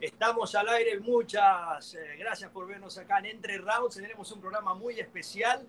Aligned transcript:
Estamos 0.00 0.54
al 0.54 0.68
aire, 0.68 1.00
muchas 1.00 1.94
eh, 1.94 2.14
gracias 2.16 2.52
por 2.52 2.68
vernos 2.68 2.96
acá 2.98 3.18
en 3.18 3.26
Entre 3.26 3.58
Rounds. 3.58 3.96
Tenemos 3.96 4.30
un 4.30 4.40
programa 4.40 4.72
muy 4.72 5.00
especial. 5.00 5.66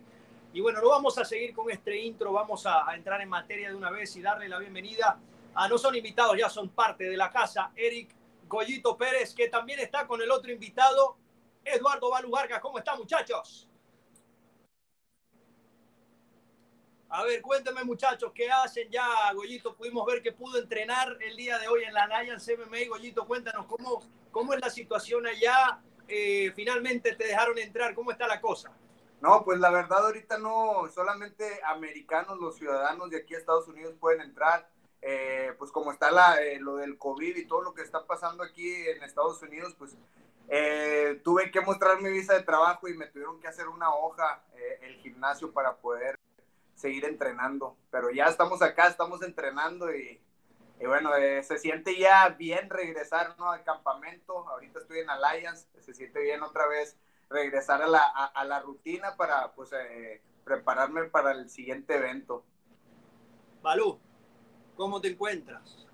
Y 0.53 0.61
bueno, 0.61 0.81
no 0.81 0.89
vamos 0.89 1.17
a 1.17 1.25
seguir 1.25 1.51
con 1.51 1.71
este 1.71 1.97
intro, 1.97 2.31
vamos 2.31 2.67
a, 2.67 2.95
entrar 2.95 3.21
en 3.21 3.29
materia 3.29 3.69
de 3.69 3.75
una 3.75 3.89
vez 3.89 4.15
y 4.15 4.21
darle 4.21 4.47
la 4.47 4.59
bienvenida 4.59 5.19
a, 5.55 5.67
no 5.67 5.79
son 5.79 5.95
invitados, 5.95 6.37
ya 6.37 6.47
son 6.47 6.69
parte 6.69 7.05
de 7.05 7.17
la 7.17 7.31
casa, 7.31 7.71
Eric 7.75 8.11
Goyito 8.47 8.95
Pérez, 8.95 9.33
que 9.33 9.47
también 9.47 9.79
está 9.79 10.05
con 10.05 10.21
el 10.21 10.29
otro 10.29 10.51
invitado, 10.51 11.17
Eduardo 11.65 12.11
Balu 12.11 12.29
Vargas. 12.29 12.59
¿Cómo 12.59 12.77
están, 12.77 12.99
muchachos? 12.99 13.68
A 17.11 17.23
ver, 17.23 17.41
cuéntame 17.41 17.83
muchachos, 17.83 18.31
¿qué 18.35 18.51
hacen 18.51 18.87
ya, 18.91 19.03
Goyito? 19.33 19.75
Pudimos 19.75 20.05
ver 20.05 20.21
que 20.21 20.31
pudo 20.31 20.59
entrenar 20.59 21.17
el 21.21 21.35
día 21.35 21.57
de 21.57 21.67
hoy 21.67 21.83
en 21.83 21.91
la 21.91 22.03
Alliance 22.03 22.55
MMA. 22.55 22.87
Goyito, 22.87 23.25
cuéntanos 23.25 23.65
cómo, 23.65 24.03
cómo 24.29 24.53
es 24.53 24.61
la 24.61 24.69
situación 24.69 25.25
allá. 25.25 25.81
Eh, 26.07 26.51
finalmente 26.55 27.15
te 27.15 27.25
dejaron 27.25 27.57
entrar, 27.57 27.95
¿cómo 27.95 28.11
está 28.11 28.27
la 28.27 28.39
cosa? 28.39 28.71
No, 29.21 29.43
pues 29.43 29.59
la 29.59 29.71
verdad 29.71 30.05
ahorita 30.05 30.37
no, 30.37 30.87
solamente 30.93 31.59
americanos, 31.65 32.37
los 32.37 32.57
ciudadanos 32.57 33.09
de 33.09 33.17
aquí 33.17 33.33
a 33.33 33.39
Estados 33.39 33.67
Unidos 33.67 33.95
pueden 33.99 34.21
entrar. 34.21 34.69
Eh, 35.01 35.55
pues 35.57 35.71
como 35.71 35.91
está 35.91 36.11
la, 36.11 36.39
eh, 36.43 36.59
lo 36.59 36.75
del 36.75 36.99
COVID 36.99 37.37
y 37.37 37.47
todo 37.47 37.63
lo 37.63 37.73
que 37.73 37.81
está 37.81 38.05
pasando 38.05 38.43
aquí 38.43 38.71
en 38.87 39.01
Estados 39.01 39.41
Unidos, 39.41 39.73
pues 39.79 39.97
tuve 41.23 41.49
que 41.49 41.61
mostrar 41.61 42.01
mi 42.01 42.11
visa 42.11 42.35
de 42.35 42.43
trabajo 42.43 42.87
y 42.87 42.93
me 42.93 43.07
tuvieron 43.07 43.39
que 43.39 43.47
hacer 43.47 43.67
una 43.67 43.93
hoja, 43.93 44.43
el 44.81 44.95
gimnasio 44.97 45.51
para 45.51 45.75
poder 45.75 46.19
seguir 46.79 47.05
entrenando. 47.05 47.77
Pero 47.91 48.09
ya 48.09 48.25
estamos 48.25 48.61
acá, 48.61 48.87
estamos 48.87 49.21
entrenando 49.21 49.93
y, 49.93 50.19
bueno, 50.79 51.13
eh, 51.15 51.43
se 51.43 51.57
siente 51.57 51.97
ya 51.97 52.29
bien 52.29 52.69
regresar 52.69 53.35
¿no? 53.37 53.51
al 53.51 53.63
campamento. 53.63 54.47
Ahorita 54.47 54.79
estoy 54.79 54.99
en 54.99 55.09
Alliance, 55.09 55.67
se 55.79 55.93
siente 55.93 56.21
bien 56.21 56.41
otra 56.41 56.67
vez 56.67 56.97
regresar 57.29 57.81
a 57.81 57.87
la, 57.87 58.01
a, 58.01 58.43
la 58.45 58.61
rutina 58.61 59.15
para 59.15 59.51
pues, 59.51 59.71
eh, 59.73 60.21
prepararme 60.45 61.03
para 61.05 61.31
el 61.33 61.49
siguiente 61.49 61.95
evento. 61.95 62.45
Balú, 63.61 63.99
¿cómo 64.75 65.01
te 65.01 65.09
encuentras? 65.09 65.88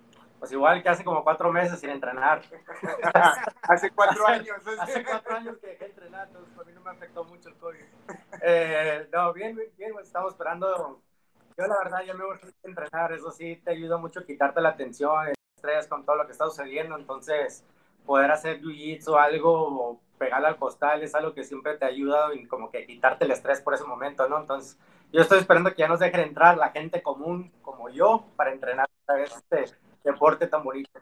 Pues 0.45 0.53
igual 0.53 0.83
que 0.83 0.89
hace 0.89 1.03
como 1.03 1.23
cuatro 1.23 1.51
meses 1.51 1.79
sin 1.79 1.89
entrenar. 1.89 2.39
hace 3.63 3.89
cuatro 3.89 4.27
años. 4.27 4.55
hace 4.79 5.03
cuatro 5.03 5.35
años 5.37 5.57
que 5.57 5.65
dejé 5.69 5.85
entrenar, 5.85 6.27
entonces 6.27 6.55
a 6.55 6.63
mí 6.63 6.71
no 6.71 6.81
me 6.81 6.91
afectó 6.91 7.23
mucho 7.23 7.49
el 7.49 7.55
COVID. 7.55 7.79
Eh, 8.43 9.09
no, 9.11 9.33
bien, 9.33 9.55
bien, 9.75 9.93
pues, 9.93 10.05
estamos 10.05 10.33
esperando. 10.33 11.01
Yo 11.57 11.65
la 11.65 11.79
verdad 11.83 12.03
ya 12.05 12.13
me 12.13 12.25
voy 12.25 12.37
a 12.37 12.67
entrenar, 12.67 13.11
eso 13.13 13.31
sí 13.31 13.59
te 13.65 13.71
ayuda 13.71 13.97
mucho 13.97 14.19
a 14.19 14.23
quitarte 14.23 14.61
la 14.61 14.75
tensión, 14.75 15.29
el 15.29 15.33
estrés 15.55 15.87
con 15.87 16.05
todo 16.05 16.17
lo 16.17 16.27
que 16.27 16.33
está 16.33 16.45
sucediendo, 16.45 16.95
entonces 16.95 17.65
poder 18.05 18.29
hacer 18.29 18.61
jiu-jitsu 18.61 19.17
algo 19.17 19.51
o 19.51 20.01
pegarle 20.19 20.49
al 20.49 20.57
costal 20.57 21.01
es 21.01 21.15
algo 21.15 21.33
que 21.33 21.43
siempre 21.43 21.75
te 21.75 21.85
ayuda 21.85 22.35
y 22.35 22.45
como 22.45 22.69
que 22.69 22.85
quitarte 22.85 23.25
el 23.25 23.31
estrés 23.31 23.61
por 23.61 23.73
ese 23.73 23.85
momento, 23.85 24.29
¿no? 24.29 24.41
Entonces 24.41 24.77
yo 25.11 25.21
estoy 25.21 25.39
esperando 25.39 25.71
que 25.71 25.77
ya 25.77 25.87
nos 25.87 26.01
dejen 26.01 26.19
entrar 26.19 26.55
la 26.55 26.69
gente 26.69 27.01
común 27.01 27.51
como 27.63 27.89
yo 27.89 28.27
para 28.35 28.51
entrenar 28.51 28.87
vez 29.13 29.35
este 29.35 29.75
deporte 30.05 30.47
tan 30.47 30.63
bonito. 30.63 31.01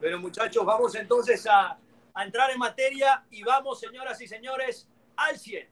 Bueno, 0.00 0.18
muchachos, 0.18 0.64
vamos 0.64 0.94
entonces 0.94 1.46
a, 1.46 1.78
entrar 2.16 2.50
en 2.50 2.58
materia 2.58 3.24
y 3.30 3.44
vamos, 3.44 3.78
señoras 3.78 4.20
y 4.20 4.26
señores, 4.26 4.88
al 5.16 5.38
100. 5.38 5.68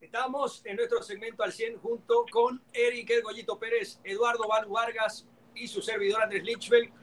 Estamos 0.00 0.62
en 0.64 0.76
nuestro 0.76 1.02
segmento 1.02 1.44
al 1.44 1.52
100 1.52 1.78
junto 1.78 2.24
con 2.32 2.60
Eric 2.72 3.10
El 3.10 3.22
Goyito 3.22 3.58
Pérez, 3.58 4.00
Eduardo 4.02 4.48
Val 4.48 4.66
Vargas 4.66 5.26
y 5.54 5.68
su 5.68 5.82
servidor 5.82 6.22
Andrés 6.22 6.42
Lichfeld 6.42 6.97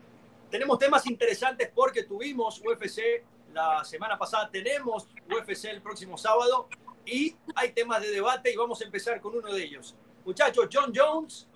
tenemos 0.49 0.79
temas 0.79 1.05
interesantes 1.07 1.71
porque 1.73 2.03
tuvimos 2.03 2.61
UFC 2.61 3.23
la 3.53 3.83
semana 3.83 4.17
pasada, 4.17 4.49
tenemos 4.49 5.07
UFC 5.29 5.65
el 5.65 5.81
próximo 5.81 6.17
sábado 6.17 6.67
y 7.05 7.35
hay 7.55 7.71
temas 7.71 8.01
de 8.01 8.09
debate 8.09 8.51
y 8.51 8.55
vamos 8.55 8.81
a 8.81 8.85
empezar 8.85 9.21
con 9.21 9.35
uno 9.35 9.53
de 9.53 9.63
ellos. 9.63 9.95
Muchachos, 10.25 10.67
John 10.71 10.91
Jones 10.93 11.47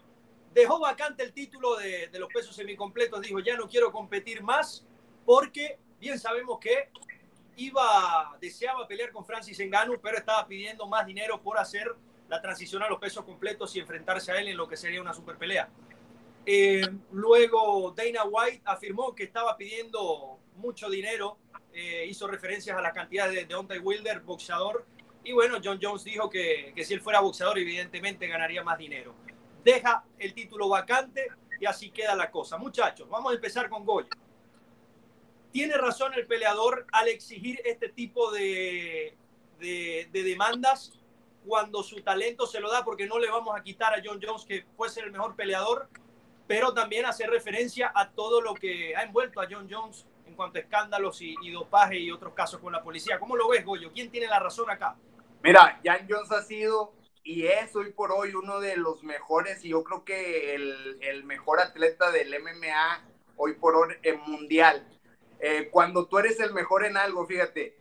dejó 0.53 0.79
vacante 0.79 1.23
el 1.23 1.33
título 1.33 1.75
de, 1.75 2.07
de 2.07 2.19
los 2.19 2.29
pesos 2.31 2.55
semicompletos, 2.55 3.21
dijo 3.21 3.39
ya 3.39 3.57
no 3.57 3.67
quiero 3.67 3.91
competir 3.91 4.41
más 4.41 4.85
porque 5.25 5.77
bien 5.99 6.17
sabemos 6.17 6.59
que 6.59 6.89
iba, 7.59 8.37
deseaba 8.39 8.87
pelear 8.87 9.11
con 9.11 9.25
Francis 9.25 9.59
Ngannou, 9.59 9.99
pero 10.01 10.17
estaba 10.17 10.47
pidiendo 10.47 10.87
más 10.87 11.05
dinero 11.05 11.41
por 11.41 11.57
hacer 11.57 11.93
la 12.29 12.41
transición 12.41 12.81
a 12.83 12.89
los 12.89 12.99
pesos 12.99 13.25
completos 13.25 13.75
y 13.75 13.79
enfrentarse 13.79 14.31
a 14.31 14.39
él 14.39 14.47
en 14.47 14.57
lo 14.57 14.67
que 14.67 14.77
sería 14.77 15.01
una 15.01 15.13
super 15.13 15.37
pelea. 15.37 15.69
Eh, 16.45 16.81
luego 17.11 17.93
Dana 17.95 18.23
White 18.23 18.61
afirmó 18.65 19.13
que 19.13 19.23
estaba 19.23 19.55
pidiendo 19.57 20.39
mucho 20.55 20.89
dinero, 20.89 21.37
eh, 21.73 22.05
hizo 22.07 22.27
referencias 22.27 22.77
a 22.77 22.81
la 22.81 22.91
cantidad 22.91 23.29
de 23.29 23.45
Deontay 23.45 23.79
Wilder, 23.79 24.21
boxeador, 24.21 24.85
y 25.23 25.33
bueno, 25.33 25.57
John 25.63 25.79
Jones 25.81 26.03
dijo 26.03 26.29
que, 26.29 26.73
si 26.83 26.93
él 26.93 27.01
fuera 27.01 27.19
boxeador 27.19 27.59
evidentemente 27.59 28.27
ganaría 28.27 28.63
más 28.63 28.77
dinero. 28.77 29.13
Deja 29.63 30.03
el 30.17 30.33
título 30.33 30.69
vacante 30.69 31.27
y 31.59 31.65
así 31.65 31.91
queda 31.91 32.15
la 32.15 32.31
cosa. 32.31 32.57
Muchachos, 32.57 33.07
vamos 33.09 33.31
a 33.31 33.35
empezar 33.35 33.69
con 33.69 33.85
Goya. 33.85 34.09
¿Tiene 35.51 35.75
razón 35.75 36.13
el 36.13 36.25
peleador 36.25 36.85
al 36.91 37.07
exigir 37.09 37.61
este 37.65 37.89
tipo 37.89 38.31
de, 38.31 39.15
de, 39.59 40.09
demandas 40.11 40.93
cuando 41.45 41.83
su 41.83 42.01
talento 42.01 42.47
se 42.47 42.59
lo 42.59 42.71
da? 42.71 42.85
Porque 42.85 43.07
no 43.07 43.19
le 43.19 43.29
vamos 43.29 43.57
a 43.57 43.63
quitar 43.63 43.93
a 43.93 44.01
John 44.03 44.19
Jones 44.21 44.45
que 44.45 44.65
puede 44.77 44.91
ser 44.91 45.05
el 45.05 45.11
mejor 45.11 45.35
peleador, 45.35 45.89
pero 46.49 46.73
también 46.73 47.05
hace 47.05 47.27
referencia 47.27 47.91
a 47.93 48.09
todo 48.09 48.41
lo 48.41 48.55
que 48.55 48.95
ha 48.95 49.03
envuelto 49.03 49.39
a 49.39 49.47
John 49.47 49.67
Jones 49.69 50.07
en 50.25 50.33
cuanto 50.33 50.57
a 50.57 50.61
escándalos 50.61 51.21
y, 51.21 51.35
dopaje 51.51 51.99
y 51.99 52.09
otros 52.09 52.33
casos 52.33 52.59
con 52.59 52.73
la 52.73 52.81
policía. 52.81 53.19
¿Cómo 53.19 53.35
lo 53.37 53.47
ves, 53.49 53.63
Goyo? 53.63 53.91
¿Quién 53.93 54.09
tiene 54.09 54.25
la 54.25 54.39
razón 54.39 54.67
acá? 54.67 54.95
Mira, 55.43 55.79
John 55.85 56.07
Jones 56.09 56.31
ha 56.31 56.41
sido 56.41 56.93
y 57.23 57.45
es 57.45 57.75
hoy 57.75 57.91
por 57.91 58.11
hoy 58.11 58.33
uno 58.33 58.59
de 58.59 58.77
los 58.77 59.03
mejores 59.03 59.63
y 59.63 59.69
yo 59.69 59.83
creo 59.83 60.03
que 60.03 60.55
el, 60.55 60.97
el 61.01 61.23
mejor 61.23 61.59
atleta 61.59 62.09
del 62.09 62.33
MMA 62.41 63.05
hoy 63.37 63.53
por 63.53 63.75
hoy 63.75 63.93
en 64.01 64.19
mundial. 64.21 64.83
Eh, 65.39 65.69
cuando 65.69 66.07
tú 66.07 66.17
eres 66.17 66.39
el 66.39 66.51
mejor 66.51 66.83
en 66.83 66.97
algo, 66.97 67.27
fíjate, 67.27 67.77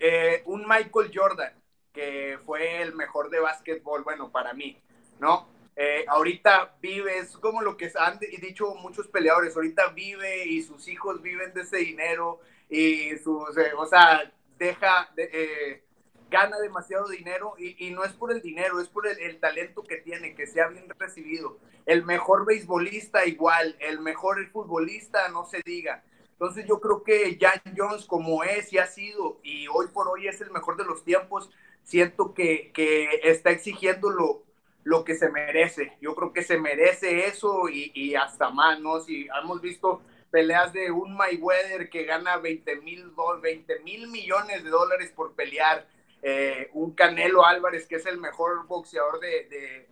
eh, 0.00 0.42
un 0.46 0.66
Michael 0.66 1.10
Jordan, 1.14 1.52
que 1.92 2.38
fue 2.46 2.80
el 2.80 2.94
mejor 2.94 3.28
de 3.28 3.40
básquetbol, 3.40 4.04
bueno, 4.04 4.32
para 4.32 4.54
mí, 4.54 4.80
¿no? 5.18 5.54
Eh, 5.78 6.06
ahorita 6.08 6.74
vive, 6.80 7.18
es 7.18 7.36
como 7.36 7.60
lo 7.60 7.76
que 7.76 7.92
han 7.98 8.18
dicho 8.18 8.74
muchos 8.76 9.08
peleadores, 9.08 9.54
ahorita 9.54 9.88
vive 9.88 10.46
y 10.46 10.62
sus 10.62 10.88
hijos 10.88 11.20
viven 11.20 11.52
de 11.52 11.60
ese 11.60 11.76
dinero 11.76 12.40
y 12.70 13.14
sus, 13.18 13.54
eh, 13.58 13.72
o 13.76 13.84
sea, 13.84 14.32
deja, 14.58 15.10
eh, 15.18 15.82
gana 16.30 16.58
demasiado 16.60 17.08
dinero 17.08 17.56
y, 17.58 17.90
no 17.90 18.04
es 18.04 18.12
por 18.14 18.32
el 18.32 18.40
dinero, 18.40 18.80
es 18.80 18.88
por 18.88 19.06
el, 19.06 19.38
talento 19.38 19.82
que 19.82 19.98
tiene, 19.98 20.34
que 20.34 20.46
sea 20.46 20.68
bien 20.68 20.88
recibido. 20.98 21.58
El 21.84 22.06
mejor 22.06 22.46
beisbolista 22.46 23.26
igual, 23.26 23.76
el 23.78 24.00
mejor 24.00 24.44
futbolista, 24.50 25.28
no 25.28 25.44
se 25.44 25.60
diga. 25.62 26.02
Entonces 26.32 26.64
yo 26.66 26.80
creo 26.80 27.02
que 27.02 27.36
Jan 27.38 27.60
Jones 27.76 28.06
como 28.06 28.44
es 28.44 28.72
y 28.72 28.78
ha 28.78 28.86
sido 28.86 29.40
y 29.42 29.68
hoy 29.68 29.88
por 29.88 30.08
hoy 30.08 30.26
es 30.26 30.40
el 30.40 30.50
mejor 30.50 30.78
de 30.78 30.84
los 30.84 31.04
tiempos, 31.04 31.50
siento 31.84 32.32
que, 32.32 32.72
que 32.72 33.20
está 33.24 33.50
exigiendo 33.50 34.10
lo, 34.10 34.45
lo 34.86 35.02
que 35.02 35.16
se 35.16 35.28
merece. 35.30 35.96
Yo 36.00 36.14
creo 36.14 36.32
que 36.32 36.44
se 36.44 36.58
merece 36.58 37.26
eso 37.26 37.68
y, 37.68 38.14
hasta 38.14 38.50
más, 38.50 38.78
¿no? 38.78 39.00
Si 39.00 39.26
hemos 39.42 39.60
visto 39.60 40.00
peleas 40.30 40.72
de 40.72 40.92
un 40.92 41.16
Mayweather 41.16 41.90
que 41.90 42.04
gana 42.04 42.36
20 42.36 42.76
mil 42.82 43.10
20 43.42 43.80
mil 43.80 44.06
millones 44.06 44.62
de 44.62 44.70
dólares 44.70 45.10
por 45.10 45.34
pelear, 45.34 45.88
eh, 46.22 46.70
un 46.72 46.92
Canelo 46.92 47.44
Álvarez 47.44 47.88
que 47.88 47.96
es 47.96 48.06
el 48.06 48.18
mejor 48.18 48.64
boxeador 48.68 49.18
de, 49.18 49.88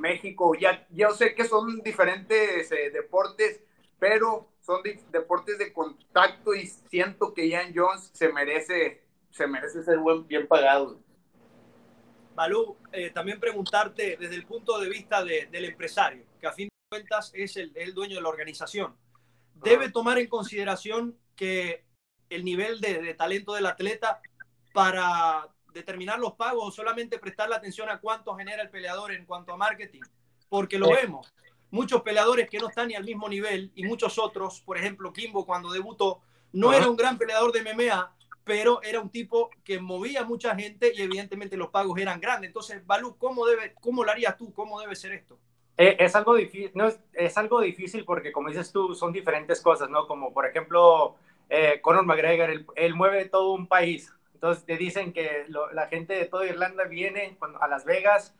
México. 0.00 0.54
Ya, 0.54 0.86
yo 0.90 1.10
sé 1.12 1.34
que 1.34 1.44
son 1.44 1.80
diferentes 1.82 2.70
eh, 2.72 2.90
deportes, 2.90 3.62
pero 3.98 4.50
son 4.60 4.82
deportes 5.12 5.56
de 5.56 5.72
contacto 5.72 6.54
y 6.54 6.66
siento 6.66 7.32
que 7.32 7.48
Ian 7.48 7.72
Jones 7.74 8.10
se 8.12 8.30
merece, 8.32 9.02
se 9.30 9.46
merece 9.46 9.82
ser 9.82 9.98
buen, 9.98 10.26
bien 10.26 10.46
pagado. 10.46 11.00
Balú, 12.36 12.76
eh, 12.92 13.10
también 13.10 13.40
preguntarte 13.40 14.18
desde 14.20 14.36
el 14.36 14.44
punto 14.44 14.78
de 14.78 14.90
vista 14.90 15.24
del 15.24 15.64
empresario, 15.64 16.26
que 16.38 16.46
a 16.46 16.52
fin 16.52 16.66
de 16.68 16.96
cuentas 16.98 17.32
es 17.34 17.56
el, 17.56 17.94
dueño 17.94 18.16
de 18.16 18.20
la 18.20 18.28
organización. 18.28 18.94
¿Debe 19.54 19.90
tomar 19.90 20.18
en 20.18 20.28
consideración 20.28 21.18
que 21.34 21.86
el 22.28 22.44
nivel 22.44 22.80
de, 22.80 23.14
talento 23.14 23.54
del 23.54 23.64
atleta 23.64 24.20
para 24.74 25.48
determinar 25.72 26.18
los 26.18 26.34
pagos 26.34 26.68
o 26.68 26.70
solamente 26.70 27.18
prestar 27.18 27.48
la 27.48 27.56
atención 27.56 27.88
a 27.88 28.00
cuánto 28.00 28.36
genera 28.36 28.62
el 28.62 28.70
peleador 28.70 29.12
en 29.12 29.24
cuanto 29.24 29.54
a 29.54 29.56
marketing? 29.56 30.02
Porque 30.50 30.78
lo 30.78 30.90
vemos. 30.90 31.32
Muchos 31.70 32.02
peleadores 32.02 32.50
que 32.50 32.58
no 32.58 32.68
están 32.68 32.88
ni 32.88 32.94
al 32.94 33.04
mismo 33.04 33.30
nivel 33.30 33.72
y 33.74 33.84
muchos 33.84 34.18
otros, 34.18 34.60
por 34.60 34.76
ejemplo, 34.76 35.10
Kimbo 35.12 35.46
cuando 35.46 35.72
debutó, 35.72 36.20
no 36.52 36.74
era 36.74 36.88
un 36.88 36.96
gran 36.96 37.16
peleador 37.16 37.50
de 37.50 37.62
MMA, 37.62 38.14
pero 38.46 38.80
era 38.84 39.00
un 39.00 39.10
tipo 39.10 39.50
que 39.64 39.80
movía 39.80 40.22
mucha 40.22 40.54
gente 40.54 40.92
y 40.94 41.02
evidentemente 41.02 41.56
los 41.56 41.70
pagos 41.70 41.98
eran 41.98 42.20
grandes. 42.20 42.50
Entonces, 42.50 42.86
Balú, 42.86 43.18
¿cómo, 43.18 43.44
debe, 43.44 43.74
cómo 43.80 44.04
lo 44.04 44.12
harías 44.12 44.36
tú? 44.36 44.54
¿Cómo 44.54 44.80
debe 44.80 44.94
ser 44.94 45.14
esto? 45.14 45.36
Eh, 45.76 45.96
es, 45.98 46.14
algo 46.14 46.36
difícil, 46.36 46.70
no, 46.74 46.88
es, 47.12 47.36
algo 47.36 47.60
difícil 47.60 48.04
porque, 48.04 48.30
como 48.30 48.48
dices 48.48 48.70
tú, 48.70 48.94
son 48.94 49.12
diferentes 49.12 49.60
cosas, 49.60 49.90
¿no? 49.90 50.06
Como, 50.06 50.32
por 50.32 50.46
ejemplo, 50.46 51.16
eh, 51.50 51.80
Conor 51.82 52.06
McGregor, 52.06 52.64
él, 52.76 52.94
mueve 52.94 53.24
todo 53.24 53.52
un 53.52 53.66
país. 53.66 54.12
Entonces, 54.32 54.64
te 54.64 54.76
dicen 54.76 55.12
que 55.12 55.46
la 55.72 55.88
gente 55.88 56.14
de 56.14 56.26
toda 56.26 56.46
Irlanda 56.46 56.84
viene 56.84 57.36
a 57.60 57.66
Las 57.66 57.84
Vegas 57.84 58.32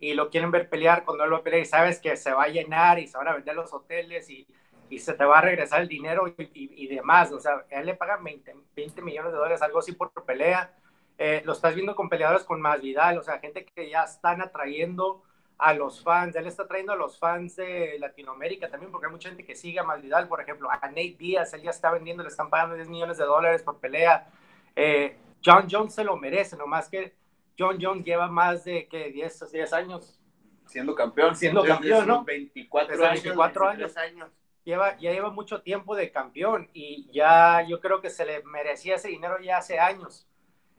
y 0.00 0.14
lo 0.14 0.28
quieren 0.28 0.50
ver 0.50 0.68
pelear 0.68 1.04
cuando 1.04 1.22
él 1.22 1.32
va 1.32 1.36
a 1.36 1.42
pelear 1.44 1.62
y 1.62 1.66
sabes 1.66 2.00
que 2.00 2.16
se 2.16 2.32
va 2.32 2.44
a 2.44 2.48
llenar 2.48 2.98
y 2.98 3.06
se 3.06 3.16
van 3.16 3.28
a 3.28 3.34
vender 3.34 3.54
los 3.54 3.72
hoteles 3.72 4.28
y 4.28 4.44
y 4.92 4.98
se 4.98 5.14
te 5.14 5.24
va 5.24 5.38
a 5.38 5.40
regresar 5.40 5.80
el 5.80 5.88
dinero 5.88 6.28
y, 6.28 6.34
y, 6.54 6.86
demás. 6.86 7.32
O 7.32 7.40
sea, 7.40 7.64
a 7.70 7.80
él 7.80 7.86
le 7.86 7.94
pagan 7.94 8.22
20, 8.22 8.54
20, 8.76 9.00
millones 9.00 9.32
de 9.32 9.38
dólares, 9.38 9.62
algo 9.62 9.78
así 9.78 9.92
por 9.92 10.12
pelea. 10.26 10.74
Eh, 11.16 11.40
lo 11.46 11.54
estás 11.54 11.74
viendo 11.74 11.96
con 11.96 12.10
peleadores 12.10 12.44
con 12.44 12.60
más 12.60 12.78
Vidal, 12.82 13.16
o 13.16 13.22
sea, 13.22 13.38
gente 13.38 13.64
que 13.64 13.88
ya 13.88 14.02
están 14.02 14.42
atrayendo 14.42 15.22
a 15.56 15.72
los 15.72 16.02
fans. 16.02 16.36
Él 16.36 16.46
está 16.46 16.68
trayendo 16.68 16.92
a 16.92 16.96
los 16.96 17.18
fans 17.18 17.56
de 17.56 17.96
Latinoamérica 17.98 18.68
también, 18.68 18.92
porque 18.92 19.06
hay 19.06 19.12
mucha 19.12 19.30
gente 19.30 19.46
que 19.46 19.54
sigue 19.54 19.80
a 19.80 19.94
Vidal, 19.94 20.28
por 20.28 20.42
ejemplo, 20.42 20.70
a 20.70 20.76
Nate 20.76 21.16
Díaz, 21.18 21.54
él 21.54 21.62
ya 21.62 21.70
está 21.70 21.90
vendiendo, 21.90 22.22
le 22.22 22.28
están 22.28 22.50
pagando 22.50 22.74
10 22.74 22.88
millones 22.90 23.16
de 23.16 23.24
dólares 23.24 23.62
por 23.62 23.80
pelea. 23.80 24.28
Eh, 24.76 25.16
John 25.42 25.68
Jones 25.70 25.94
se 25.94 26.04
lo 26.04 26.18
merece, 26.18 26.54
nomás 26.58 26.90
que 26.90 27.14
John 27.58 27.78
Jones 27.80 28.04
lleva 28.04 28.28
más 28.28 28.64
de 28.64 28.86
que 28.88 29.10
10, 29.10 29.52
10 29.52 29.72
años 29.72 30.20
siendo 30.66 30.94
campeón. 30.94 31.34
Siendo 31.34 31.64
campeón, 31.64 32.06
¿no? 32.06 32.24
24, 32.24 32.98
24 32.98 33.68
años. 33.68 33.96
años 33.96 34.41
lleva, 34.64 34.96
ya 34.98 35.12
lleva 35.12 35.30
mucho 35.30 35.62
tiempo 35.62 35.96
de 35.96 36.10
campeón 36.10 36.68
y 36.72 37.10
ya 37.12 37.62
yo 37.68 37.80
creo 37.80 38.00
que 38.00 38.10
se 38.10 38.24
le 38.24 38.42
merecía 38.44 38.96
ese 38.96 39.08
dinero 39.08 39.38
ya 39.40 39.58
hace 39.58 39.78
años. 39.78 40.26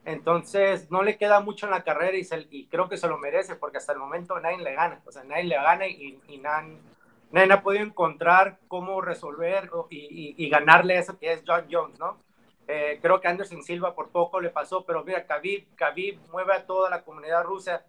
Entonces 0.04 0.90
no 0.90 1.02
le 1.02 1.16
queda 1.16 1.40
mucho 1.40 1.66
en 1.66 1.72
la 1.72 1.82
carrera 1.82 2.16
y, 2.16 2.26
y 2.50 2.66
creo 2.66 2.88
que 2.88 2.98
se 2.98 3.08
lo 3.08 3.18
merece 3.18 3.56
porque 3.56 3.78
hasta 3.78 3.92
el 3.92 3.98
momento 3.98 4.38
nadie 4.40 4.58
le 4.58 4.74
gana. 4.74 5.00
O 5.06 5.12
sea, 5.12 5.24
nadie 5.24 5.44
le 5.44 5.56
gana 5.56 5.86
y, 5.86 6.20
y 6.28 6.38
nadie, 6.38 6.78
nadie, 7.30 7.52
ha 7.52 7.62
podido 7.62 7.84
encontrar 7.84 8.58
cómo 8.68 9.00
resolver 9.00 9.70
y, 9.90 10.34
y, 10.36 10.48
ganarle 10.50 10.98
eso 10.98 11.18
que 11.18 11.32
es 11.32 11.42
John 11.46 11.66
Jones, 11.70 11.98
¿no? 11.98 12.18
Eh, 12.66 12.98
creo 13.02 13.20
que 13.20 13.28
Anderson 13.28 13.62
Silva 13.62 13.94
por 13.94 14.10
poco 14.10 14.40
le 14.40 14.50
pasó, 14.50 14.84
pero 14.84 15.04
mira, 15.04 15.26
Khabib, 15.26 15.74
Khabib 15.74 16.18
mueve 16.30 16.54
a 16.54 16.66
toda 16.66 16.88
la 16.88 17.02
comunidad 17.02 17.44
rusa 17.44 17.84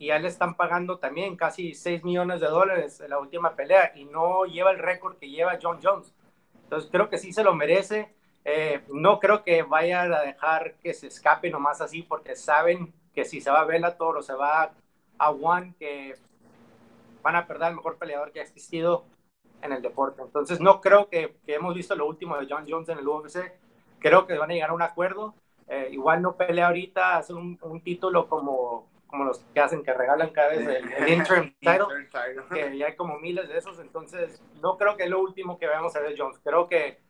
y 0.00 0.10
a 0.10 0.16
él 0.16 0.22
le 0.22 0.28
están 0.28 0.54
pagando 0.54 0.98
también 0.98 1.36
casi 1.36 1.74
6 1.74 2.04
millones 2.04 2.40
de 2.40 2.46
dólares 2.46 3.02
en 3.02 3.10
la 3.10 3.18
última 3.18 3.54
pelea 3.54 3.92
y 3.94 4.06
no 4.06 4.46
lleva 4.46 4.70
el 4.70 4.78
récord 4.78 5.18
que 5.18 5.28
lleva 5.28 5.58
John 5.60 5.78
Jones. 5.82 6.14
Entonces 6.62 6.88
creo 6.90 7.10
que 7.10 7.18
sí 7.18 7.34
se 7.34 7.44
lo 7.44 7.54
merece. 7.54 8.14
Eh, 8.46 8.82
no 8.88 9.20
creo 9.20 9.44
que 9.44 9.62
vayan 9.62 10.10
a 10.14 10.22
dejar 10.22 10.76
que 10.76 10.94
se 10.94 11.08
escape 11.08 11.50
nomás 11.50 11.82
así 11.82 12.02
porque 12.02 12.34
saben 12.34 12.94
que 13.14 13.26
si 13.26 13.42
se 13.42 13.50
va 13.50 13.60
a 13.60 13.64
Bellator 13.66 14.16
o 14.16 14.22
se 14.22 14.32
va 14.32 14.72
a 15.18 15.30
One 15.30 15.74
que 15.78 16.14
van 17.22 17.36
a 17.36 17.46
perder 17.46 17.64
al 17.64 17.76
mejor 17.76 17.98
peleador 17.98 18.32
que 18.32 18.40
ha 18.40 18.44
existido 18.44 19.04
en 19.60 19.72
el 19.72 19.82
deporte. 19.82 20.22
Entonces 20.22 20.60
no 20.60 20.80
creo 20.80 21.10
que, 21.10 21.36
que 21.44 21.56
hemos 21.56 21.74
visto 21.74 21.94
lo 21.94 22.06
último 22.06 22.38
de 22.38 22.46
John 22.48 22.64
Jones 22.66 22.88
en 22.88 22.96
el 22.96 23.06
UFC. 23.06 23.52
Creo 23.98 24.26
que 24.26 24.38
van 24.38 24.50
a 24.50 24.54
llegar 24.54 24.70
a 24.70 24.74
un 24.74 24.80
acuerdo. 24.80 25.34
Eh, 25.68 25.90
igual 25.92 26.22
no 26.22 26.36
pelea 26.36 26.68
ahorita, 26.68 27.18
hace 27.18 27.34
un, 27.34 27.58
un 27.60 27.82
título 27.82 28.28
como 28.30 28.89
como 29.10 29.24
los 29.24 29.40
que 29.52 29.60
hacen, 29.60 29.82
que 29.82 29.92
regalan 29.92 30.30
cada 30.30 30.50
vez 30.50 30.66
el, 30.66 31.08
interim 31.08 31.52
title, 31.60 32.08
que 32.52 32.78
ya 32.78 32.86
hay 32.86 32.96
como 32.96 33.18
miles 33.18 33.48
de 33.48 33.58
esos, 33.58 33.78
entonces 33.80 34.40
no 34.62 34.78
creo 34.78 34.96
que 34.96 35.04
es 35.04 35.10
lo 35.10 35.20
último 35.20 35.58
que 35.58 35.66
veamos 35.66 35.94
a 35.96 36.00
ver 36.00 36.14
Jones, 36.16 36.40
creo 36.42 36.68
que 36.68 37.00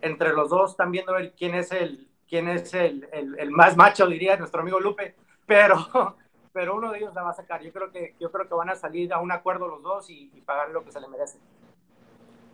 entre 0.00 0.32
los 0.32 0.50
dos 0.50 0.70
están 0.70 0.92
viendo 0.92 1.12
ver 1.12 1.34
quién 1.36 1.54
es 1.54 1.72
el, 1.72 2.08
quién 2.28 2.48
es 2.48 2.72
el, 2.74 3.08
el, 3.12 3.50
más 3.50 3.76
macho, 3.76 4.06
diría 4.06 4.36
nuestro 4.36 4.60
amigo 4.60 4.78
Lupe, 4.78 5.16
pero, 5.46 5.76
pero 6.52 6.76
uno 6.76 6.92
de 6.92 6.98
ellos 6.98 7.14
la 7.14 7.22
va 7.22 7.30
a 7.30 7.34
sacar, 7.34 7.62
yo 7.62 7.72
creo 7.72 7.90
que, 7.90 8.14
yo 8.20 8.30
creo 8.30 8.46
que 8.46 8.54
van 8.54 8.70
a 8.70 8.76
salir 8.76 9.12
a 9.12 9.18
un 9.18 9.32
acuerdo 9.32 9.66
los 9.66 9.82
dos 9.82 10.08
y, 10.10 10.26
pagar 10.46 10.70
lo 10.70 10.84
que 10.84 10.92
se 10.92 11.00
le 11.00 11.08
merece. 11.08 11.38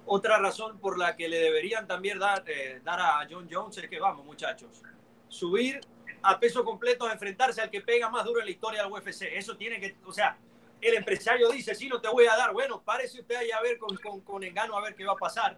Otra 0.07 0.39
razón 0.39 0.79
por 0.81 0.99
la 0.99 1.17
que 1.17 1.29
le 1.29 1.39
deberían 1.39 1.87
también 1.87 2.19
dar, 2.19 2.43
eh, 2.47 2.81
dar 2.83 3.01
a 3.01 3.27
John 3.31 3.49
Jones 3.51 3.79
es 3.79 3.89
que 3.89 4.01
vamos 4.01 4.25
muchachos, 4.25 4.83
subir 5.29 5.81
a 6.25 6.41
peso 6.41 6.65
completo 6.65 7.07
a 7.07 7.13
enfrentarse 7.13 7.61
al 7.61 7.71
que 7.71 7.83
pega 7.83 8.09
más 8.09 8.25
duro 8.25 8.41
en 8.41 8.47
la 8.47 8.51
historia 8.51 8.83
del 8.83 8.91
UFC. 8.91 9.23
Eso 9.33 9.57
tiene 9.57 9.79
que, 9.79 9.97
o 10.07 10.13
sea, 10.13 10.37
el 10.81 10.95
empresario 10.95 11.51
dice, 11.51 11.75
sí, 11.75 11.89
no 11.89 12.01
te 12.01 12.09
voy 12.09 12.27
a 12.27 12.37
dar. 12.37 12.53
Bueno, 12.53 12.83
párese 12.83 13.21
usted 13.21 13.37
ahí 13.37 13.51
a 13.51 13.61
ver 13.61 13.79
con, 13.79 13.97
con, 13.99 14.21
con 14.23 14.43
engano 14.43 14.77
a 14.77 14.83
ver 14.83 14.95
qué 14.95 15.05
va 15.05 15.13
a 15.13 15.17
pasar. 15.17 15.57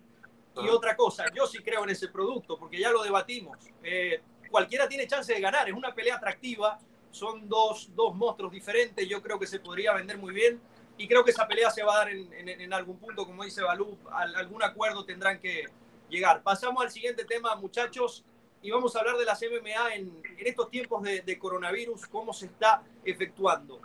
Y 0.56 0.68
otra 0.68 0.96
cosa, 0.96 1.26
yo 1.34 1.46
sí 1.46 1.58
creo 1.62 1.84
en 1.84 1.90
ese 1.90 2.08
producto, 2.08 2.58
porque 2.58 2.78
ya 2.78 2.90
lo 2.90 3.02
debatimos. 3.02 3.58
Eh, 3.82 4.22
cualquiera 4.50 4.88
tiene 4.88 5.06
chance 5.06 5.32
de 5.32 5.40
ganar, 5.40 5.68
es 5.68 5.74
una 5.74 5.94
pelea 5.94 6.16
atractiva, 6.16 6.78
son 7.10 7.46
dos, 7.46 7.90
dos 7.94 8.14
monstruos 8.14 8.52
diferentes, 8.52 9.06
yo 9.06 9.22
creo 9.22 9.38
que 9.38 9.46
se 9.46 9.60
podría 9.60 9.92
vender 9.92 10.16
muy 10.16 10.32
bien 10.32 10.58
y 10.96 11.06
creo 11.06 11.24
que 11.24 11.30
esa 11.30 11.46
pelea 11.46 11.70
se 11.70 11.82
va 11.82 11.94
a 11.94 11.98
dar 11.98 12.08
en, 12.08 12.32
en, 12.32 12.48
en 12.48 12.72
algún 12.72 12.98
punto, 12.98 13.26
como 13.26 13.44
dice 13.44 13.62
Balú, 13.62 13.98
algún 14.10 14.62
acuerdo 14.62 15.04
tendrán 15.04 15.38
que 15.40 15.66
llegar. 16.08 16.42
Pasamos 16.42 16.82
al 16.82 16.90
siguiente 16.90 17.26
tema, 17.26 17.54
muchachos 17.56 18.24
y 18.62 18.70
vamos 18.70 18.96
a 18.96 19.00
hablar 19.00 19.16
de 19.16 19.24
las 19.24 19.40
MMA 19.40 19.94
en, 19.94 20.22
en 20.38 20.46
estos 20.46 20.70
tiempos 20.70 21.02
de, 21.02 21.38
coronavirus, 21.38 22.06
cómo 22.06 22.32
se 22.32 22.46
está 22.46 22.82
efectuando. 23.04 23.80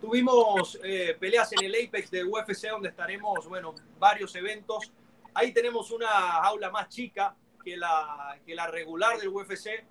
Tuvimos 0.00 0.78
eh, 0.82 1.16
peleas 1.18 1.52
en 1.52 1.64
el 1.64 1.74
Apex 1.74 2.10
de 2.10 2.24
UFC 2.24 2.68
donde 2.70 2.88
estaremos, 2.88 3.48
bueno, 3.48 3.74
varios 3.98 4.34
eventos. 4.34 4.92
Ahí 5.34 5.52
tenemos 5.52 5.90
una 5.90 6.38
aula 6.38 6.70
más 6.70 6.88
chica 6.88 7.34
que 7.64 7.76
la, 7.76 8.38
que 8.44 8.54
la 8.54 8.66
regular 8.66 9.18
del 9.18 9.28
UFC. 9.28 9.84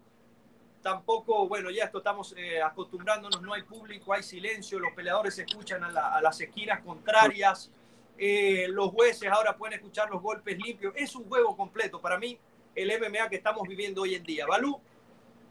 Tampoco, 0.82 1.48
bueno, 1.48 1.72
ya 1.72 1.86
esto 1.86 1.98
estamos 1.98 2.36
eh, 2.38 2.62
acostumbrándonos, 2.62 3.42
no 3.42 3.54
hay 3.54 3.64
público, 3.64 4.14
hay 4.14 4.22
silencio, 4.22 4.78
los 4.80 4.94
peleadores 4.94 5.34
se 5.34 5.42
escuchan 5.42 5.84
a 5.84 6.22
las 6.22 6.40
esquinas 6.40 6.82
contrarias, 6.82 7.72
eh, 8.18 8.68
los 8.70 8.92
jueces 8.92 9.30
ahora 9.32 9.58
pueden 9.58 9.80
escuchar 9.80 10.10
los 10.10 10.22
golpes 10.22 10.58
limpios. 10.58 10.94
Es 10.96 11.16
un 11.16 11.28
juego 11.28 11.58
completo. 11.58 12.00
Para 12.00 12.18
mí, 12.18 12.38
el 12.76 12.92
MMA 13.00 13.30
que 13.30 13.38
estamos 13.38 13.68
viviendo 13.68 14.02
hoy 14.02 14.16
en 14.16 14.24
día. 14.24 14.46
Balú, 14.46 14.80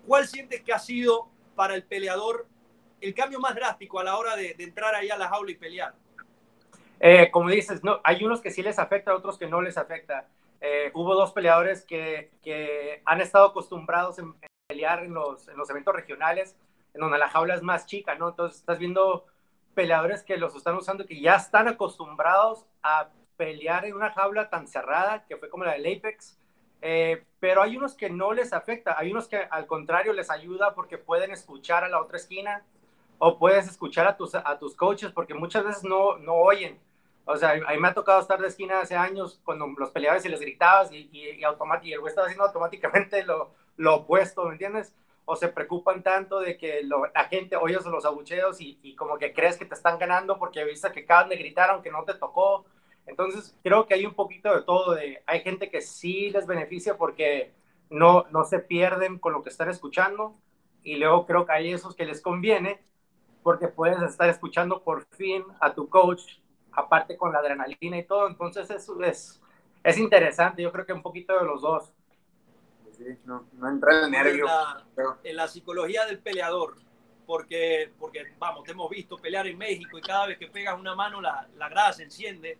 ¿cuál 0.06 0.26
sientes 0.26 0.62
que 0.62 0.72
ha 0.72 0.78
sido 0.78 1.28
para 1.54 1.74
el 1.74 1.82
peleador 1.82 2.46
el 3.00 3.14
cambio 3.14 3.40
más 3.40 3.54
drástico 3.54 3.98
a 3.98 4.04
la 4.04 4.16
hora 4.16 4.36
de, 4.36 4.54
entrar 4.58 4.94
ahí 4.94 5.10
a 5.10 5.16
la 5.16 5.28
jaula 5.28 5.50
y 5.50 5.56
pelear? 5.56 5.94
Eh, 7.00 7.30
como 7.30 7.50
dices, 7.50 7.82
no, 7.82 8.00
hay 8.04 8.24
unos 8.24 8.40
que 8.40 8.50
sí 8.50 8.62
les 8.62 8.78
afecta, 8.78 9.14
otros 9.14 9.38
que 9.38 9.46
no 9.46 9.60
les 9.60 9.76
afecta. 9.76 10.28
Eh, 10.60 10.90
hubo 10.94 11.14
dos 11.14 11.32
peleadores 11.32 11.84
que, 11.84 12.30
que, 12.42 13.02
han 13.04 13.20
estado 13.20 13.46
acostumbrados 13.46 14.18
en, 14.18 14.34
pelear 14.66 15.04
en 15.04 15.12
los, 15.12 15.48
en 15.48 15.56
los, 15.56 15.68
eventos 15.68 15.94
regionales, 15.94 16.56
en 16.94 17.00
donde 17.00 17.18
la 17.18 17.28
jaula 17.28 17.54
es 17.54 17.62
más 17.62 17.86
chica, 17.86 18.14
¿no? 18.14 18.30
Entonces 18.30 18.60
estás 18.60 18.78
viendo 18.78 19.26
peleadores 19.74 20.22
que 20.22 20.36
los 20.36 20.54
están 20.54 20.76
usando, 20.76 21.04
que 21.04 21.20
ya 21.20 21.34
están 21.34 21.68
acostumbrados 21.68 22.64
a 22.82 23.10
pelear 23.36 23.84
en 23.84 23.94
una 23.94 24.10
jaula 24.12 24.48
tan 24.48 24.66
cerrada, 24.66 25.24
que 25.26 25.36
fue 25.36 25.50
como 25.50 25.64
la 25.64 25.72
del 25.72 25.98
Apex, 25.98 26.38
eh, 26.86 27.24
pero 27.40 27.62
hay 27.62 27.78
unos 27.78 27.94
que 27.94 28.10
no 28.10 28.34
les 28.34 28.52
afecta, 28.52 28.98
hay 28.98 29.10
unos 29.10 29.26
que 29.26 29.38
al 29.38 29.66
contrario 29.66 30.12
les 30.12 30.28
ayuda 30.30 30.74
porque 30.74 30.98
pueden 30.98 31.30
escuchar 31.30 31.82
a 31.82 31.88
la 31.88 31.98
otra 31.98 32.18
esquina 32.18 32.62
o 33.16 33.38
puedes 33.38 33.66
escuchar 33.66 34.06
a 34.06 34.18
tus, 34.18 34.34
a 34.34 34.58
tus 34.58 34.76
coaches 34.76 35.10
porque 35.10 35.32
muchas 35.32 35.64
veces 35.64 35.82
no, 35.82 36.18
no 36.18 36.34
oyen. 36.34 36.78
O 37.24 37.36
sea, 37.36 37.52
a 37.52 37.72
mí 37.72 37.78
me 37.78 37.88
ha 37.88 37.94
tocado 37.94 38.20
estar 38.20 38.38
de 38.38 38.48
esquina 38.48 38.80
hace 38.80 38.96
años 38.96 39.40
cuando 39.46 39.66
los 39.78 39.92
peleadores 39.92 40.26
y 40.26 40.28
les 40.28 40.40
gritabas 40.40 40.92
y, 40.92 41.08
y, 41.10 41.30
y, 41.30 41.40
y 41.40 41.92
el 41.94 42.00
güey 42.00 42.10
estaba 42.10 42.26
haciendo 42.26 42.44
automáticamente 42.44 43.24
lo, 43.24 43.52
lo, 43.78 43.94
opuesto, 43.94 44.44
¿me 44.44 44.52
entiendes? 44.52 44.94
O 45.24 45.36
se 45.36 45.48
preocupan 45.48 46.02
tanto 46.02 46.40
de 46.40 46.58
que 46.58 46.82
la 46.82 47.24
gente 47.30 47.56
oye 47.56 47.78
los 47.82 48.04
abucheos 48.04 48.60
y, 48.60 48.78
y, 48.82 48.94
como 48.94 49.16
que 49.16 49.32
crees 49.32 49.56
que 49.56 49.64
te 49.64 49.74
están 49.74 49.98
ganando 49.98 50.38
porque 50.38 50.62
viste 50.64 50.92
que 50.92 51.00
acaban 51.00 51.30
de 51.30 51.36
gritar 51.36 51.70
aunque 51.70 51.90
no 51.90 52.04
te 52.04 52.12
tocó 52.12 52.66
entonces, 53.06 53.56
creo 53.62 53.86
que 53.86 53.94
hay 53.94 54.06
un 54.06 54.14
poquito 54.14 54.54
de 54.54 54.62
todo. 54.62 54.94
De, 54.94 55.22
hay 55.26 55.40
gente 55.40 55.70
que 55.70 55.80
sí 55.80 56.30
les 56.30 56.46
beneficia 56.46 56.96
porque 56.96 57.52
no, 57.90 58.24
no 58.30 58.44
se 58.44 58.58
pierden 58.58 59.18
con 59.18 59.32
lo 59.32 59.42
que 59.42 59.50
están 59.50 59.68
escuchando. 59.68 60.34
Y 60.82 60.96
luego 60.96 61.26
creo 61.26 61.46
que 61.46 61.52
hay 61.52 61.72
esos 61.72 61.94
que 61.94 62.06
les 62.06 62.20
conviene 62.20 62.82
porque 63.42 63.68
puedes 63.68 64.00
estar 64.02 64.28
escuchando 64.28 64.82
por 64.82 65.04
fin 65.04 65.44
a 65.60 65.74
tu 65.74 65.88
coach, 65.88 66.38
aparte 66.72 67.16
con 67.16 67.32
la 67.32 67.40
adrenalina 67.40 67.98
y 67.98 68.04
todo. 68.04 68.26
Entonces, 68.26 68.70
eso 68.70 69.00
es, 69.02 69.40
es 69.82 69.98
interesante. 69.98 70.62
Yo 70.62 70.72
creo 70.72 70.86
que 70.86 70.92
un 70.94 71.02
poquito 71.02 71.38
de 71.38 71.44
los 71.44 71.60
dos. 71.60 71.92
Sí, 72.96 73.04
no, 73.24 73.46
no 73.52 73.68
entra 73.68 74.04
el 74.04 74.10
nervio. 74.10 74.44
En 74.44 74.50
la, 74.50 74.84
pero... 74.94 75.18
en 75.22 75.36
la 75.36 75.48
psicología 75.48 76.06
del 76.06 76.20
peleador, 76.20 76.76
porque, 77.26 77.92
porque, 77.98 78.32
vamos, 78.38 78.64
te 78.64 78.70
hemos 78.70 78.88
visto 78.88 79.16
pelear 79.18 79.46
en 79.46 79.58
México 79.58 79.98
y 79.98 80.00
cada 80.00 80.26
vez 80.28 80.38
que 80.38 80.46
pegas 80.46 80.78
una 80.78 80.94
mano 80.94 81.20
la, 81.20 81.48
la 81.56 81.68
grada 81.68 81.92
se 81.92 82.04
enciende 82.04 82.58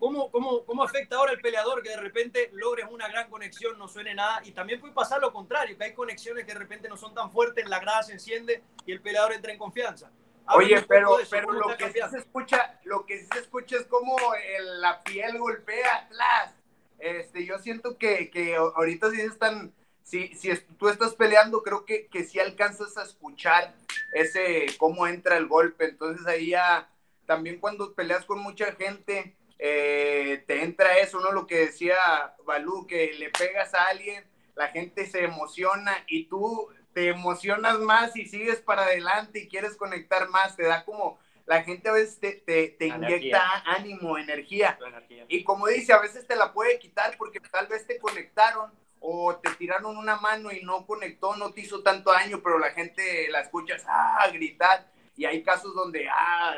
¿Cómo, 0.00 0.30
cómo, 0.30 0.64
¿Cómo 0.64 0.82
afecta 0.82 1.16
ahora 1.16 1.32
el 1.32 1.40
peleador 1.40 1.82
que 1.82 1.90
de 1.90 1.98
repente 1.98 2.50
logres 2.54 2.86
una 2.90 3.06
gran 3.06 3.28
conexión, 3.28 3.78
no 3.78 3.86
suene 3.86 4.14
nada? 4.14 4.40
Y 4.44 4.52
también 4.52 4.80
puede 4.80 4.94
pasar 4.94 5.20
lo 5.20 5.30
contrario, 5.30 5.76
que 5.76 5.84
hay 5.84 5.92
conexiones 5.92 6.46
que 6.46 6.54
de 6.54 6.58
repente 6.58 6.88
no 6.88 6.96
son 6.96 7.14
tan 7.14 7.30
fuertes, 7.30 7.68
la 7.68 7.80
grada 7.80 8.02
se 8.02 8.14
enciende 8.14 8.62
y 8.86 8.92
el 8.92 9.02
peleador 9.02 9.34
entra 9.34 9.52
en 9.52 9.58
confianza. 9.58 10.10
Oye, 10.54 10.82
pero, 10.88 11.18
pero 11.30 11.52
lo 11.52 11.76
que 11.76 11.92
sí 11.92 12.00
se 12.10 12.18
escucha, 12.18 12.80
lo 12.84 13.04
que 13.04 13.20
sí 13.20 13.28
se 13.32 13.40
escucha 13.40 13.76
es 13.76 13.86
como 13.86 14.16
el, 14.34 14.80
la 14.80 15.02
piel 15.02 15.38
golpea 15.38 15.96
atrás. 15.96 16.54
Este, 16.98 17.44
yo 17.44 17.58
siento 17.58 17.98
que, 17.98 18.30
que 18.30 18.56
ahorita 18.56 19.10
sí 19.10 19.20
están, 19.20 19.72
si, 20.02 20.34
si 20.34 20.54
tú 20.78 20.88
estás 20.88 21.14
peleando, 21.14 21.62
creo 21.62 21.84
que, 21.84 22.08
que 22.08 22.24
sí 22.24 22.40
alcanzas 22.40 22.96
a 22.96 23.02
escuchar 23.02 23.74
ese, 24.12 24.66
cómo 24.78 25.06
entra 25.06 25.36
el 25.36 25.46
golpe. 25.46 25.84
Entonces 25.84 26.26
ahí 26.26 26.50
ya, 26.50 26.88
también 27.26 27.60
cuando 27.60 27.94
peleas 27.94 28.24
con 28.24 28.40
mucha 28.40 28.72
gente, 28.72 29.36
eh, 29.62 30.42
te 30.46 30.62
entra 30.62 30.96
eso, 30.98 31.20
¿no? 31.20 31.32
Lo 31.32 31.46
que 31.46 31.66
decía 31.66 32.34
Balú, 32.44 32.86
que 32.86 33.12
le 33.12 33.28
pegas 33.28 33.74
a 33.74 33.88
alguien, 33.88 34.24
la 34.54 34.68
gente 34.68 35.04
se 35.06 35.22
emociona 35.22 36.02
y 36.06 36.24
tú 36.24 36.70
te 36.94 37.08
emocionas 37.08 37.78
más 37.78 38.16
y 38.16 38.24
sigues 38.24 38.60
para 38.60 38.84
adelante 38.84 39.40
y 39.40 39.48
quieres 39.48 39.76
conectar 39.76 40.30
más, 40.30 40.56
te 40.56 40.64
da 40.64 40.82
como, 40.86 41.18
la 41.44 41.62
gente 41.62 41.90
a 41.90 41.92
veces 41.92 42.18
te, 42.18 42.68
te, 42.70 42.86
inyecta 42.86 43.62
ánimo, 43.66 44.16
energía. 44.16 44.78
energía. 44.86 45.26
Y 45.28 45.44
como 45.44 45.66
dice, 45.66 45.92
a 45.92 46.00
veces 46.00 46.26
te 46.26 46.36
la 46.36 46.54
puede 46.54 46.78
quitar 46.78 47.16
porque 47.18 47.38
tal 47.40 47.66
vez 47.66 47.86
te 47.86 47.98
conectaron 47.98 48.72
o 48.98 49.36
te 49.36 49.50
tiraron 49.56 49.96
una 49.98 50.16
mano 50.16 50.50
y 50.52 50.62
no 50.62 50.86
conectó, 50.86 51.36
no 51.36 51.52
te 51.52 51.60
hizo 51.60 51.82
tanto 51.82 52.12
daño, 52.12 52.40
pero 52.42 52.58
la 52.58 52.70
gente 52.70 53.28
la 53.30 53.40
escuchas, 53.40 53.84
ah, 53.86 54.26
gritar. 54.32 54.90
Y 55.20 55.26
hay 55.26 55.42
casos 55.42 55.74
donde, 55.74 56.08
ah, 56.08 56.56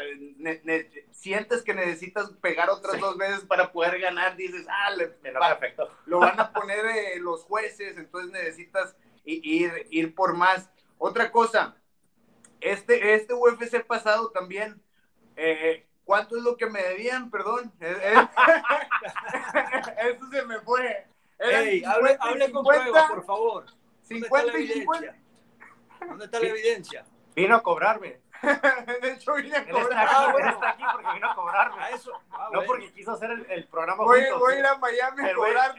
sientes 1.10 1.62
que 1.62 1.74
necesitas 1.74 2.30
pegar 2.40 2.70
otras 2.70 3.00
dos 3.00 3.16
veces 3.16 3.40
para 3.40 3.72
poder 3.72 3.98
ganar, 3.98 4.36
dices, 4.36 4.64
ah, 4.70 4.92
le, 4.92 5.08
perfecto. 5.08 5.90
lo 6.06 6.20
van 6.20 6.38
a 6.38 6.52
poner 6.52 6.86
eh, 6.86 7.18
los 7.18 7.42
jueces, 7.42 7.98
entonces 7.98 8.30
necesitas 8.30 8.94
ir, 9.24 9.88
ir 9.90 10.14
por 10.14 10.36
más. 10.36 10.70
Otra 10.96 11.32
cosa, 11.32 11.74
este, 12.60 13.14
este 13.14 13.34
UFC 13.34 13.84
pasado 13.84 14.30
también, 14.30 14.80
eh, 15.34 15.84
¿cuánto 16.04 16.36
es 16.36 16.44
lo 16.44 16.56
que 16.56 16.66
me 16.66 16.84
debían? 16.84 17.32
Perdón. 17.32 17.72
Eh, 17.80 18.14
eso 20.08 20.30
se 20.30 20.42
me 20.44 20.60
fue. 20.60 21.08
Ey, 21.40 21.82
hable, 21.82 22.16
hable 22.20 22.52
con 22.52 22.64
pruebas, 22.64 23.10
por 23.10 23.26
favor. 23.26 23.66
50 24.02 24.56
y 24.60 24.68
50. 24.68 25.16
¿Dónde 26.06 26.24
está 26.26 26.38
la 26.38 26.46
evidencia? 26.46 27.04
Vino 27.34 27.56
a 27.56 27.62
cobrarme. 27.64 28.21
de 29.02 29.12
hecho, 29.12 29.34
vine 29.34 29.56
a 29.56 29.68
cobrar. 29.68 30.08
Ah, 30.10 30.28
bueno, 30.32 30.50
está 30.50 30.70
aquí 30.70 30.82
porque 30.92 31.12
vino 31.14 31.30
a 31.30 31.34
cobrarme. 31.34 31.82
A 31.82 31.90
eso. 31.90 32.12
Ah, 32.30 32.48
no 32.52 32.62
porque 32.64 32.92
quiso 32.92 33.12
hacer 33.12 33.30
el, 33.30 33.46
el 33.50 33.66
programa. 33.68 34.04
Voy, 34.04 34.22
voy 34.38 34.54
a 34.54 34.58
ir 34.58 34.66
a 34.66 34.76
Miami 34.78 35.30
a 35.30 35.34
cobrar. 35.34 35.74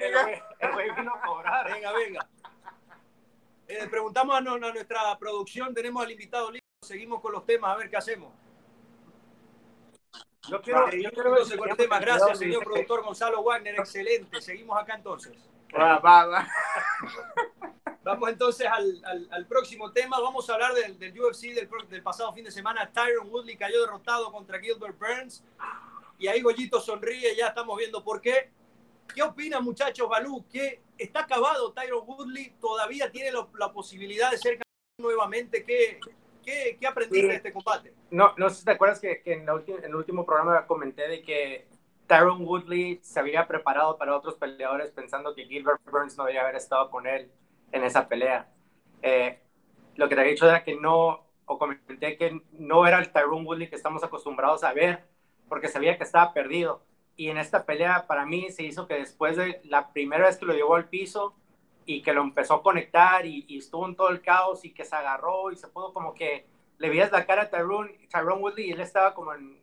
El 0.60 0.72
güey 0.72 0.91
vino 0.91 1.13
a 1.13 1.22
cobrar. 1.22 1.72
Venga, 1.72 1.91
venga. 1.91 2.27
Eh, 3.67 3.88
preguntamos 3.89 4.36
a, 4.36 4.41
nuestra 4.41 5.17
producción, 5.17 5.74
tenemos 5.74 6.03
al 6.03 6.12
invitado 6.12 6.51
listo, 6.51 6.67
seguimos 6.82 7.22
con 7.22 7.32
los 7.32 7.46
temas, 7.46 7.72
a 7.72 7.77
ver 7.77 7.89
qué 7.89 7.98
hacemos. 7.98 8.34
Yo 10.50 10.62
quiero, 10.62 10.91
yo 10.91 11.10
quiero 11.12 11.36
con 11.58 11.70
el 11.70 11.77
tema. 11.77 12.00
Gracias, 12.00 12.38
señor 12.38 12.63
productor 12.63 13.03
Gonzalo 13.03 13.41
Wagner, 13.41 13.75
excelente. 13.79 14.41
Seguimos 14.41 14.77
acá 14.79 14.96
entonces. 14.96 15.38
Va, 15.75 15.98
va, 16.00 16.25
va. 16.25 16.48
Vamos 18.03 18.29
entonces 18.29 18.67
al, 18.67 19.29
al, 19.31 19.45
próximo 19.48 19.91
tema. 19.91 20.19
Vamos 20.19 20.50
a 20.50 20.53
hablar 20.53 20.74
del, 20.74 21.00
del 21.00 21.17
UFC 21.17 21.53
del, 21.53 21.69
del, 21.89 22.03
pasado 22.03 22.33
fin 22.33 22.43
de 22.43 22.51
semana. 22.51 22.91
Tyron 22.91 23.29
Woodley 23.29 23.55
cayó 23.55 23.79
derrotado 23.81 24.29
contra 24.31 24.60
Gilbert 24.60 24.98
Burns. 25.00 25.43
Y 26.19 26.27
ahí 26.27 26.41
Goyito 26.41 26.81
sonríe, 26.81 27.36
ya 27.36 27.48
estamos 27.48 27.77
viendo 27.77 28.03
por 28.03 28.19
qué. 28.19 28.51
¿Qué 29.13 29.24
opinan, 29.24 29.63
muchachos? 29.63 30.10
Balú, 30.10 30.45
¿qué 30.51 30.81
está 30.98 31.22
acabado 31.22 31.72
Tyron 31.72 32.03
Woodley? 32.05 32.55
¿Todavía 32.60 33.10
tiene 33.10 33.31
la 33.31 33.72
posibilidad 33.72 34.31
de 34.31 34.38
ser 34.38 34.60
nuevamente? 34.98 35.63
¿Qué, 35.63 36.00
qué, 36.43 36.77
qué 36.79 36.88
aprendiste 36.88 37.27
de 37.27 37.36
este 37.36 37.53
combate? 37.53 37.93
No, 38.12 38.33
no 38.38 38.50
sé 38.50 38.57
si 38.57 38.65
te 38.65 38.72
acuerdas 38.72 39.00
que, 39.00 39.22
que 39.22 39.33
en, 39.33 39.48
en, 39.48 39.83
el 39.83 39.95
último 39.95 40.25
programa 40.25 40.65
comenté 40.67 41.07
de 41.07 41.22
que 41.22 41.67
Tyron 42.07 42.43
Woodley 42.45 43.00
se 43.01 43.19
había 43.19 43.48
preparado 43.48 43.98
para 43.98 44.15
otros 44.15 44.36
peleadores 44.36 44.91
pensando 44.91 45.33
que 45.33 45.45
Gilbert 45.45 45.81
Burns 45.89 46.17
no 46.17 46.24
debería 46.24 46.41
haber 46.41 46.55
estado 46.55 46.89
con 46.89 47.07
él 47.07 47.31
en 47.74 47.84
esa 47.84 48.08
pelea. 48.08 48.48
Eh, 49.01 49.39
lo 49.96 50.08
que 50.08 50.15
te 50.15 50.22
había 50.22 50.32
dicho 50.32 50.48
era 50.48 50.63
que 50.63 50.75
no, 50.75 51.27
o 51.46 51.60
comenté 51.60 52.18
que 52.18 52.42
no 52.53 52.88
era 52.88 53.00
el 53.00 53.12
Tyron 53.12 53.46
Woodley 53.46 53.70
que 53.70 53.75
estamos 53.75 54.03
acostumbrados 54.03 54.63
a 54.63 54.72
ver, 54.72 55.03
porque 55.50 55.68
sabía 55.68 55.98
que 55.98 56.03
estaba 56.03 56.34
perdido. 56.34 56.84
Y 57.15 57.30
en 57.30 57.38
esta 57.38 57.65
pelea, 57.65 58.08
para 58.08 58.25
mí, 58.25 58.50
se 58.50 58.63
hizo 58.63 58.88
que 58.88 58.96
después 58.96 59.36
de 59.36 59.60
la 59.65 59.92
primera 59.92 60.25
vez 60.25 60.38
que 60.38 60.46
lo 60.46 60.53
llevó 60.53 60.75
al 60.75 60.89
piso 60.89 61.36
y 61.86 62.01
que 62.01 62.13
lo 62.13 62.22
empezó 62.22 62.56
a 62.56 62.63
conectar 62.63 63.25
y, 63.25 63.58
estuvo 63.58 63.86
en 63.86 63.96
todo 63.96 64.10
el 64.10 64.22
caos 64.22 64.63
y 64.63 64.74
que 64.74 64.86
se 64.86 64.96
agarró 64.96 65.51
y 65.51 65.58
se 65.58 65.68
pudo 65.68 65.94
como 65.94 66.13
que 66.13 66.48
le 66.77 66.89
veías 66.89 67.12
la 67.12 67.25
cara 67.25 67.44
a 67.44 67.50
Tyrone, 67.50 68.08
Tyrone 68.10 68.42
Woodley 68.42 68.70
y 68.70 68.72
él 68.72 68.82
estaba 68.82 69.13
como 69.13 69.34
en 69.34 69.62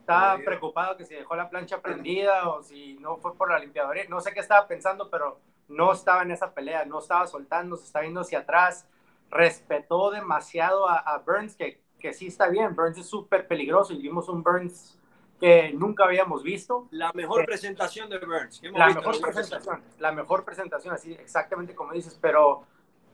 estaba 0.00 0.36
preocupado 0.36 0.98
que 0.98 1.06
si 1.06 1.14
dejó 1.14 1.34
la 1.34 1.48
plancha 1.48 1.80
prendida 1.80 2.50
o 2.50 2.62
si 2.62 2.98
no 3.00 3.16
fue 3.16 3.34
por 3.34 3.50
la 3.50 3.58
limpiadora. 3.58 4.02
No 4.10 4.20
sé 4.20 4.34
qué 4.34 4.40
estaba 4.40 4.68
pensando, 4.68 5.08
pero 5.08 5.40
no 5.68 5.92
estaba 5.92 6.22
en 6.22 6.30
esa 6.30 6.54
pelea, 6.54 6.84
no 6.84 6.98
estaba 6.98 7.26
soltando, 7.26 7.76
se 7.76 7.84
estaba 7.84 8.02
viendo 8.02 8.20
hacia 8.20 8.40
atrás. 8.40 8.86
Respetó 9.30 10.10
demasiado 10.10 10.88
a, 10.88 11.18
Burns, 11.26 11.56
que, 11.56 11.82
que 11.98 12.12
sí 12.12 12.28
está 12.28 12.48
bien. 12.48 12.74
Burns 12.74 12.98
es 12.98 13.06
súper 13.06 13.48
peligroso 13.48 13.92
y 13.92 14.02
vimos 14.02 14.28
un 14.28 14.42
Burns 14.42 14.98
que 15.40 15.72
nunca 15.72 16.04
habíamos 16.04 16.42
visto. 16.42 16.88
La 16.90 17.12
mejor 17.12 17.42
eh, 17.42 17.44
presentación 17.44 18.08
de 18.08 18.18
Burns. 18.18 18.62
la 18.62 18.88
mejor 18.88 19.20
presentación, 19.20 19.82
la 19.98 20.12
mejor 20.12 20.44
presentación, 20.44 20.94
así 20.94 21.12
exactamente 21.12 21.74
como 21.74 21.92
dices, 21.92 22.18
pero 22.20 22.64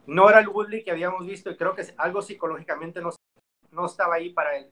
no 0.07 0.29
era 0.29 0.41
el 0.41 0.49
Woodley 0.49 0.83
que 0.83 0.91
habíamos 0.91 1.27
visto 1.27 1.51
y 1.51 1.57
creo 1.57 1.75
que 1.75 1.85
algo 1.97 2.23
psicológicamente 2.23 3.01
no, 3.01 3.11
no 3.71 3.87
estaba 3.87 4.17
ahí 4.17 4.31
para 4.31 4.57
él. 4.57 4.71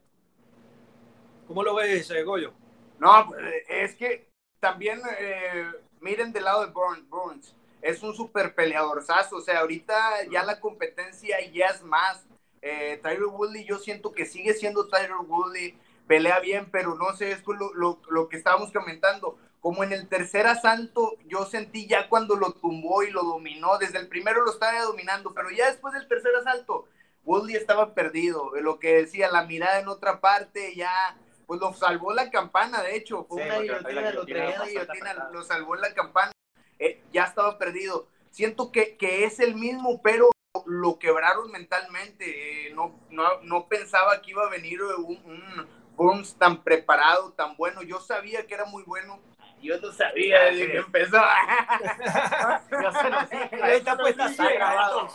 ¿Cómo 1.47 1.63
lo 1.63 1.75
ves, 1.75 2.09
eh, 2.11 2.23
Goyo? 2.23 2.53
No, 2.99 3.27
pues, 3.27 3.41
es 3.67 3.95
que 3.95 4.29
también 4.59 5.01
eh, 5.19 5.71
miren 6.01 6.31
del 6.31 6.43
lado 6.43 6.65
de 6.65 6.71
Burns, 6.71 7.55
es 7.81 8.03
un 8.03 8.13
super 8.13 8.55
peleadorzazo, 8.55 9.37
o 9.37 9.41
sea, 9.41 9.59
ahorita 9.59 10.25
ya 10.31 10.43
la 10.43 10.59
competencia 10.59 11.37
ya 11.51 11.67
es 11.67 11.83
más. 11.83 12.25
Eh, 12.61 12.99
Tyler 13.01 13.25
Woodley, 13.25 13.63
yo 13.65 13.79
siento 13.79 14.11
que 14.11 14.25
sigue 14.25 14.53
siendo 14.53 14.87
Tyler 14.87 15.15
Woodley, 15.25 15.77
pelea 16.07 16.39
bien, 16.39 16.69
pero 16.71 16.95
no 16.95 17.15
sé, 17.15 17.31
es 17.31 17.43
lo, 17.47 17.73
lo, 17.73 18.01
lo 18.09 18.27
que 18.27 18.37
estábamos 18.37 18.71
comentando. 18.71 19.37
Como 19.61 19.83
en 19.83 19.91
el 19.91 20.07
tercer 20.07 20.47
asalto, 20.47 21.17
yo 21.25 21.45
sentí 21.45 21.85
ya 21.85 22.07
cuando 22.07 22.35
lo 22.35 22.53
tumbó 22.53 23.03
y 23.03 23.11
lo 23.11 23.23
dominó, 23.23 23.77
desde 23.77 23.99
el 23.99 24.07
primero 24.07 24.43
lo 24.43 24.51
estaba 24.51 24.81
dominando, 24.81 25.33
pero 25.33 25.49
ya 25.51 25.67
después 25.67 25.93
del 25.93 26.07
tercer 26.07 26.33
asalto, 26.35 26.87
Woodley 27.25 27.55
estaba 27.55 27.93
perdido, 27.93 28.51
lo 28.61 28.79
que 28.79 28.95
decía, 28.95 29.29
la 29.29 29.43
mirada 29.43 29.79
en 29.79 29.89
otra 29.89 30.21
parte, 30.21 30.75
ya 30.75 31.17
pues 31.45 31.59
lo 31.59 31.73
salvó 31.73 32.13
la 32.13 32.29
campana, 32.29 32.81
de 32.83 32.95
hecho, 32.95 33.25
fue 33.25 33.43
una 33.43 33.59
guillotina, 33.59 34.11
lo 34.11 34.25
traía 34.25 34.61
guillotina, 34.63 35.29
lo 35.31 35.43
salvó 35.43 35.75
la 35.75 35.93
campana, 35.93 36.31
eh, 36.79 37.01
ya 37.11 37.25
estaba 37.25 37.57
perdido. 37.57 38.07
Siento 38.31 38.71
que, 38.71 38.97
que, 38.97 39.25
es 39.25 39.39
el 39.39 39.55
mismo, 39.55 40.01
pero 40.01 40.29
lo 40.65 40.97
quebraron 40.97 41.51
mentalmente. 41.51 42.67
Eh, 42.67 42.73
no, 42.73 42.99
no, 43.09 43.41
no, 43.43 43.67
pensaba 43.67 44.21
que 44.21 44.31
iba 44.31 44.45
a 44.45 44.49
venir 44.49 44.81
un, 44.81 45.19
un 45.25 45.67
Burns 45.95 46.35
tan 46.37 46.63
preparado, 46.63 47.33
tan 47.33 47.57
bueno. 47.57 47.81
Yo 47.83 47.99
sabía 47.99 48.47
que 48.47 48.53
era 48.53 48.65
muy 48.65 48.83
bueno. 48.83 49.19
Yo 49.61 49.79
no 49.81 49.91
sabía 49.91 50.45
desde 50.45 50.71
que 50.71 50.77
empezó. 50.77 51.17
Yo 52.71 52.91
se 52.91 53.09
lo 53.09 53.19
dije. 53.25 53.49
Esta 53.75 53.97
puesta 53.97 54.27
está 54.27 54.49
grabado. 54.53 55.09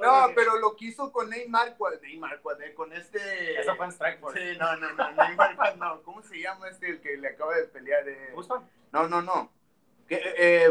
No, 0.00 0.32
pero 0.34 0.58
lo 0.58 0.76
quiso 0.76 1.12
con 1.12 1.30
Neymar, 1.30 1.76
Neymar, 2.02 2.40
con 2.74 2.92
este. 2.92 3.60
Eso 3.60 3.74
fue 3.76 3.86
en 3.86 3.92
Strikeforce. 3.92 4.52
Sí, 4.52 4.58
no, 4.58 4.76
no, 4.76 4.92
no, 4.92 5.10
Neymar, 5.12 5.76
no. 5.76 6.02
¿Cómo 6.02 6.22
se 6.22 6.40
llama 6.40 6.68
este 6.68 6.90
el 6.90 7.00
que 7.00 7.16
le 7.16 7.28
acaba 7.28 7.54
de 7.56 7.64
pelear? 7.64 8.08
Eh? 8.08 8.34
No, 8.90 9.08
no, 9.08 9.22
no. 9.22 9.50
¿Qué, 10.12 10.20
eh, 10.36 10.70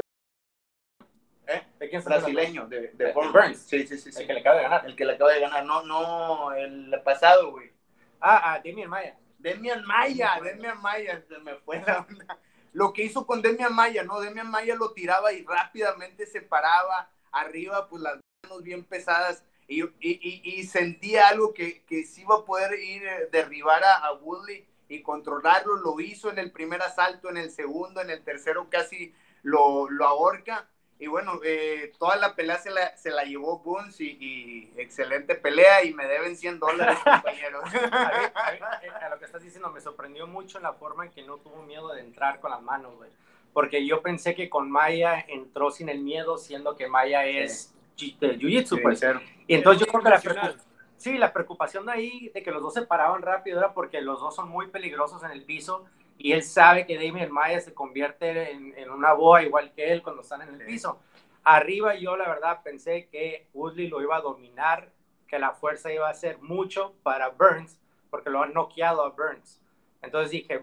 ¿Eh? 1.48 1.62
¿De 1.80 1.90
quién 1.90 2.04
Brasileño, 2.04 2.68
de, 2.68 2.90
de 2.90 3.12
Burns. 3.12 3.58
Sí, 3.58 3.88
sí, 3.88 3.98
sí, 3.98 4.12
El 4.16 4.28
que 4.28 4.34
le 4.34 4.40
acaba 4.42 4.58
de 4.58 4.62
ganar. 4.62 4.86
El 4.86 4.96
que 4.96 5.06
le 5.06 5.14
acaba 5.14 5.32
de 5.34 5.40
ganar. 5.40 5.66
No, 5.66 5.82
no, 5.82 6.54
el 6.54 6.94
pasado, 7.04 7.50
güey. 7.50 7.72
Ah, 8.20 8.54
ah, 8.54 8.62
Demian 8.64 8.88
Maya. 8.88 9.18
Demian 9.40 9.84
Maya, 9.84 10.40
Demian 10.44 10.80
Maya, 10.80 11.24
se 11.28 11.40
me 11.40 11.56
fue 11.56 11.82
la 11.82 12.06
onda. 12.08 12.38
Lo 12.74 12.94
que 12.94 13.04
hizo 13.04 13.26
con 13.26 13.42
Demian 13.42 13.74
Maya, 13.74 14.04
¿no? 14.04 14.20
Demian 14.20 14.52
Maya 14.52 14.76
lo 14.76 14.94
tiraba 14.94 15.34
y 15.34 15.44
rápidamente 15.44 16.28
se 16.28 16.42
paraba 16.42 17.10
arriba, 17.32 17.90
pues 17.90 18.04
las 18.04 18.20
bien 18.62 18.84
pesadas 18.84 19.44
y, 19.68 19.82
y, 20.02 20.42
y, 20.44 20.64
sentía 20.66 21.30
algo 21.30 21.52
que, 21.54 21.84
que 21.86 22.04
sí 22.04 22.22
iba 22.22 22.36
a 22.36 22.46
poder 22.46 22.78
ir 22.80 23.04
eh, 23.04 23.30
derribar 23.32 23.84
a, 23.84 23.96
a, 23.96 24.14
Woodley 24.14 24.68
y 24.88 25.02
controlarlo. 25.02 25.78
Lo 25.78 26.00
hizo 26.00 26.30
en 26.30 26.38
el 26.38 26.52
primer 26.52 26.84
asalto, 26.84 27.30
en 27.30 27.38
el 27.38 27.50
segundo, 27.50 28.02
en 28.02 28.12
el 28.12 28.24
tercero 28.24 28.70
casi 28.70 29.16
lo, 29.44 29.90
lo 29.90 30.06
ahorca. 30.06 30.68
Y 31.00 31.08
bueno, 31.08 31.40
eh, 31.44 31.92
toda 31.98 32.16
la 32.16 32.36
pelea 32.36 32.60
se 32.60 32.70
la, 32.70 32.96
se 32.96 33.10
la 33.10 33.24
llevó 33.24 33.58
Boons 33.58 34.00
y, 34.00 34.72
excelente 34.78 35.34
pelea 35.34 35.84
y 35.84 35.96
me 35.96 36.06
deben 36.06 36.38
100 36.38 36.60
dólares, 36.60 37.00
compañeros. 37.04 37.64
a, 37.74 39.10
lo 39.10 39.18
que 39.18 39.26
estás 39.26 39.42
diciendo, 39.42 39.72
me 39.72 39.82
sorprendió 39.82 40.28
mucho 40.28 40.60
la 40.60 40.74
forma 40.74 41.06
en 41.06 41.12
que 41.12 41.24
no 41.24 41.38
tuvo 41.38 41.64
miedo 41.64 41.92
de 41.92 42.02
entrar 42.02 42.40
con 42.40 42.52
las 42.52 42.62
manos, 42.62 42.96
güey. 42.98 43.10
Porque 43.52 43.84
yo 43.84 44.04
pensé 44.04 44.36
que 44.36 44.48
con 44.48 44.70
Maya 44.70 45.26
entró 45.28 45.72
sin 45.72 45.90
el 45.90 46.02
miedo, 46.02 46.38
siendo 46.38 46.76
que 46.78 46.88
Maya 46.88 47.26
es 47.26 47.74
del 48.20 48.40
jiu-jitsu, 48.40 48.80
pues. 48.84 49.02
Y 49.48 49.56
entonces 49.56 49.84
yo 49.84 49.92
creo 49.92 50.04
que 50.04 50.10
la 50.10 50.22
preocupación, 50.22 50.62
sí, 50.98 51.18
la 51.18 51.34
preocupación 51.34 51.86
de 51.88 51.92
ahí, 51.94 52.30
de 52.30 52.44
que 52.44 52.52
los 52.52 52.62
dos 52.62 52.76
se 52.76 52.84
paraban 52.84 53.24
rápido, 53.24 53.58
era 53.58 53.74
porque 53.74 54.02
los 54.02 54.20
dos 54.20 54.36
son 54.36 54.50
muy 54.50 54.68
peligrosos 54.68 55.24
en 55.24 55.32
el 55.32 55.44
piso 55.44 55.88
y 56.18 56.34
él 56.34 56.44
sabe 56.44 56.86
que 56.86 56.96
Damien 56.96 57.32
Maya 57.32 57.60
se 57.60 57.74
convierte 57.74 58.52
en, 58.52 58.78
en, 58.78 58.90
una 58.90 59.14
boa 59.14 59.42
igual 59.44 59.72
que 59.74 59.92
él 59.92 60.04
cuando 60.04 60.22
están 60.22 60.42
en 60.42 60.50
el 60.50 60.66
piso. 60.66 61.00
Arriba 61.44 61.96
yo 61.96 62.16
la 62.16 62.30
verdad 62.30 62.62
pensé 62.64 63.08
que 63.08 63.48
Woodley 63.54 63.88
lo 63.88 64.02
iba 64.02 64.18
a 64.18 64.22
dominar, 64.22 64.92
que 65.28 65.40
la 65.40 65.52
fuerza 65.52 65.92
iba 65.92 66.10
a 66.10 66.14
ser 66.14 66.38
mucho 66.40 66.94
para 67.02 67.30
Burns, 67.30 67.80
porque 68.10 68.30
lo 68.30 68.44
han 68.44 68.54
noqueado 68.54 69.04
a 69.04 69.10
Burns. 69.10 69.60
Entonces 70.02 70.32
dije, 70.32 70.62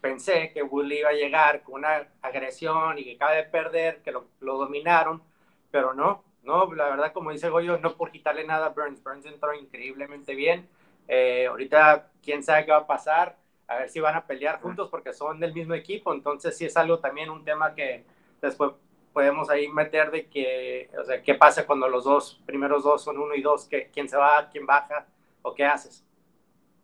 pensé 0.00 0.52
que 0.52 0.62
Woodley 0.62 1.00
iba 1.00 1.10
a 1.10 1.14
llegar 1.14 1.62
con 1.62 1.76
una 1.76 2.08
agresión 2.22 2.98
y 2.98 3.04
que 3.04 3.14
acaba 3.14 3.32
de 3.32 3.44
perder, 3.44 4.02
que 4.02 4.10
lo, 4.10 4.26
lo 4.40 4.58
dominaron, 4.58 5.22
pero 5.70 5.94
no, 5.94 6.24
no, 6.42 6.72
la 6.74 6.88
verdad, 6.88 7.12
como 7.12 7.30
dice 7.30 7.50
Goyo, 7.50 7.78
no 7.78 7.96
por 7.96 8.10
quitarle 8.10 8.44
nada 8.44 8.66
a 8.66 8.70
Burns. 8.70 9.02
Burns 9.02 9.26
entró 9.26 9.54
increíblemente 9.54 10.34
bien. 10.34 10.68
Eh, 11.08 11.46
ahorita, 11.46 12.10
quién 12.22 12.42
sabe 12.42 12.64
qué 12.64 12.72
va 12.72 12.78
a 12.78 12.86
pasar, 12.86 13.36
a 13.70 13.76
ver 13.76 13.88
si 13.88 14.00
van 14.00 14.16
a 14.16 14.26
pelear 14.26 14.60
juntos 14.60 14.88
porque 14.90 15.12
son 15.12 15.38
del 15.38 15.54
mismo 15.54 15.74
equipo. 15.74 16.12
Entonces, 16.12 16.58
sí 16.58 16.64
es 16.64 16.76
algo 16.76 16.98
también, 16.98 17.30
un 17.30 17.44
tema 17.44 17.72
que 17.72 18.04
después 18.42 18.72
podemos 19.12 19.48
ahí 19.48 19.68
meter 19.68 20.10
de 20.10 20.28
que, 20.28 20.90
o 21.00 21.04
sea, 21.04 21.22
qué 21.22 21.36
pasa 21.36 21.64
cuando 21.64 21.88
los 21.88 22.02
dos, 22.02 22.40
primeros 22.44 22.82
dos 22.82 23.04
son 23.04 23.16
uno 23.18 23.32
y 23.36 23.42
dos, 23.42 23.66
que, 23.66 23.88
quién 23.92 24.08
se 24.08 24.16
va, 24.16 24.48
quién 24.50 24.66
baja 24.66 25.06
o 25.42 25.54
qué 25.54 25.64
haces. 25.64 26.04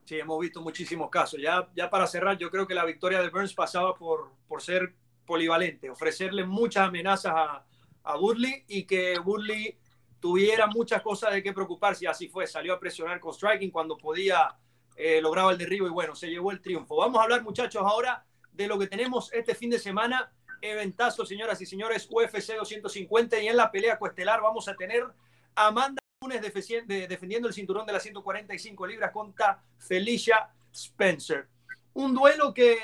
Sí, 0.04 0.16
hemos 0.16 0.38
visto 0.38 0.60
muchísimos 0.60 1.10
casos. 1.10 1.40
Ya, 1.40 1.68
ya 1.74 1.90
para 1.90 2.06
cerrar, 2.06 2.38
yo 2.38 2.52
creo 2.52 2.68
que 2.68 2.74
la 2.74 2.84
victoria 2.84 3.20
de 3.20 3.30
Burns 3.30 3.52
pasaba 3.52 3.92
por, 3.96 4.30
por 4.46 4.62
ser 4.62 4.94
polivalente, 5.26 5.90
ofrecerle 5.90 6.44
muchas 6.44 6.86
amenazas 6.86 7.32
a, 7.34 7.66
a 8.04 8.16
Woodley 8.16 8.64
y 8.68 8.84
que 8.84 9.18
Woodley 9.18 9.76
tuviera 10.20 10.68
muchas 10.68 11.02
cosas 11.02 11.32
de 11.34 11.42
qué 11.42 11.52
preocuparse 11.52 12.06
así 12.06 12.28
fue. 12.28 12.46
Salió 12.46 12.74
a 12.74 12.78
presionar 12.78 13.18
con 13.18 13.34
striking 13.34 13.72
cuando 13.72 13.98
podía, 13.98 14.56
eh, 14.96 15.20
lograba 15.20 15.52
el 15.52 15.58
derribo 15.58 15.86
y 15.86 15.90
bueno, 15.90 16.14
se 16.14 16.28
llevó 16.28 16.50
el 16.50 16.60
triunfo. 16.60 16.96
Vamos 16.96 17.20
a 17.20 17.24
hablar, 17.24 17.42
muchachos, 17.42 17.82
ahora 17.84 18.24
de 18.52 18.66
lo 18.66 18.78
que 18.78 18.86
tenemos 18.86 19.32
este 19.32 19.54
fin 19.54 19.70
de 19.70 19.78
semana. 19.78 20.32
Eventazo, 20.62 21.26
señoras 21.26 21.60
y 21.60 21.66
señores, 21.66 22.08
UFC 22.10 22.56
250 22.56 23.38
y 23.40 23.48
en 23.48 23.56
la 23.56 23.70
pelea 23.70 23.98
cuestelar 23.98 24.40
vamos 24.40 24.68
a 24.68 24.74
tener 24.74 25.04
Amanda 25.54 26.00
Nunes 26.22 26.40
defendiendo 26.40 27.46
el 27.46 27.54
cinturón 27.54 27.86
de 27.86 27.92
las 27.92 28.02
145 28.02 28.86
libras 28.86 29.12
contra 29.12 29.62
Felicia 29.78 30.48
Spencer. 30.72 31.48
Un 31.92 32.14
duelo 32.14 32.54
que 32.54 32.78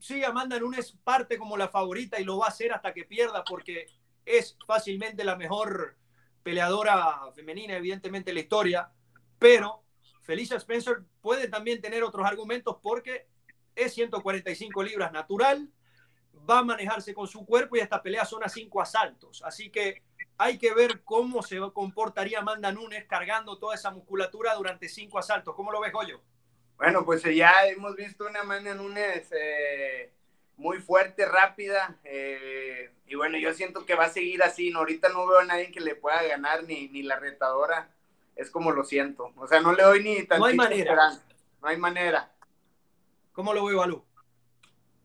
sí, 0.00 0.24
Amanda 0.24 0.58
Nunes 0.58 0.96
parte 1.04 1.38
como 1.38 1.56
la 1.56 1.68
favorita 1.68 2.20
y 2.20 2.24
lo 2.24 2.38
va 2.38 2.46
a 2.46 2.48
hacer 2.48 2.72
hasta 2.72 2.92
que 2.92 3.04
pierda 3.04 3.44
porque 3.44 3.86
es 4.26 4.56
fácilmente 4.66 5.24
la 5.24 5.36
mejor 5.36 5.96
peleadora 6.42 7.32
femenina, 7.34 7.76
evidentemente, 7.76 8.30
en 8.30 8.34
la 8.34 8.40
historia, 8.40 8.90
pero 9.38 9.82
Felicia 10.22 10.56
Spencer 10.56 11.02
puede 11.20 11.48
también 11.48 11.80
tener 11.80 12.02
otros 12.02 12.26
argumentos 12.26 12.78
porque 12.82 13.26
es 13.74 13.92
145 13.94 14.82
libras 14.82 15.12
natural, 15.12 15.68
va 16.48 16.58
a 16.58 16.64
manejarse 16.64 17.14
con 17.14 17.26
su 17.26 17.44
cuerpo 17.44 17.76
y 17.76 17.80
esta 17.80 18.02
pelea 18.02 18.24
son 18.24 18.44
a 18.44 18.48
cinco 18.48 18.80
asaltos. 18.80 19.42
Así 19.44 19.70
que 19.70 20.02
hay 20.38 20.58
que 20.58 20.74
ver 20.74 21.02
cómo 21.04 21.42
se 21.42 21.58
comportaría 21.72 22.40
Amanda 22.40 22.72
Nunes 22.72 23.04
cargando 23.06 23.58
toda 23.58 23.74
esa 23.74 23.90
musculatura 23.90 24.54
durante 24.54 24.88
cinco 24.88 25.18
asaltos. 25.18 25.54
¿Cómo 25.54 25.72
lo 25.72 25.80
ves, 25.80 25.92
Goyo? 25.92 26.20
Bueno, 26.76 27.04
pues 27.04 27.22
ya 27.22 27.66
hemos 27.66 27.94
visto 27.94 28.26
una 28.26 28.40
Amanda 28.40 28.74
Nunes 28.74 29.28
eh, 29.32 30.12
muy 30.56 30.78
fuerte, 30.78 31.26
rápida. 31.26 31.98
Eh, 32.04 32.90
y 33.06 33.14
bueno, 33.14 33.38
yo 33.38 33.52
siento 33.54 33.86
que 33.86 33.94
va 33.94 34.06
a 34.06 34.12
seguir 34.12 34.42
así. 34.42 34.72
Ahorita 34.72 35.08
no 35.10 35.26
veo 35.26 35.38
a 35.38 35.44
nadie 35.44 35.70
que 35.70 35.80
le 35.80 35.94
pueda 35.94 36.22
ganar, 36.22 36.64
ni, 36.64 36.88
ni 36.88 37.02
la 37.02 37.18
retadora. 37.18 37.94
Es 38.36 38.50
como 38.50 38.70
lo 38.72 38.84
siento. 38.84 39.32
O 39.36 39.46
sea, 39.46 39.60
no 39.60 39.72
le 39.72 39.82
doy 39.82 40.02
ni 40.02 40.18
No 40.38 40.46
hay 40.46 40.56
manera. 40.56 41.12
No 41.60 41.68
hay 41.68 41.76
manera. 41.76 42.32
¿Cómo 43.32 43.54
lo 43.54 43.64
veo, 43.64 43.78
Balú? 43.78 44.04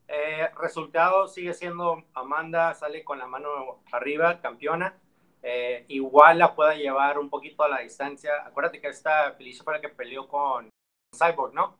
Eh, 0.07 0.49
resultado 0.59 1.27
sigue 1.27 1.53
siendo 1.53 2.03
Amanda, 2.13 2.73
sale 2.73 3.03
con 3.03 3.19
la 3.19 3.27
mano 3.27 3.81
arriba, 3.91 4.41
campeona. 4.41 4.97
Eh, 5.43 5.85
igual 5.89 6.39
la 6.39 6.55
pueda 6.55 6.75
llevar 6.75 7.19
un 7.19 7.29
poquito 7.29 7.63
a 7.63 7.69
la 7.69 7.79
distancia. 7.79 8.31
Acuérdate 8.45 8.81
que 8.81 8.87
esta 8.87 9.33
Felicia 9.33 9.63
fue 9.63 9.73
la 9.73 9.81
que 9.81 9.89
peleó 9.89 10.27
con 10.27 10.69
Cyborg, 11.15 11.53
¿no? 11.53 11.77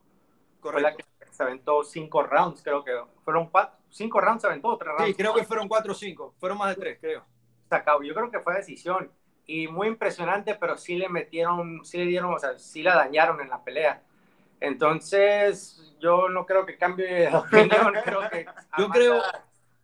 Correcto 0.60 1.06
se 1.38 1.44
aventó 1.44 1.84
cinco 1.84 2.24
rounds, 2.24 2.64
creo 2.64 2.84
que 2.84 2.92
fueron 3.24 3.48
cuatro, 3.52 3.78
cinco 3.90 4.20
rounds 4.20 4.42
se 4.42 4.48
aventó, 4.48 4.76
tres 4.76 4.90
rounds. 4.90 5.06
Sí, 5.06 5.14
creo 5.14 5.36
que 5.36 5.44
fueron 5.44 5.68
cuatro 5.68 5.92
o 5.92 5.96
cinco, 5.96 6.34
fueron 6.40 6.58
más 6.58 6.70
de 6.70 6.82
tres, 6.82 6.98
creo. 7.00 7.24
Sacado. 7.70 8.02
Yo 8.02 8.16
creo 8.16 8.32
que 8.32 8.40
fue 8.40 8.56
decisión 8.56 9.12
y 9.48 9.68
muy 9.68 9.88
impresionante, 9.88 10.56
pero 10.56 10.78
sí 10.78 10.96
le 10.96 11.10
metieron, 11.10 11.84
sí 11.84 11.98
le 11.98 12.06
dieron, 12.06 12.34
o 12.34 12.40
sea, 12.40 12.58
sí 12.60 12.84
la 12.84 12.96
dañaron 12.96 13.42
en 13.42 13.50
la 13.50 13.64
pelea. 13.64 14.04
Entonces, 14.60 15.96
yo 16.00 16.30
no 16.30 16.46
creo 16.46 16.66
que 16.66 16.78
cambie 16.78 17.08
de 17.08 17.28
opinión, 17.36 17.94
creo 18.04 18.30
que... 18.30 18.46
yo 18.78 18.90
creo... 18.90 19.22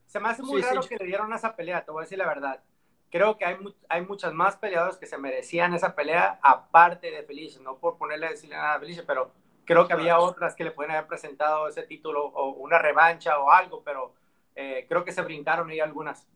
Se 0.06 0.20
me 0.20 0.30
hace 0.30 0.44
muy 0.44 0.62
raro 0.62 0.82
que 0.82 0.98
le 0.98 1.06
dieron 1.06 1.34
esa 1.34 1.56
pelea, 1.56 1.84
te 1.84 1.92
voy 1.92 2.02
a 2.02 2.06
decir 2.06 2.20
la 2.20 2.28
verdad. 2.28 2.62
Creo 3.10 3.36
que 3.38 3.46
hay, 3.46 3.58
hay 3.90 4.02
muchas 4.06 4.32
más 4.34 4.58
peleadoras 4.58 4.98
que 4.98 5.08
se 5.08 5.18
merecían 5.18 5.74
esa 5.74 5.96
pelea, 5.96 6.40
aparte 6.44 7.10
de 7.10 7.24
Felicia, 7.24 7.60
no 7.64 7.78
por 7.78 7.98
ponerle 7.98 8.28
a 8.28 8.30
decirle 8.30 8.56
nada 8.56 8.76
a 8.76 8.80
Felicia, 8.80 9.04
pero 9.08 9.32
Creo 9.66 9.88
que 9.88 9.94
había 9.94 10.20
otras 10.20 10.56
que 10.56 10.64
le 10.64 10.72
pueden 10.72 10.92
haber 10.92 11.08
presentado 11.08 11.68
ese 11.68 11.84
título 11.84 12.26
o 12.26 12.50
una 12.56 12.80
revancha 12.80 13.40
o 13.40 13.50
algo, 13.50 13.82
pero 13.84 14.14
eh, 14.56 14.86
creo 14.90 15.06
que 15.06 15.14
se 15.14 15.22
brincaron 15.22 15.70
ahí 15.70 15.80
algunas. 15.80 16.28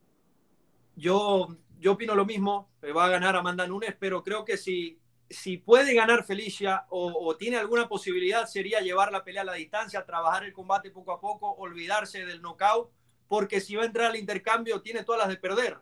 Yo, 0.96 1.50
yo 1.80 1.94
opino 1.94 2.16
lo 2.16 2.26
mismo, 2.26 2.70
va 2.96 3.06
a 3.06 3.10
ganar 3.10 3.36
Amanda 3.36 3.68
Nunes, 3.68 3.96
pero 4.00 4.24
creo 4.24 4.46
que 4.46 4.58
si, 4.58 5.00
si 5.30 5.58
puede 5.58 5.94
ganar 5.94 6.24
Felicia 6.24 6.86
o, 6.90 7.12
o, 7.28 7.38
tiene 7.38 7.58
alguna 7.58 7.88
posibilidad 7.88 8.46
sería 8.46 8.82
llevar 8.82 9.12
la 9.12 9.24
pelea 9.24 9.44
a 9.44 9.46
la 9.46 9.54
distancia, 9.54 10.06
trabajar 10.06 10.44
el 10.44 10.54
combate 10.54 10.92
poco 10.92 11.12
a 11.12 11.20
poco, 11.20 11.52
olvidarse 11.52 12.26
del 12.26 12.42
knockout, 12.42 12.90
porque 13.28 13.62
si 13.62 13.76
va 13.76 13.84
a 13.84 13.88
entrar 13.88 14.12
al 14.12 14.16
intercambio 14.16 14.82
tiene 14.82 15.04
todas 15.04 15.20
las 15.20 15.30
de 15.30 15.38
perder. 15.38 15.78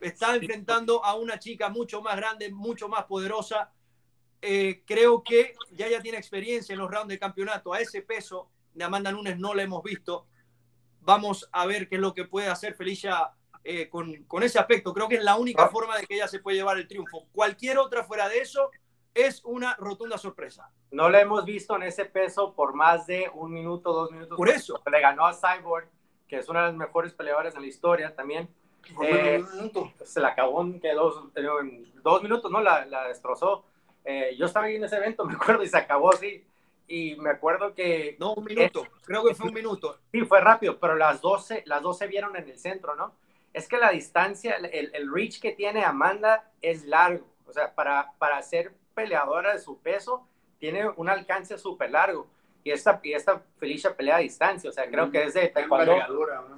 Está 0.00 0.34
enfrentando 0.34 1.04
a 1.04 1.14
una 1.14 1.38
chica 1.38 1.68
mucho 1.68 2.00
más 2.02 2.16
grande, 2.16 2.50
mucho 2.50 2.88
más 2.88 3.04
poderosa 3.04 3.72
eh, 4.44 4.82
creo 4.84 5.22
que 5.22 5.54
ya 5.70 5.88
ya 5.88 6.02
tiene 6.02 6.18
experiencia 6.18 6.72
en 6.72 6.80
los 6.80 6.90
rounds 6.90 7.08
de 7.08 7.18
campeonato. 7.18 7.72
A 7.72 7.80
ese 7.80 8.02
peso 8.02 8.50
de 8.74 8.82
Amanda 8.82 9.12
Nunes 9.12 9.38
no 9.38 9.54
la 9.54 9.62
hemos 9.62 9.84
visto. 9.84 10.26
Vamos 11.00 11.48
a 11.52 11.64
ver 11.64 11.88
qué 11.88 11.94
es 11.94 12.00
lo 12.00 12.12
que 12.12 12.24
puede 12.24 12.48
hacer 12.48 12.74
Felicia 12.74 13.30
eh, 13.64 13.88
con, 13.88 14.24
con, 14.24 14.42
ese 14.42 14.58
aspecto. 14.58 14.92
Creo 14.92 15.08
que 15.08 15.16
es 15.16 15.24
la 15.24 15.36
única 15.36 15.64
ah. 15.64 15.68
forma 15.68 15.96
de 15.96 16.06
que 16.06 16.14
ella 16.14 16.28
se 16.28 16.40
puede 16.40 16.56
llevar 16.56 16.78
el 16.78 16.88
triunfo. 16.88 17.26
Cualquier 17.32 17.78
otra 17.78 18.04
fuera 18.04 18.28
de 18.28 18.40
eso 18.40 18.70
es 19.14 19.42
una 19.44 19.74
rotunda 19.76 20.18
sorpresa. 20.18 20.70
No 20.90 21.08
la 21.08 21.20
hemos 21.20 21.44
visto 21.44 21.76
en 21.76 21.84
ese 21.84 22.04
peso 22.04 22.54
por 22.54 22.74
más 22.74 23.06
de 23.06 23.30
un 23.34 23.52
minuto, 23.52 23.92
dos 23.92 24.10
minutos. 24.10 24.36
Por 24.36 24.48
eso. 24.48 24.82
Le 24.90 25.00
ganó 25.00 25.26
a 25.26 25.34
Cyborg, 25.34 25.88
que 26.28 26.38
es 26.38 26.48
una 26.48 26.60
de 26.60 26.66
las 26.68 26.76
mejores 26.76 27.12
peleadoras 27.12 27.54
en 27.54 27.62
la 27.62 27.68
historia 27.68 28.14
también. 28.14 28.48
Eh, 29.02 29.44
se 30.04 30.20
la 30.20 30.28
acabó 30.28 30.60
en, 30.62 30.80
dos, 30.80 31.24
en 31.36 31.92
dos 32.02 32.22
minutos, 32.22 32.50
¿no? 32.50 32.60
La, 32.60 32.84
la 32.86 33.08
destrozó. 33.08 33.64
Eh, 34.04 34.34
yo 34.36 34.46
estaba 34.46 34.66
ahí 34.66 34.76
en 34.76 34.84
ese 34.84 34.96
evento, 34.96 35.24
me 35.26 35.34
acuerdo, 35.34 35.62
y 35.62 35.68
se 35.68 35.78
acabó 35.78 36.12
así. 36.12 36.44
Y 36.88 37.16
me 37.16 37.30
acuerdo 37.30 37.74
que... 37.74 38.16
No, 38.18 38.34
un 38.34 38.44
minuto, 38.44 38.86
creo 39.04 39.24
que 39.24 39.34
fue 39.34 39.48
un 39.48 39.54
minuto. 39.54 39.98
Sí, 40.10 40.22
fue 40.22 40.40
rápido, 40.40 40.78
pero 40.78 40.94
las 40.96 41.20
12, 41.20 41.62
las 41.66 41.80
12 41.80 42.06
vieron 42.06 42.36
en 42.36 42.48
el 42.48 42.58
centro, 42.58 42.96
¿no? 42.96 43.14
Es 43.52 43.68
que 43.68 43.78
la 43.78 43.90
distancia, 43.90 44.56
el, 44.56 44.90
el 44.94 45.12
reach 45.12 45.40
que 45.40 45.52
tiene 45.52 45.84
Amanda 45.84 46.50
es 46.60 46.84
largo. 46.84 47.26
O 47.46 47.52
sea, 47.52 47.74
para, 47.74 48.12
para 48.18 48.40
ser 48.42 48.72
peleadora 48.94 49.52
de 49.52 49.58
su 49.58 49.78
peso, 49.80 50.26
tiene 50.58 50.88
un 50.88 51.08
alcance 51.08 51.58
súper 51.58 51.90
largo. 51.90 52.28
Y 52.64 52.70
esta, 52.70 53.00
y 53.02 53.12
esta 53.12 53.42
Felicia 53.58 53.96
pelea 53.96 54.16
a 54.16 54.20
distancia, 54.20 54.70
o 54.70 54.72
sea, 54.72 54.88
creo 54.88 55.10
que 55.10 55.24
es 55.24 55.34
de 55.34 55.48
taekwondo. 55.48 55.94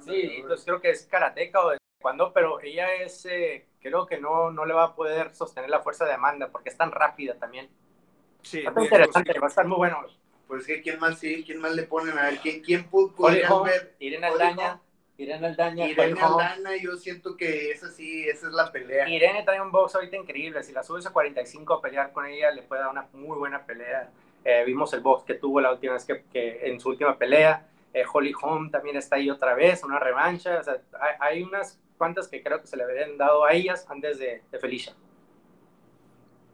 Sí, 0.01 0.35
entonces 0.37 0.65
creo 0.65 0.79
que 0.79 0.91
es 0.91 1.05
karateca 1.07 1.65
o 1.65 1.69
de 1.71 1.77
taekwondo, 1.97 2.31
pero 2.31 2.61
ella 2.61 2.93
es... 2.93 3.25
Eh, 3.25 3.65
creo 3.81 4.05
que 4.05 4.17
no, 4.17 4.51
no 4.51 4.65
le 4.65 4.73
va 4.73 4.83
a 4.85 4.95
poder 4.95 5.35
sostener 5.35 5.69
la 5.69 5.79
fuerza 5.79 6.05
de 6.05 6.13
Amanda 6.13 6.49
porque 6.49 6.69
es 6.69 6.77
tan 6.77 6.91
rápida 6.91 7.35
también. 7.35 7.69
Sí, 8.41 8.63
va 8.63 8.73
a 8.75 8.83
interesante, 8.83 9.39
va 9.39 9.47
a 9.47 9.49
estar 9.49 9.65
muy 9.65 9.77
bueno. 9.77 10.05
Pues 10.47 10.65
que 10.65 10.81
quién 10.81 10.99
más 10.99 11.19
sí, 11.19 11.43
quién 11.43 11.59
más 11.59 11.73
le 11.73 11.83
ponen 11.83 12.17
a 12.17 12.23
ver, 12.23 12.37
quién, 12.37 12.61
quién 12.61 12.89
podría 12.89 13.49
ver. 13.63 13.95
Irene 13.99 14.27
Aldaña. 14.27 14.79
Irene 15.17 15.47
Aldaña. 15.47 15.87
Irene 15.87 16.19
Aldaña, 16.19 16.75
yo 16.81 16.95
siento 16.97 17.37
que 17.37 17.71
esa 17.71 17.89
sí, 17.89 18.27
esa 18.27 18.47
es 18.47 18.53
la 18.53 18.71
pelea. 18.71 19.07
Irene 19.09 19.43
trae 19.43 19.61
un 19.61 19.71
box 19.71 19.95
ahorita 19.95 20.17
increíble. 20.17 20.61
Si 20.63 20.73
la 20.73 20.83
subes 20.83 21.05
a 21.05 21.13
45 21.13 21.73
a 21.73 21.81
pelear 21.81 22.11
con 22.11 22.25
ella, 22.25 22.51
le 22.51 22.63
puede 22.63 22.81
dar 22.81 22.91
una 22.91 23.07
muy 23.13 23.37
buena 23.37 23.65
pelea. 23.65 24.09
Eh, 24.43 24.63
vimos 24.65 24.93
el 24.93 24.99
box 24.99 25.23
que 25.23 25.35
tuvo 25.35 25.61
la 25.61 25.71
última 25.71 25.93
vez 25.93 26.05
que, 26.05 26.23
que 26.31 26.67
en 26.67 26.79
su 26.79 26.89
última 26.89 27.17
pelea. 27.17 27.67
Eh, 27.93 28.03
Holly 28.11 28.33
Holm 28.41 28.69
también 28.69 28.97
está 28.97 29.15
ahí 29.15 29.29
otra 29.29 29.53
vez, 29.55 29.83
una 29.83 29.99
revancha. 29.99 30.59
O 30.59 30.63
sea, 30.63 30.77
hay, 30.99 31.15
hay 31.19 31.43
unas 31.43 31.79
cuantas 31.97 32.27
que 32.27 32.43
creo 32.43 32.59
que 32.59 32.67
se 32.67 32.75
le 32.75 32.83
habían 32.83 33.17
dado 33.17 33.45
a 33.45 33.53
ellas 33.53 33.85
antes 33.89 34.19
de, 34.19 34.43
de 34.51 34.59
Felicia. 34.59 34.93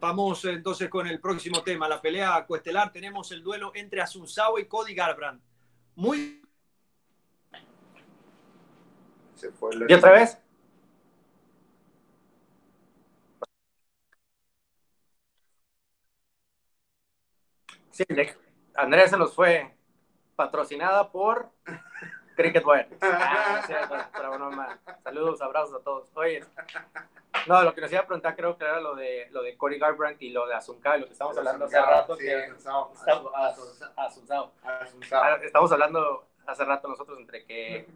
Vamos 0.02 0.44
entonces 0.46 0.90
con 0.90 1.06
el 1.06 1.20
próximo 1.20 1.62
tema, 1.62 1.88
la 1.88 2.02
pelea 2.02 2.44
cuestelar. 2.48 2.92
Tenemos 2.92 3.32
el 3.32 3.44
duelo 3.44 3.72
entre 3.76 4.02
Asunsao 4.02 4.58
y 4.58 4.66
Cody 4.66 4.96
Garbrandt. 4.96 5.44
Muy. 5.96 6.41
Se 9.42 9.50
fue 9.52 9.72
¿Y 9.90 9.94
otra 9.96 10.12
vez? 10.12 10.38
Sí, 17.90 18.04
Andrea 18.76 19.08
se 19.08 19.18
nos 19.18 19.34
fue 19.34 19.74
patrocinada 20.36 21.12
por 21.12 21.50
Cricket 22.36 22.64
Boy. 22.64 22.86
Ah, 23.02 23.64
Saludos, 25.04 25.42
abrazos 25.42 25.82
a 25.82 25.84
todos. 25.84 26.12
Oye, 26.14 26.46
No, 27.48 27.64
lo 27.64 27.74
que 27.74 27.82
nos 27.82 27.92
iba 27.92 28.02
a 28.02 28.06
preguntar 28.06 28.36
creo 28.36 28.56
que 28.60 28.64
era 28.64 28.80
lo 28.80 28.94
de, 28.94 29.28
lo 29.32 29.42
de 29.42 29.58
Cory 29.58 29.80
Garbrandt 29.80 30.22
y 30.22 30.30
lo 30.30 30.46
de 30.46 30.54
Asunca, 30.54 30.98
lo 30.98 31.08
que 31.08 31.14
estamos 31.14 31.36
hablando 31.36 31.66
hace 31.66 31.82
rato. 31.82 32.16
Sí, 32.16 32.26
que, 32.26 32.36
Asunzao. 32.44 32.94
estamos, 32.94 33.32
Asunzao. 33.36 33.92
Asunzao. 33.96 34.52
Ah, 34.64 35.40
Estamos 35.42 35.72
hablando 35.72 36.28
hace 36.46 36.64
rato 36.64 36.88
nosotros 36.88 37.18
entre 37.20 37.44
que 37.44 37.88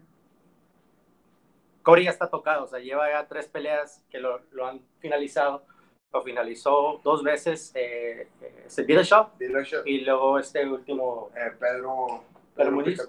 Cory 1.86 2.04
ya 2.04 2.10
está 2.10 2.28
tocado, 2.28 2.64
o 2.64 2.66
sea, 2.66 2.80
lleva 2.80 3.08
ya 3.08 3.28
tres 3.28 3.46
peleas 3.46 4.04
que 4.10 4.18
lo, 4.18 4.40
lo 4.50 4.66
han 4.66 4.80
finalizado. 4.98 5.64
Lo 6.12 6.22
finalizó 6.22 7.00
dos 7.04 7.22
veces 7.22 7.70
eh, 7.76 8.26
eh, 8.40 8.66
Dillashaw 8.86 9.30
Dillashaw. 9.38 9.82
y 9.84 10.00
luego 10.00 10.38
este 10.40 10.66
último 10.66 11.30
Eh, 11.36 11.52
Pedro, 11.60 12.24
Pedro 12.56 12.72
Muñiz. 12.72 13.00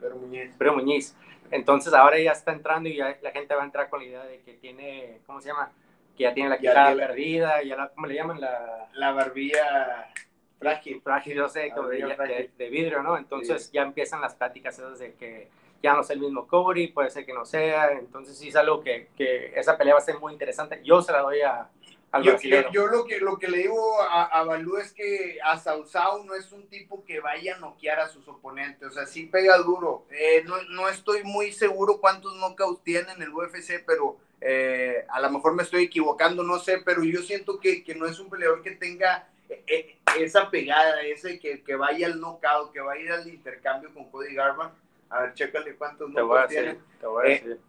Pedro 0.00 0.16
Muñiz. 0.16 0.54
Pedro 0.58 0.74
Muñiz. 0.74 1.16
Entonces 1.52 1.92
ahora 1.94 2.18
ya 2.18 2.32
está 2.32 2.52
entrando 2.52 2.88
y 2.88 2.96
ya 2.96 3.16
la 3.22 3.30
gente 3.30 3.54
va 3.54 3.62
a 3.62 3.66
entrar 3.66 3.88
con 3.88 4.00
la 4.00 4.06
idea 4.06 4.24
de 4.24 4.40
que 4.42 4.54
tiene, 4.54 5.20
¿cómo 5.26 5.40
se 5.40 5.48
llama? 5.50 5.70
Que 6.16 6.24
ya 6.24 6.34
tiene 6.34 6.48
la 6.50 6.58
quijada 6.58 6.96
perdida, 6.96 7.62
ya 7.62 7.76
la, 7.76 7.88
¿cómo 7.90 8.06
le 8.08 8.14
llaman? 8.14 8.40
La 8.40 8.88
La 8.94 9.12
barbilla 9.12 10.08
frágil. 10.58 11.00
frágil, 11.02 11.34
yo 11.36 11.48
sé, 11.48 11.70
de, 11.70 12.50
de- 12.56 12.68
vidrio, 12.70 13.02
¿no? 13.02 13.16
Entonces 13.16 13.70
ya 13.72 13.82
empiezan 13.82 14.20
las 14.20 14.34
pláticas 14.34 14.76
esas 14.78 14.98
de 14.98 15.12
que 15.14 15.48
ya 15.84 15.92
no 15.94 16.00
es 16.00 16.08
el 16.10 16.18
mismo 16.18 16.46
Cody, 16.48 16.88
puede 16.88 17.10
ser 17.10 17.26
que 17.26 17.34
no 17.34 17.44
sea, 17.44 17.92
entonces 17.92 18.38
sí 18.38 18.48
es 18.48 18.56
algo 18.56 18.82
que, 18.82 19.08
que 19.16 19.52
esa 19.54 19.76
pelea 19.76 19.92
va 19.94 20.00
a 20.00 20.02
ser 20.02 20.18
muy 20.18 20.32
interesante. 20.32 20.80
Yo 20.82 21.02
se 21.02 21.12
la 21.12 21.20
doy 21.20 21.42
a, 21.42 21.68
al 22.10 22.22
Yo, 22.22 22.30
brasileño. 22.32 22.70
yo- 22.72 22.72
yo 22.72 22.86
lo 22.86 23.04
que 23.04 23.18
lo 23.20 23.36
que 23.38 23.48
le 23.48 23.58
digo 23.58 24.00
a, 24.02 24.24
a 24.24 24.44
Balú 24.44 24.78
es 24.78 24.92
que 24.94 25.38
a 25.44 25.58
Sausao 25.58 26.24
no 26.24 26.34
es 26.34 26.50
un 26.52 26.66
tipo 26.68 27.04
que 27.04 27.20
vaya 27.20 27.56
a 27.56 27.58
noquear 27.58 28.00
a 28.00 28.08
sus 28.08 28.26
oponentes, 28.28 28.88
o 28.88 28.92
sea, 28.92 29.04
sí 29.04 29.26
pega 29.26 29.58
duro. 29.58 30.06
Eh, 30.10 30.42
no, 30.46 30.56
no 30.70 30.88
estoy 30.88 31.22
muy 31.22 31.52
seguro 31.52 31.98
cuántos 32.00 32.34
knockouts 32.36 32.82
tiene 32.82 33.12
en 33.12 33.20
el 33.20 33.28
UFC, 33.34 33.84
pero 33.86 34.16
eh, 34.40 35.04
a 35.10 35.20
lo 35.20 35.30
mejor 35.30 35.54
me 35.54 35.62
estoy 35.64 35.84
equivocando, 35.84 36.42
no 36.42 36.58
sé, 36.58 36.78
pero 36.78 37.04
yo 37.04 37.20
siento 37.20 37.60
que, 37.60 37.84
que 37.84 37.94
no 37.94 38.06
es 38.06 38.18
un 38.18 38.30
peleador 38.30 38.62
que 38.62 38.70
tenga 38.72 39.28
eh, 39.50 39.96
esa 40.18 40.50
pegada, 40.50 41.00
ese 41.02 41.38
que, 41.38 41.62
que 41.62 41.74
vaya 41.76 42.06
al 42.06 42.18
knockout, 42.20 42.72
que 42.72 42.80
vaya 42.80 43.14
al 43.16 43.28
intercambio 43.28 43.92
con 43.92 44.10
Cody 44.10 44.34
Garbrandt. 44.34 44.74
A 45.10 45.20
ver, 45.22 45.34
chécale 45.34 45.76
cuántos 45.76 46.12
te 46.12 46.20
voy 46.20 46.36
a 46.38 46.42
knockouts 46.42 46.48
tiene 46.48 46.66
decir, 46.74 46.84
te 47.00 47.06
voy 47.06 47.24
a 47.24 47.26
Eh, 47.28 47.30
decir. 47.40 47.60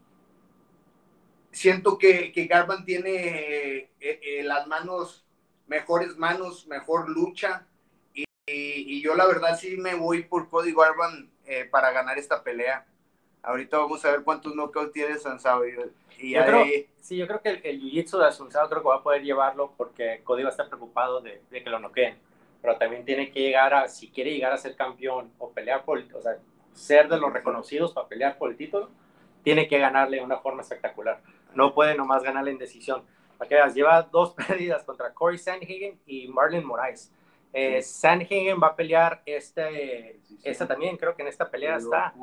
siento 1.52 1.98
que, 1.98 2.32
que 2.32 2.46
Garban 2.48 2.86
tiene 2.86 3.78
eh, 3.78 3.90
eh, 4.00 4.44
las 4.44 4.68
manos, 4.68 5.26
mejores 5.68 6.18
manos, 6.18 6.68
mejor 6.68 7.10
lucha. 7.10 7.66
Y, 8.14 8.24
y- 8.48 8.98
y 8.98 9.02
yo 9.02 9.16
la 9.16 9.26
verdad 9.28 9.58
sí 9.58 9.78
me 9.78 9.96
voy 9.96 10.24
por 10.24 10.50
Cody 10.50 10.74
Garban 10.74 11.30
eh, 11.46 11.66
para 11.66 11.92
ganar 11.92 12.18
esta 12.18 12.44
pelea. 12.44 12.86
Ahorita 13.44 13.78
vamos 13.78 14.04
a 14.06 14.12
ver 14.12 14.24
cuántos 14.24 14.56
knockouts 14.56 14.92
tiene 14.92 15.18
Sansao. 15.18 15.66
Y, 15.68 15.76
y 16.18 16.32
Yo 16.34 16.46
creo- 16.46 16.64
ahí- 16.64 16.88
Sí, 17.00 17.18
yo 17.18 17.28
creo 17.28 17.40
que 17.40 17.50
el, 17.50 17.62
el 17.64 17.80
jiu-jitsu 17.82 18.18
de 18.18 18.26
Asunzado 18.26 18.68
creo 18.68 18.82
que 18.82 18.88
va 18.88 18.96
a 18.96 19.04
poder 19.04 19.22
llevarlo 19.22 19.76
porque 19.78 20.22
Cody 20.24 20.42
va 20.42 20.50
a 20.50 20.52
estar 20.52 20.68
preocupado 20.68 21.22
de, 21.22 21.40
de 21.52 21.64
que 21.64 21.70
lo 21.70 21.78
noqueen. 21.80 22.18
Pero 22.64 22.78
también 22.80 23.06
tiene 23.06 23.30
que 23.30 23.42
llegar 23.42 23.76
a, 23.76 23.88
si 23.88 24.10
quiere 24.10 24.32
llegar 24.34 24.52
a 24.52 24.58
ser 24.58 24.76
campeón 24.76 25.32
o 25.38 25.52
pelear 25.52 25.86
por, 25.86 26.00
o 26.00 26.22
sea, 26.24 26.40
ser 26.76 27.10
de 27.10 27.18
los 27.18 27.34
reconocidos 27.34 27.92
para 27.94 28.08
pelear 28.08 28.38
por 28.38 28.52
el 28.52 28.58
título, 28.58 28.92
tiene 29.44 29.68
que 29.68 29.80
ganarle 29.80 30.18
de 30.18 30.24
una 30.24 30.38
forma 30.38 30.62
espectacular. 30.62 31.20
No 31.56 31.74
puede 31.74 31.96
nomás 31.96 32.22
ganarle 32.22 32.52
en 32.52 32.58
decisión. 32.60 33.04
Para 33.38 33.50
que 33.50 33.56
veas, 33.56 33.74
lleva 33.74 34.02
dos 34.04 34.34
pérdidas 34.48 34.84
contra 34.84 35.14
Corey 35.14 35.38
Sandhagen 35.40 36.00
y 36.06 36.28
Marlon 36.28 36.66
Moraes. 36.66 37.12
Eh, 37.54 37.82
Sandhagen 37.82 38.60
va 38.62 38.68
a 38.68 38.76
pelear 38.76 39.22
este, 39.26 40.20
esta 40.44 40.68
también, 40.68 40.98
creo 40.98 41.16
que 41.16 41.22
en 41.24 41.30
esta 41.30 41.50
pelea 41.50 41.78
está. 41.78 42.14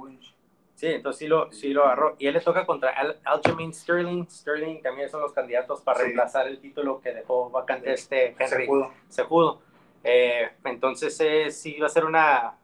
Sí, 0.75 0.87
entonces 0.89 1.19
sí 1.21 1.27
lo, 1.29 1.53
sí 1.53 1.69
lo 1.73 1.85
agarró. 1.85 2.17
Y 2.19 2.27
él 2.27 2.35
le 2.35 2.41
toca 2.41 2.67
contra 2.67 2.91
Al 2.91 3.19
Aljamain 3.25 3.73
Sterling. 3.73 4.27
Sterling 4.29 4.83
también 4.83 5.09
son 5.09 5.21
los 5.21 5.33
candidatos 5.33 5.81
para 5.81 5.99
Sí. 5.99 6.05
reemplazar 6.05 6.49
el 6.49 6.59
título 6.61 7.01
que 7.01 7.13
dejó 7.13 7.51
vacante 7.51 7.93
este 7.93 8.35
Henry 8.39 8.67
pudo. 8.67 8.91
Cejudo. 9.09 9.63
Eh, 10.03 10.51
entonces 10.65 11.19
eh, 11.21 11.51
sí 11.51 11.79
va 11.79 11.87
a 11.87 11.91
ser 11.91 12.05
una... 12.05 12.59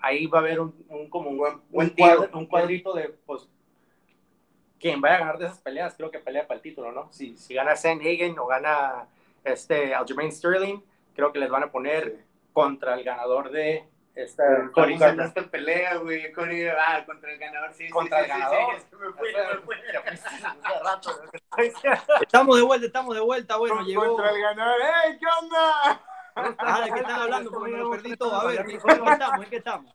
Ahí 0.00 0.26
va 0.26 0.38
a 0.38 0.42
haber 0.42 0.60
un, 0.60 0.74
un- 0.88 1.08
como 1.10 1.30
un, 1.30 1.36
Buen- 1.38 1.60
un, 1.72 1.90
cuadro- 1.96 2.30
un 2.32 2.46
cuadrito 2.46 2.92
de, 2.94 3.08
pues, 3.26 3.48
quien 4.78 5.00
vaya 5.00 5.16
a 5.16 5.18
ganar 5.18 5.38
de 5.38 5.46
esas 5.46 5.58
peleas, 5.58 5.94
creo 5.94 6.10
que 6.10 6.18
pelea 6.18 6.46
para 6.46 6.56
el 6.56 6.62
título, 6.62 6.90
¿no? 6.92 7.12
Si, 7.12 7.36
si 7.36 7.52
gana 7.54 7.76
Sandhagen 7.76 8.38
o 8.38 8.46
gana 8.46 9.06
este 9.44 9.94
Aljamain 9.94 10.32
Sterling, 10.32 10.80
creo 11.14 11.32
que 11.32 11.38
les 11.38 11.50
van 11.50 11.64
a 11.64 11.70
poner 11.70 12.24
contra 12.52 12.94
el 12.94 13.04
ganador 13.04 13.50
de 13.50 13.84
esta 14.14 14.42
Cody 14.72 14.94
esta 14.94 15.42
pelea, 15.50 15.96
güey. 15.96 16.32
Cody, 16.32 16.66
ah, 16.66 17.04
contra 17.06 17.30
el 17.32 17.38
ganador, 17.38 17.72
sí. 17.74 17.86
sí, 17.86 17.90
Contra 17.90 18.18
sí, 18.18 18.24
el 18.24 18.30
sí, 18.30 18.38
ganador. 18.38 18.58
sí, 18.80 18.86
sí, 18.90 18.96
me 18.96 19.12
fui, 19.12 19.28
me 19.32 19.58
fui. 19.60 19.76
Estamos 22.22 22.56
de 22.56 22.62
vuelta, 22.62 22.86
estamos 22.86 23.14
de 23.14 23.20
vuelta. 23.20 23.56
Bueno, 23.56 23.82
llegó. 23.82 24.06
Contra 24.16 24.30
el 24.30 24.40
ganador. 24.40 24.80
¡Ey, 25.06 25.18
qué 25.18 25.26
onda! 25.42 26.02
Ah, 26.58 26.80
¿de 26.84 26.92
qué 26.92 27.00
están 27.00 27.20
hablando? 27.20 27.50
Porque 27.50 27.72
me 27.72 27.78
lo 27.78 27.90
perdí 27.90 28.16
todo. 28.16 28.34
A 28.34 28.46
ver, 28.46 28.60
¿en 28.60 28.66
qué 28.66 28.76
estamos? 28.76 29.44
¿En 29.44 29.50
qué 29.50 29.56
estamos? 29.56 29.94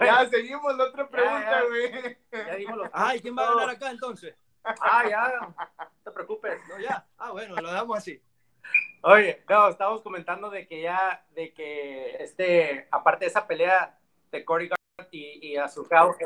Ya, 0.00 0.26
seguimos 0.28 0.76
la 0.76 0.84
otra 0.84 1.08
pregunta, 1.08 1.62
güey. 1.68 2.18
Ya 2.32 2.54
dimos 2.56 2.76
los 2.76 2.88
Ay, 2.92 3.20
¿quién 3.20 3.36
va 3.36 3.48
a 3.48 3.54
ganar 3.54 3.70
acá 3.70 3.90
entonces? 3.90 4.34
Ah, 4.80 5.04
ya, 5.08 5.32
no 5.40 5.54
te 6.04 6.10
preocupes. 6.10 6.60
No, 6.68 6.78
ya. 6.78 7.06
Ah, 7.18 7.30
bueno, 7.30 7.54
lo 7.54 7.70
dejamos 7.70 7.98
así. 7.98 8.20
Oye, 9.02 9.44
no, 9.48 9.68
estábamos 9.68 10.02
comentando 10.02 10.50
de 10.50 10.66
que 10.66 10.82
ya, 10.82 11.24
de 11.34 11.52
que 11.52 12.16
este, 12.18 12.88
aparte 12.90 13.24
de 13.24 13.28
esa 13.28 13.46
pelea 13.46 13.96
de 14.32 14.44
Corey 14.44 14.68
Garland 14.68 15.14
y, 15.14 15.52
y 15.52 15.56
Azucao, 15.56 16.16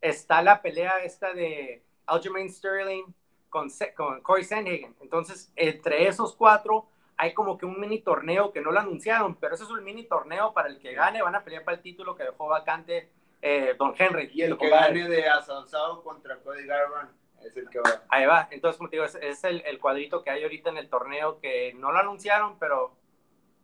está 0.00 0.42
la 0.42 0.62
pelea 0.62 1.02
esta 1.02 1.34
de 1.34 1.84
Aljamain 2.06 2.50
Sterling 2.50 3.04
con, 3.50 3.68
con 3.96 4.22
Corey 4.22 4.44
Sandhagen. 4.44 4.96
Entonces, 5.00 5.52
entre 5.56 6.06
esos 6.06 6.34
cuatro 6.34 6.88
hay 7.18 7.34
como 7.34 7.58
que 7.58 7.66
un 7.66 7.80
mini 7.80 8.00
torneo 8.00 8.52
que 8.52 8.60
no 8.60 8.70
lo 8.70 8.78
anunciaron, 8.78 9.34
pero 9.34 9.56
eso 9.56 9.64
es 9.64 9.70
un 9.70 9.82
mini 9.82 10.04
torneo 10.04 10.54
para 10.54 10.68
el 10.68 10.78
que 10.78 10.94
gane, 10.94 11.20
van 11.20 11.34
a 11.34 11.42
pelear 11.42 11.64
para 11.64 11.76
el 11.76 11.82
título 11.82 12.14
que 12.14 12.22
dejó 12.22 12.46
vacante 12.46 13.10
eh, 13.42 13.74
Don 13.76 13.92
Henry. 13.98 14.30
Y 14.32 14.42
el 14.42 14.56
que 14.56 14.68
gane 14.68 15.08
de 15.08 15.28
Asansado 15.28 16.02
contra 16.04 16.36
Cody 16.36 16.64
Garbrandt 16.64 17.12
es 17.44 17.56
el 17.56 17.68
que 17.68 17.80
va. 17.80 18.02
Ahí 18.08 18.24
va. 18.24 18.48
Entonces, 18.52 18.78
como 18.78 18.88
te 18.88 18.96
digo, 18.96 19.04
es, 19.04 19.16
es 19.16 19.42
el, 19.42 19.62
el 19.66 19.80
cuadrito 19.80 20.22
que 20.22 20.30
hay 20.30 20.44
ahorita 20.44 20.70
en 20.70 20.76
el 20.76 20.88
torneo 20.88 21.40
que 21.40 21.74
no 21.74 21.90
lo 21.90 21.98
anunciaron, 21.98 22.56
pero 22.58 22.96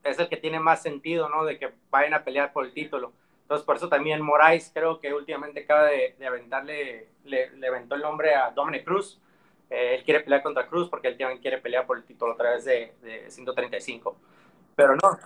es 0.02 0.18
el 0.18 0.28
que 0.28 0.36
tiene 0.36 0.58
más 0.58 0.82
sentido, 0.82 1.28
¿no? 1.28 1.44
De 1.44 1.56
que 1.56 1.72
vayan 1.90 2.14
a 2.14 2.24
pelear 2.24 2.52
por 2.52 2.64
el 2.64 2.74
título. 2.74 3.12
Entonces, 3.42 3.64
por 3.64 3.76
eso 3.76 3.88
también 3.88 4.20
Moraes 4.20 4.72
creo 4.74 5.00
que 5.00 5.14
últimamente 5.14 5.60
acaba 5.60 5.84
de, 5.84 6.16
de 6.18 6.26
aventarle, 6.26 7.08
le, 7.24 7.50
le 7.50 7.68
aventó 7.68 7.94
el 7.94 8.02
nombre 8.02 8.34
a 8.34 8.50
Dominic 8.50 8.84
Cruz. 8.84 9.20
Eh, 9.70 9.96
él 9.96 10.04
quiere 10.04 10.20
pelear 10.20 10.42
contra 10.42 10.66
Cruz 10.66 10.88
porque 10.88 11.08
él 11.08 11.18
también 11.18 11.40
quiere 11.40 11.58
pelear 11.58 11.86
por 11.86 11.96
el 11.96 12.04
título 12.04 12.32
a 12.32 12.36
través 12.36 12.64
de, 12.64 12.94
de 13.02 13.30
135. 13.30 14.16
Pero 14.76 14.96
no, 14.96 15.18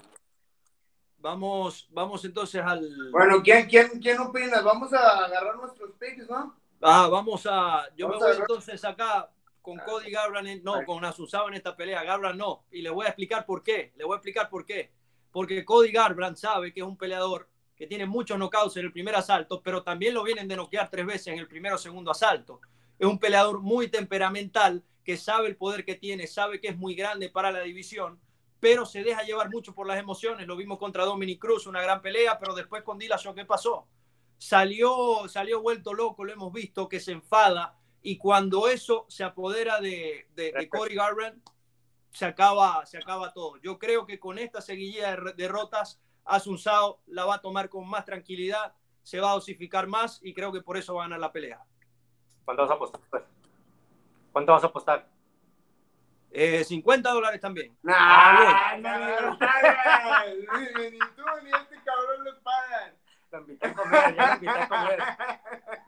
Vamos, 1.20 1.88
vamos 1.90 2.24
entonces 2.24 2.62
al. 2.62 3.10
Bueno, 3.10 3.42
¿quién, 3.42 3.68
quién, 3.68 4.00
¿quién 4.00 4.18
opinas? 4.20 4.62
Vamos 4.62 4.92
a 4.92 5.24
agarrar 5.24 5.56
nuestros 5.56 5.90
picks, 5.98 6.28
¿no? 6.30 6.54
Ah, 6.80 7.08
vamos 7.10 7.44
a. 7.50 7.88
Yo 7.96 8.06
Vamos 8.06 8.22
me 8.22 8.28
voy 8.28 8.36
entonces 8.40 8.84
acá 8.84 9.28
con 9.60 9.78
Cody 9.78 10.12
Garbrandt, 10.12 10.62
no, 10.62 10.84
con 10.86 11.04
Asusao 11.04 11.48
en 11.48 11.54
esta 11.54 11.76
pelea. 11.76 12.04
Garbrandt 12.04 12.38
no. 12.38 12.64
Y 12.70 12.82
le 12.82 12.90
voy 12.90 13.06
a 13.06 13.08
explicar 13.08 13.44
por 13.44 13.64
qué. 13.64 13.92
Le 13.96 14.04
voy 14.04 14.14
a 14.14 14.18
explicar 14.18 14.48
por 14.48 14.64
qué. 14.64 14.92
Porque 15.32 15.64
Cody 15.64 15.90
Garbrandt 15.90 16.38
sabe 16.38 16.72
que 16.72 16.80
es 16.80 16.86
un 16.86 16.96
peleador 16.96 17.48
que 17.74 17.88
tiene 17.88 18.06
muchos 18.06 18.38
knockouts 18.38 18.76
en 18.76 18.86
el 18.86 18.92
primer 18.92 19.16
asalto, 19.16 19.60
pero 19.60 19.82
también 19.82 20.14
lo 20.14 20.22
vienen 20.22 20.46
de 20.46 20.56
noquear 20.56 20.88
tres 20.88 21.04
veces 21.04 21.28
en 21.28 21.40
el 21.40 21.48
primero 21.48 21.74
o 21.74 21.78
segundo 21.78 22.12
asalto. 22.12 22.60
Es 22.98 23.06
un 23.06 23.18
peleador 23.18 23.60
muy 23.60 23.88
temperamental 23.88 24.84
que 25.04 25.16
sabe 25.16 25.48
el 25.48 25.56
poder 25.56 25.84
que 25.84 25.94
tiene, 25.94 26.26
sabe 26.26 26.60
que 26.60 26.68
es 26.68 26.76
muy 26.76 26.94
grande 26.94 27.30
para 27.30 27.50
la 27.50 27.60
división, 27.60 28.20
pero 28.60 28.84
se 28.84 29.02
deja 29.02 29.22
llevar 29.22 29.50
mucho 29.50 29.74
por 29.74 29.86
las 29.86 29.98
emociones. 29.98 30.46
Lo 30.46 30.56
vimos 30.56 30.78
contra 30.78 31.04
Dominic 31.04 31.40
Cruz, 31.40 31.66
una 31.66 31.80
gran 31.80 32.02
pelea, 32.02 32.38
pero 32.38 32.54
después 32.54 32.82
con 32.82 32.98
Dillashaw, 32.98 33.34
¿qué 33.34 33.44
pasó? 33.44 33.86
Salió, 34.36 35.28
salió 35.28 35.62
vuelto 35.62 35.94
loco, 35.94 36.24
lo 36.24 36.32
hemos 36.32 36.52
visto, 36.52 36.88
que 36.88 37.00
se 37.00 37.12
enfada 37.12 37.78
y 38.02 38.16
cuando 38.16 38.68
eso 38.68 39.06
se 39.08 39.24
apodera 39.24 39.80
de, 39.80 40.28
de, 40.34 40.52
de 40.52 40.68
Cody 40.68 40.94
Garbrandt, 40.94 41.42
se 42.12 42.24
acaba, 42.24 42.84
se 42.86 42.98
acaba 42.98 43.32
todo. 43.32 43.56
Yo 43.58 43.78
creo 43.78 44.06
que 44.06 44.18
con 44.18 44.38
esta 44.38 44.60
seguidilla 44.60 45.16
de 45.16 45.32
derrotas, 45.34 46.00
Asunsao 46.24 47.00
la 47.06 47.24
va 47.24 47.36
a 47.36 47.40
tomar 47.40 47.68
con 47.68 47.88
más 47.88 48.04
tranquilidad, 48.04 48.74
se 49.02 49.20
va 49.20 49.30
a 49.30 49.34
dosificar 49.34 49.86
más 49.86 50.20
y 50.22 50.34
creo 50.34 50.52
que 50.52 50.60
por 50.60 50.76
eso 50.76 50.94
va 50.94 51.02
a 51.02 51.04
ganar 51.06 51.20
la 51.20 51.32
pelea. 51.32 51.64
¿Cuánto 52.48 52.62
vas 52.62 52.70
a 52.70 52.74
apostar? 52.74 53.00
pues? 53.10 53.22
¿Cuánto 54.32 54.52
vas 54.52 54.64
a 54.64 54.66
apostar? 54.68 55.06
Eh, 56.30 56.64
50 56.64 57.10
dólares 57.10 57.40
también. 57.42 57.76
Nah, 57.82 57.94
Ah, 57.98 58.76
no, 58.78 58.98
no, 58.98 59.20
no. 59.32 59.38
Ni, 60.78 60.90
ni 60.92 60.98
tú 60.98 61.22
ni 61.42 61.50
este 61.50 61.76
cabrón 61.84 62.24
los 62.24 62.38
pagan. 62.40 62.94
Lo 63.32 63.38
invité 63.40 63.66
a 63.66 63.74
comer, 63.74 64.16
ya 64.16 64.26
lo 64.28 64.34
invité 64.34 64.48
a 64.58 64.68
comer. 64.68 64.98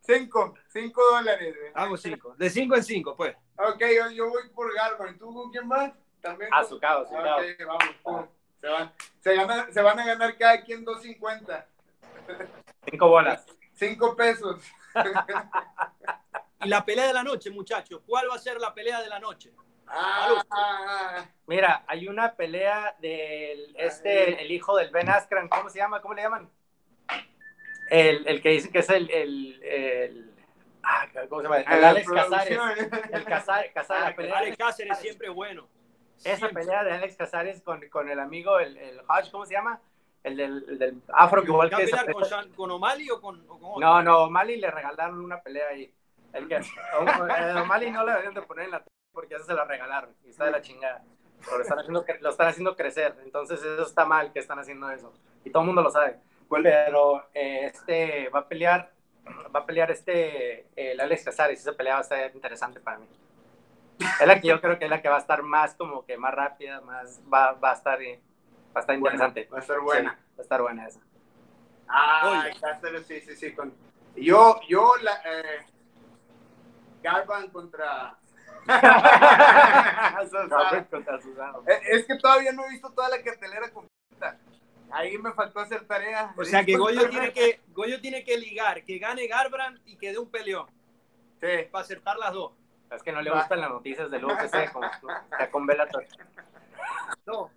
Cinco, 0.00 0.54
cinco 0.68 1.02
dólares. 1.10 1.54
güey. 1.54 1.70
Hago 1.74 1.96
5. 1.98 2.34
De 2.38 2.48
5 2.48 2.76
en 2.76 2.82
5, 2.82 3.14
pues. 3.16 3.36
Ok, 3.58 3.78
yo, 3.94 4.10
yo 4.10 4.30
voy 4.30 4.48
por 4.54 4.72
Garbrandt. 4.74 5.18
¿Tú 5.18 5.34
con 5.34 5.50
quién 5.50 5.66
más? 5.68 5.92
También. 6.22 6.48
con- 6.48 6.58
Azucao, 6.58 7.02
Azucao. 7.02 7.38
Ok, 7.40 7.66
vamos. 7.66 7.84
pum. 8.02 8.26
Se 8.60 8.68
van, 8.68 8.92
se, 9.20 9.34
gana- 9.34 9.70
se 9.70 9.82
van 9.82 9.98
a 9.98 10.06
ganar 10.06 10.36
cada 10.38 10.62
quien 10.62 10.84
2.50. 10.84 11.64
Cinco 12.90 13.08
bolas. 13.08 13.46
Cinco 13.74 14.16
pesos. 14.16 14.62
Y 16.60 16.68
la 16.68 16.84
pelea 16.84 17.06
de 17.06 17.12
la 17.12 17.22
noche, 17.22 17.50
muchachos, 17.50 18.02
¿cuál 18.04 18.28
va 18.28 18.34
a 18.34 18.38
ser 18.38 18.60
la 18.60 18.74
pelea 18.74 19.00
de 19.00 19.08
la 19.08 19.20
noche? 19.20 19.52
Ah, 19.86 21.24
mira, 21.46 21.84
hay 21.86 22.08
una 22.08 22.34
pelea 22.34 22.96
del 22.98 23.74
este, 23.78 24.42
el 24.42 24.50
hijo 24.50 24.76
del 24.76 24.90
Ben 24.90 25.08
Askren, 25.08 25.48
¿cómo 25.48 25.70
se 25.70 25.78
llama? 25.78 26.02
¿Cómo 26.02 26.14
le 26.14 26.22
llaman? 26.22 26.50
El, 27.90 28.26
el 28.26 28.42
que 28.42 28.50
dice 28.50 28.70
que 28.70 28.80
es 28.80 28.90
el, 28.90 29.08
el, 29.10 29.62
el 29.62 30.34
ah, 30.82 31.06
¿cómo 31.28 31.40
se 31.40 31.48
llama? 31.48 31.60
El 31.60 31.84
Alex 31.84 32.10
Casares. 32.10 32.58
El 33.12 33.24
Casares, 33.24 33.72
Casares 33.72 34.04
la 34.04 34.16
pelea. 34.16 34.38
Alex 34.38 34.56
Cáceres 34.56 34.98
siempre 34.98 35.28
es 35.28 35.34
bueno. 35.34 35.68
Esa 36.24 36.48
pelea 36.48 36.82
de 36.82 36.92
Alex 36.92 37.16
Casares 37.16 37.62
con, 37.62 37.88
con 37.88 38.08
el 38.10 38.18
amigo, 38.18 38.58
el, 38.58 38.76
el 38.76 39.00
Hodge, 39.08 39.30
¿cómo 39.30 39.46
se 39.46 39.54
llama? 39.54 39.80
El 40.22 40.36
del, 40.36 40.64
el 40.68 40.78
del 40.78 41.02
afro, 41.08 41.42
que 41.42 41.48
igual 41.48 41.70
que 41.70 41.84
esa 41.84 42.04
con, 42.04 42.24
Sean, 42.24 42.50
con 42.52 42.70
O'Malley 42.70 43.10
o 43.10 43.20
con, 43.20 43.40
o 43.48 43.58
con 43.58 43.70
otro? 43.70 43.80
No, 43.80 44.02
no, 44.02 44.24
O'Malley 44.24 44.58
le 44.58 44.70
regalaron 44.70 45.20
una 45.20 45.40
pelea 45.40 45.68
ahí. 45.68 45.92
El 46.32 46.48
que, 46.48 46.60
O'Malley 46.98 47.90
no 47.90 48.04
le 48.04 48.10
deberían 48.10 48.34
de 48.34 48.42
poner 48.42 48.66
en 48.66 48.72
la 48.72 48.84
porque 49.12 49.34
ya 49.36 49.42
se 49.42 49.52
la 49.52 49.64
regalaron 49.64 50.14
y 50.24 50.30
está 50.30 50.44
de 50.44 50.52
la 50.52 50.62
chingada. 50.62 51.02
Lo 51.50 51.60
están, 51.60 51.78
haciendo, 51.78 52.04
lo 52.20 52.30
están 52.30 52.48
haciendo 52.48 52.76
crecer, 52.76 53.16
entonces 53.24 53.60
eso 53.60 53.82
está 53.82 54.04
mal 54.04 54.32
que 54.32 54.38
están 54.38 54.58
haciendo 54.58 54.90
eso. 54.90 55.12
Y 55.44 55.50
todo 55.50 55.62
el 55.62 55.66
mundo 55.66 55.82
lo 55.82 55.90
sabe. 55.90 56.18
Pero 56.48 57.24
eh, 57.34 57.66
este 57.66 58.28
va 58.28 58.40
a 58.40 58.48
pelear, 58.48 58.92
va 59.54 59.60
a 59.60 59.66
pelear 59.66 59.90
este, 59.90 60.66
el 60.76 61.00
Alex 61.00 61.24
Casares, 61.24 61.60
esa 61.60 61.72
pelea 61.72 61.94
va 61.94 61.98
a 61.98 62.02
estar 62.02 62.30
interesante 62.34 62.80
para 62.80 62.98
mí. 62.98 63.06
Es 64.20 64.26
la 64.26 64.40
que 64.40 64.48
yo 64.48 64.60
creo 64.60 64.78
que 64.78 64.84
es 64.84 64.90
la 64.90 65.02
que 65.02 65.08
va 65.08 65.16
a 65.16 65.20
estar 65.20 65.42
más 65.42 65.74
como 65.74 66.04
que 66.04 66.16
más 66.16 66.32
rápida, 66.32 66.80
más 66.80 67.20
va, 67.32 67.52
va 67.52 67.72
a 67.72 67.74
estar 67.74 67.98
va 68.78 68.78
a 68.78 68.80
estar 68.80 68.96
interesante. 68.96 69.48
va 69.52 69.58
a 69.58 69.60
estar 69.60 69.80
buena. 69.80 70.10
Sí, 70.10 70.16
va 70.16 70.38
a 70.38 70.42
estar 70.42 70.62
buena 70.62 70.86
esa. 70.86 71.00
Ah, 71.88 72.46
Cáceres, 72.60 73.06
sí, 73.06 73.20
sí, 73.20 73.36
sí. 73.36 73.52
Con... 73.52 73.74
Yo, 74.16 74.60
yo, 74.68 74.92
la, 75.02 75.20
eh, 75.24 75.66
Garban 77.02 77.50
contra 77.50 78.18
es 81.88 82.04
que 82.04 82.18
todavía 82.18 82.52
no 82.52 82.66
he 82.66 82.70
visto 82.70 82.90
toda 82.90 83.08
la 83.08 83.22
cartelera 83.22 83.70
completa. 83.70 84.38
Ahí 84.90 85.16
me 85.16 85.32
faltó 85.32 85.60
hacer 85.60 85.86
tarea. 85.86 86.34
O 86.36 86.44
sea 86.44 86.62
que 86.64 86.76
Goyo 86.76 87.08
tiene 87.08 87.32
que, 87.32 87.62
Goyo 87.68 87.98
tiene 88.00 88.24
que 88.24 88.36
ligar, 88.36 88.84
que 88.84 88.98
gane 88.98 89.26
Garbrandt 89.26 89.80
y 89.86 89.96
que 89.96 90.12
dé 90.12 90.18
un 90.18 90.30
peleón. 90.30 90.66
Sí. 91.40 91.68
Para 91.70 91.82
acertar 91.82 92.18
las 92.18 92.34
dos. 92.34 92.52
Es 92.90 93.02
que 93.02 93.12
no 93.12 93.22
le 93.22 93.30
gustan 93.30 93.60
las 93.60 93.70
noticias 93.70 94.10
del 94.10 94.24
UFC 94.24 94.72
con, 94.72 94.82
con 95.50 95.66
Bellator. 95.66 96.06
No. 97.26 97.50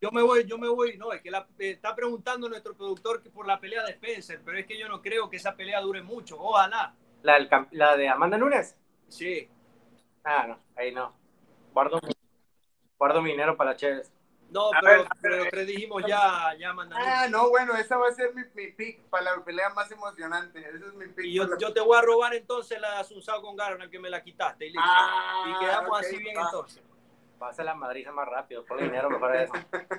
Yo 0.00 0.10
me 0.10 0.22
voy, 0.22 0.44
yo 0.44 0.58
me 0.58 0.68
voy, 0.68 0.96
no, 0.98 1.12
es 1.12 1.22
que 1.22 1.30
la, 1.30 1.46
eh, 1.58 1.70
está 1.70 1.94
preguntando 1.94 2.48
nuestro 2.48 2.74
productor 2.74 3.22
que 3.22 3.30
por 3.30 3.46
la 3.46 3.58
pelea 3.58 3.82
de 3.82 3.92
Spencer, 3.92 4.42
pero 4.44 4.58
es 4.58 4.66
que 4.66 4.78
yo 4.78 4.88
no 4.88 5.00
creo 5.00 5.30
que 5.30 5.36
esa 5.36 5.56
pelea 5.56 5.80
dure 5.80 6.02
mucho, 6.02 6.38
ojalá. 6.38 6.94
¿La, 7.22 7.34
del, 7.34 7.48
la 7.70 7.96
de 7.96 8.08
Amanda 8.08 8.36
Nunes? 8.36 8.76
Sí. 9.08 9.48
Ah, 10.22 10.46
no, 10.48 10.58
ahí 10.76 10.92
no. 10.92 11.14
Guardo, 11.72 12.00
guardo 12.98 13.22
mi 13.22 13.30
dinero 13.30 13.56
para 13.56 13.70
la 13.70 13.76
Chévez. 13.76 14.12
No, 14.50 14.70
pero, 14.80 14.98
ver, 14.98 15.08
pero 15.20 15.44
lo 15.44 15.50
que 15.50 15.64
dijimos 15.64 16.02
ya, 16.06 16.54
ya 16.58 16.72
mandan. 16.72 16.98
Ah, 17.02 17.26
no, 17.28 17.48
bueno, 17.50 17.74
esa 17.76 17.96
va 17.96 18.08
a 18.08 18.12
ser 18.12 18.32
mi, 18.34 18.42
mi, 18.54 18.70
pick 18.72 19.02
para 19.08 19.36
la 19.36 19.44
pelea 19.44 19.70
más 19.70 19.90
emocionante. 19.90 20.60
Ese 20.60 20.86
es 20.86 20.94
mi 20.94 21.08
pick. 21.08 21.24
Y 21.24 21.34
yo, 21.34 21.58
yo 21.58 21.72
te 21.72 21.80
voy 21.80 21.98
a 21.98 22.02
robar 22.02 22.34
entonces 22.34 22.80
la 22.80 22.92
de 22.92 22.96
Asunzao 22.98 23.42
con 23.42 23.56
Garona 23.56 23.90
que 23.90 23.98
me 23.98 24.08
la 24.08 24.22
quitaste. 24.22 24.66
Y, 24.66 24.68
listo. 24.68 24.82
Ah, 24.84 25.44
y 25.48 25.64
quedamos 25.64 25.98
okay, 25.98 26.08
así 26.08 26.18
bien 26.18 26.36
va. 26.36 26.42
entonces. 26.42 26.82
Va 27.40 27.48
a 27.50 27.52
ser 27.52 27.66
la 27.66 27.74
madriza 27.74 28.12
más 28.12 28.26
rápido, 28.26 28.64
por 28.64 28.80
dinero 28.80 29.10
mejor 29.10 29.36
eso. 29.36 29.52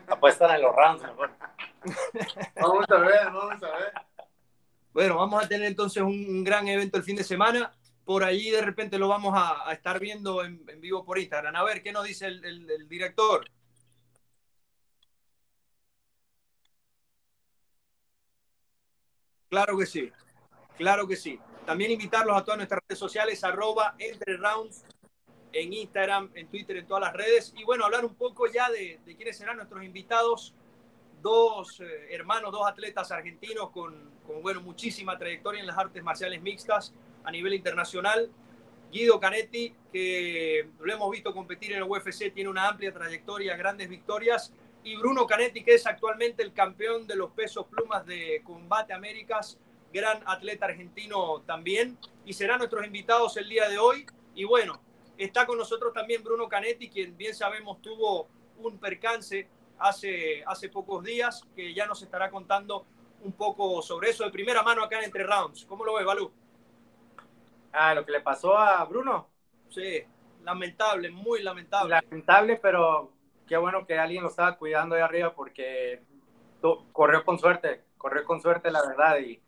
Apuestan 0.08 0.56
en 0.56 0.62
los 0.64 0.76
rounds 0.76 1.04
mejor. 1.04 1.32
Vamos 2.60 2.86
a 2.90 2.98
ver, 2.98 3.26
vamos 3.26 3.64
a 3.64 3.78
ver. 3.78 3.94
Bueno, 4.92 5.18
vamos 5.18 5.44
a 5.44 5.48
tener 5.48 5.68
entonces 5.68 6.02
un, 6.02 6.10
un 6.10 6.44
gran 6.44 6.68
evento 6.68 6.98
el 6.98 7.04
fin 7.04 7.16
de 7.16 7.24
semana. 7.24 7.72
Por 8.04 8.24
allí 8.24 8.50
de 8.50 8.62
repente 8.62 8.98
lo 8.98 9.08
vamos 9.08 9.34
a, 9.36 9.70
a 9.70 9.74
estar 9.74 10.00
viendo 10.00 10.44
en, 10.44 10.64
en, 10.68 10.82
vivo 10.82 11.06
por 11.06 11.20
Instagram. 11.20 11.56
A 11.56 11.64
ver, 11.64 11.84
¿qué 11.84 11.92
nos 11.92 12.06
dice 12.06 12.26
el, 12.26 12.44
el, 12.44 12.70
el 12.72 12.88
director? 12.90 13.48
Claro 19.50 19.78
que 19.78 19.86
sí, 19.86 20.12
claro 20.78 21.08
que 21.08 21.16
sí. 21.16 21.40
También 21.66 21.92
invitarlos 21.92 22.36
a 22.36 22.44
todas 22.44 22.58
nuestras 22.58 22.82
redes 22.88 23.00
sociales, 23.00 23.44
arroba 23.44 23.96
entre 24.00 24.38
rounds, 24.38 24.86
en 25.54 25.74
Instagram, 25.74 26.32
en 26.36 26.48
Twitter, 26.48 26.78
en 26.78 26.88
todas 26.88 27.02
las 27.02 27.14
redes. 27.14 27.54
Y 27.56 27.64
bueno, 27.64 27.86
hablar 27.86 28.06
un 28.06 28.16
poco 28.16 28.48
ya 28.48 28.70
de, 28.70 29.00
de 29.06 29.16
quiénes 29.16 29.38
serán 29.38 29.58
nuestros 29.58 29.84
invitados. 29.84 30.54
Dos 31.22 31.80
eh, 31.80 32.08
hermanos, 32.12 32.52
dos 32.52 32.68
atletas 32.68 33.12
argentinos 33.12 33.72
con, 33.72 34.12
con, 34.26 34.42
bueno, 34.42 34.62
muchísima 34.62 35.18
trayectoria 35.18 35.62
en 35.62 35.68
las 35.68 35.78
artes 35.78 36.04
marciales 36.04 36.42
mixtas 36.42 36.94
a 37.24 37.32
nivel 37.32 37.54
internacional. 37.54 38.30
Guido 38.92 39.20
Canetti, 39.20 39.74
que 39.92 40.70
lo 40.80 40.94
hemos 40.94 41.12
visto 41.12 41.34
competir 41.34 41.74
en 41.74 41.80
el 41.80 41.84
UFC, 41.84 42.32
tiene 42.34 42.50
una 42.50 42.70
amplia 42.70 42.94
trayectoria, 42.94 43.58
grandes 43.58 43.90
victorias. 43.90 44.54
Y 44.84 44.96
Bruno 44.96 45.28
Canetti, 45.28 45.64
que 45.64 45.74
es 45.74 45.86
actualmente 45.86 46.44
el 46.44 46.54
campeón 46.54 47.08
de 47.08 47.16
los 47.16 47.32
pesos 47.32 47.66
plumas 47.68 48.06
de 48.06 48.42
Combate 48.46 48.94
Américas, 48.94 49.58
gran 49.92 50.22
atleta 50.26 50.68
argentino 50.68 51.42
también. 51.46 51.98
Y 52.26 52.34
serán 52.34 52.60
nuestros 52.60 52.86
invitados 52.86 53.36
el 53.36 53.50
día 53.50 53.68
de 53.68 53.78
hoy. 53.78 54.06
Y 54.36 54.46
bueno, 54.46 54.80
está 55.18 55.46
con 55.46 55.58
nosotros 55.58 55.94
también 55.94 56.24
Bruno 56.24 56.48
Canetti, 56.48 56.90
quien 56.90 57.18
bien 57.18 57.34
sabemos 57.34 57.82
tuvo 57.82 58.28
un 58.58 58.78
percance 58.78 59.48
hace, 59.80 60.44
hace 60.46 60.70
pocos 60.70 61.04
días, 61.04 61.44
que 61.56 61.74
ya 61.74 61.86
nos 61.86 62.02
estará 62.02 62.30
contando 62.30 62.86
un 63.22 63.34
poco 63.34 63.82
sobre 63.82 64.10
eso 64.10 64.24
de 64.24 64.32
primera 64.32 64.64
mano 64.64 64.84
acá 64.84 65.00
en 65.00 65.06
Entre 65.06 65.24
Rounds. 65.24 65.66
¿Cómo 65.66 65.86
lo 65.86 65.96
ves, 65.96 66.06
Balú? 66.06 66.32
Ah, 67.74 67.94
lo 67.94 68.06
que 68.06 68.12
le 68.12 68.22
pasó 68.22 68.58
a 68.58 68.84
Bruno. 68.86 69.28
Sí, 69.70 70.04
lamentable, 70.44 71.10
muy 71.10 71.44
lamentable. 71.44 71.96
Lamentable, 71.96 72.58
pero 72.58 73.12
qué 73.48 73.58
bueno 73.58 73.86
que 73.86 73.98
alguien 73.98 74.24
lo 74.24 74.30
estaba 74.30 74.58
cuidando 74.58 74.96
ahí 74.96 75.02
arriba 75.02 75.34
porque 75.34 76.02
corrió 76.92 77.24
con 77.24 77.40
suerte, 77.40 77.84
corrió 77.98 78.24
con 78.24 78.42
suerte, 78.42 78.72
la 78.72 78.82
verdad. 78.82 79.20
Y 79.20 79.42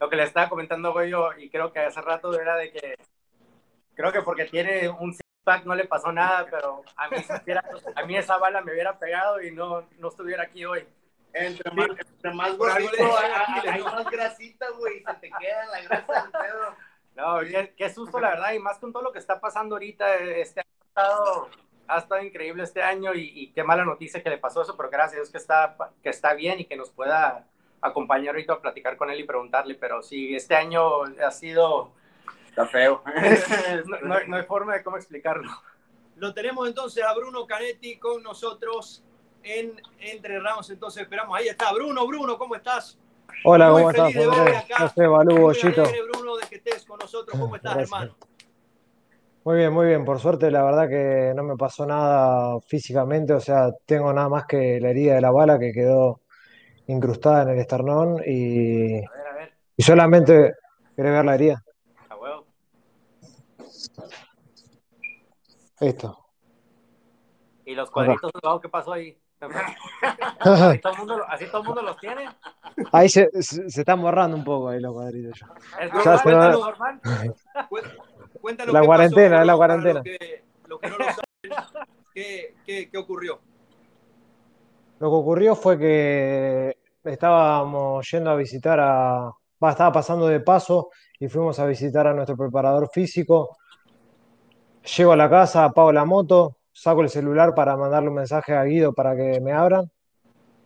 lo 0.00 0.08
que 0.08 0.16
le 0.16 0.24
estaba 0.24 0.48
comentando 0.48 1.04
yo, 1.04 1.30
y 1.36 1.50
creo 1.50 1.72
que 1.72 1.80
hace 1.80 2.00
rato 2.00 2.38
era 2.38 2.56
de 2.56 2.72
que 2.72 2.96
creo 3.98 4.12
que 4.12 4.22
porque 4.22 4.44
tiene 4.44 4.88
un 4.88 5.12
six-pack 5.12 5.64
no 5.64 5.74
le 5.74 5.84
pasó 5.84 6.12
nada, 6.12 6.46
pero 6.48 6.82
a 6.96 7.08
mí, 7.08 7.16
a 7.96 8.06
mí 8.06 8.16
esa 8.16 8.38
bala 8.38 8.62
me 8.62 8.72
hubiera 8.72 8.96
pegado 8.96 9.42
y 9.42 9.50
no, 9.50 9.88
no 9.98 10.08
estuviera 10.08 10.44
aquí 10.44 10.64
hoy. 10.64 10.86
Entre 11.32 11.68
más, 11.72 11.88
entre 11.98 12.32
más 12.32 12.56
gordito, 12.56 13.18
hay, 13.66 13.82
más 13.82 14.08
grasita, 14.08 14.66
güey, 14.78 15.02
se 15.02 15.14
te 15.14 15.30
queda 15.30 15.66
la 15.66 15.82
grasa 15.82 16.22
del 16.22 16.32
dedo. 16.32 16.76
No, 17.16 17.40
qué, 17.40 17.74
qué, 17.76 17.90
susto, 17.90 18.20
la 18.20 18.30
verdad, 18.30 18.52
y 18.52 18.60
más 18.60 18.78
con 18.78 18.92
todo 18.92 19.02
lo 19.02 19.12
que 19.12 19.18
está 19.18 19.40
pasando 19.40 19.74
ahorita, 19.74 20.14
este 20.14 20.60
ha 20.60 20.64
estado, 20.86 21.48
ha 21.88 21.98
estado 21.98 22.22
increíble 22.22 22.62
este 22.62 22.82
año 22.82 23.14
y, 23.14 23.32
y, 23.34 23.52
qué 23.52 23.64
mala 23.64 23.84
noticia 23.84 24.22
que 24.22 24.30
le 24.30 24.38
pasó 24.38 24.62
eso, 24.62 24.76
pero 24.76 24.90
gracias 24.90 25.14
a 25.14 25.16
Dios 25.16 25.30
que 25.30 25.38
está, 25.38 25.76
que 26.04 26.10
está 26.10 26.34
bien 26.34 26.60
y 26.60 26.66
que 26.66 26.76
nos 26.76 26.90
pueda 26.90 27.48
acompañar 27.80 28.36
ahorita 28.36 28.52
a 28.52 28.62
platicar 28.62 28.96
con 28.96 29.10
él 29.10 29.18
y 29.18 29.24
preguntarle, 29.24 29.74
pero 29.74 30.02
sí, 30.02 30.36
este 30.36 30.54
año 30.54 31.02
ha 31.02 31.32
sido... 31.32 31.98
Está 32.58 32.66
feo. 32.66 33.02
no, 33.86 34.00
no, 34.00 34.16
no 34.26 34.36
hay 34.36 34.42
forma 34.42 34.74
de 34.74 34.82
cómo 34.82 34.96
explicarlo. 34.96 35.48
Lo 36.16 36.34
tenemos 36.34 36.66
entonces 36.66 37.04
a 37.04 37.14
Bruno 37.14 37.46
Canetti 37.46 37.98
con 37.98 38.22
nosotros 38.22 39.04
en 39.44 39.80
Entre 40.00 40.40
Ramos, 40.40 40.68
entonces 40.68 41.04
esperamos, 41.04 41.38
ahí 41.38 41.46
está, 41.46 41.72
Bruno, 41.72 42.04
Bruno, 42.06 42.36
¿cómo 42.36 42.56
estás? 42.56 42.98
Hola, 43.44 43.70
Muy 43.70 43.82
¿cómo 43.82 43.90
estás, 43.90 44.16
Andrés? 44.16 44.64
No 44.80 44.88
sé, 44.88 45.06
Balú, 45.06 45.36
Bollito. 45.36 45.84
Bruno, 46.12 46.36
de 46.36 46.46
que 46.48 46.56
estés 46.56 46.84
con 46.84 46.98
nosotros. 46.98 47.38
¿Cómo 47.38 47.54
estás, 47.54 47.74
Gracias. 47.74 47.92
hermano? 47.92 48.16
Muy 49.44 49.56
bien, 49.56 49.72
muy 49.72 49.86
bien. 49.86 50.04
Por 50.04 50.18
suerte, 50.18 50.50
la 50.50 50.64
verdad 50.64 50.88
que 50.88 51.32
no 51.36 51.44
me 51.44 51.56
pasó 51.56 51.86
nada 51.86 52.60
físicamente. 52.60 53.32
O 53.32 53.40
sea, 53.40 53.70
tengo 53.86 54.12
nada 54.12 54.28
más 54.28 54.46
que 54.46 54.80
la 54.80 54.90
herida 54.90 55.14
de 55.14 55.20
la 55.20 55.30
bala 55.30 55.58
que 55.58 55.72
quedó 55.72 56.20
incrustada 56.88 57.42
en 57.42 57.50
el 57.50 57.58
esternón 57.60 58.20
y, 58.26 58.96
a 58.96 59.10
ver, 59.10 59.26
a 59.30 59.34
ver. 59.34 59.52
y 59.76 59.82
solamente 59.82 60.54
querés 60.96 61.12
ver 61.12 61.24
la 61.24 61.34
herida. 61.34 61.64
A 62.08 62.16
huevo. 62.16 62.46
Esto. 65.80 66.26
¿Y 67.64 67.74
los 67.74 67.90
cuadritos 67.90 68.32
debajo 68.40 68.60
qué 68.60 68.68
pasó 68.68 68.92
ahí? 68.92 69.16
¿Así 70.40 70.80
todo, 70.80 70.94
mundo, 70.96 71.24
¿Así 71.28 71.46
todo 71.46 71.60
el 71.60 71.66
mundo 71.66 71.82
los 71.82 71.96
tiene? 71.98 72.28
Ahí 72.90 73.08
se, 73.08 73.28
se, 73.40 73.70
se, 73.70 73.80
están 73.80 74.02
borrando 74.02 74.36
un 74.36 74.42
poco 74.42 74.68
ahí 74.68 74.80
los 74.80 74.92
cuadritos. 74.92 75.38
¿Es 75.80 75.92
normal? 75.92 77.00
La 78.72 78.82
cuarentena, 78.82 79.30
pasó, 79.30 79.40
es 79.40 79.46
la 79.46 79.56
cuarentena. 79.56 80.02
Los 80.66 80.80
que, 80.80 80.88
no 80.88 80.98
lo 80.98 81.04
saben, 81.04 81.66
¿qué, 82.14 82.54
qué, 82.64 82.88
¿qué 82.90 82.98
ocurrió? 82.98 83.40
Lo 85.00 85.10
que 85.10 85.16
ocurrió 85.16 85.54
fue 85.54 85.78
que 85.78 86.78
estábamos 87.04 88.08
yendo 88.10 88.30
a 88.30 88.36
visitar 88.36 88.78
a... 88.80 89.30
Va, 89.62 89.70
estaba 89.70 89.92
pasando 89.92 90.28
de 90.28 90.40
paso 90.40 90.90
y 91.18 91.28
fuimos 91.28 91.58
a 91.58 91.66
visitar 91.66 92.06
a 92.06 92.14
nuestro 92.14 92.36
preparador 92.36 92.88
físico. 92.92 93.56
Llego 94.84 95.12
a 95.12 95.16
la 95.16 95.28
casa, 95.28 95.64
apago 95.64 95.92
la 95.92 96.04
moto, 96.04 96.56
saco 96.72 97.02
el 97.02 97.08
celular 97.08 97.54
para 97.54 97.76
mandarle 97.76 98.08
un 98.08 98.16
mensaje 98.16 98.54
a 98.54 98.64
Guido 98.64 98.92
para 98.92 99.16
que 99.16 99.40
me 99.40 99.52
abran. 99.52 99.90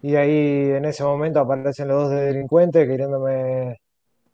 Y 0.03 0.16
ahí 0.16 0.70
en 0.72 0.85
ese 0.85 1.05
momento 1.05 1.40
aparecen 1.40 1.88
los 1.88 2.05
dos 2.05 2.11
delincuentes 2.11 2.88
queriéndome 2.88 3.81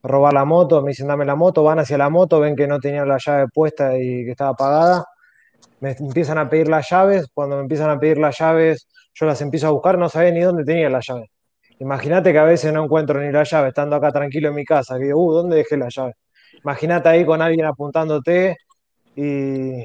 robar 0.02 0.32
la 0.32 0.44
moto, 0.44 0.82
me 0.82 0.90
dicen 0.90 1.08
dame 1.08 1.24
la 1.24 1.34
moto, 1.36 1.62
van 1.62 1.80
hacia 1.80 1.98
la 1.98 2.08
moto, 2.08 2.40
ven 2.40 2.56
que 2.56 2.66
no 2.66 2.78
tenía 2.80 3.04
la 3.04 3.18
llave 3.18 3.46
puesta 3.52 3.96
y 3.98 4.24
que 4.24 4.30
estaba 4.32 4.50
apagada, 4.50 5.04
me 5.80 5.92
empiezan 5.92 6.38
a 6.38 6.48
pedir 6.48 6.68
las 6.68 6.88
llaves, 6.90 7.26
cuando 7.32 7.56
me 7.56 7.62
empiezan 7.62 7.90
a 7.90 7.98
pedir 7.98 8.18
las 8.18 8.38
llaves, 8.38 8.88
yo 9.14 9.26
las 9.26 9.40
empiezo 9.42 9.68
a 9.68 9.70
buscar, 9.70 9.98
no 9.98 10.08
sabía 10.08 10.30
ni 10.30 10.40
dónde 10.40 10.64
tenía 10.64 10.88
la 10.88 11.00
llave. 11.00 11.30
Imagínate 11.80 12.32
que 12.32 12.38
a 12.38 12.44
veces 12.44 12.72
no 12.72 12.84
encuentro 12.84 13.20
ni 13.20 13.30
la 13.32 13.44
llave, 13.44 13.68
estando 13.68 13.96
acá 13.96 14.10
tranquilo 14.12 14.48
en 14.48 14.54
mi 14.54 14.64
casa, 14.64 14.98
que 14.98 15.04
digo, 15.06 15.24
uh, 15.24 15.32
¿dónde 15.32 15.56
dejé 15.56 15.76
la 15.76 15.88
llave? 15.88 16.14
Imagínate 16.62 17.08
ahí 17.08 17.24
con 17.24 17.40
alguien 17.42 17.66
apuntándote 17.66 18.56
y, 19.18 19.82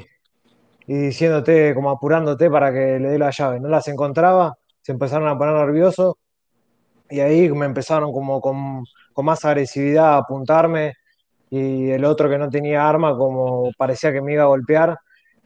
y 0.85 0.93
diciéndote, 0.93 1.73
como 1.73 1.89
apurándote 1.89 2.51
para 2.51 2.71
que 2.71 2.99
le 2.99 3.09
dé 3.09 3.17
la 3.17 3.31
llave. 3.31 3.59
No 3.59 3.67
las 3.67 3.87
encontraba, 3.87 4.55
se 4.79 4.91
empezaron 4.91 5.27
a 5.27 5.35
poner 5.35 5.55
nerviosos 5.55 6.15
y 7.09 7.19
ahí 7.19 7.49
me 7.49 7.65
empezaron 7.65 8.13
como 8.13 8.39
con, 8.39 8.85
con 9.11 9.25
más 9.25 9.43
agresividad 9.43 10.13
a 10.13 10.17
apuntarme 10.17 10.93
y 11.49 11.89
el 11.89 12.05
otro 12.05 12.29
que 12.29 12.37
no 12.37 12.47
tenía 12.47 12.87
arma 12.87 13.17
como 13.17 13.71
parecía 13.75 14.13
que 14.13 14.21
me 14.21 14.33
iba 14.33 14.43
a 14.43 14.47
golpear 14.47 14.97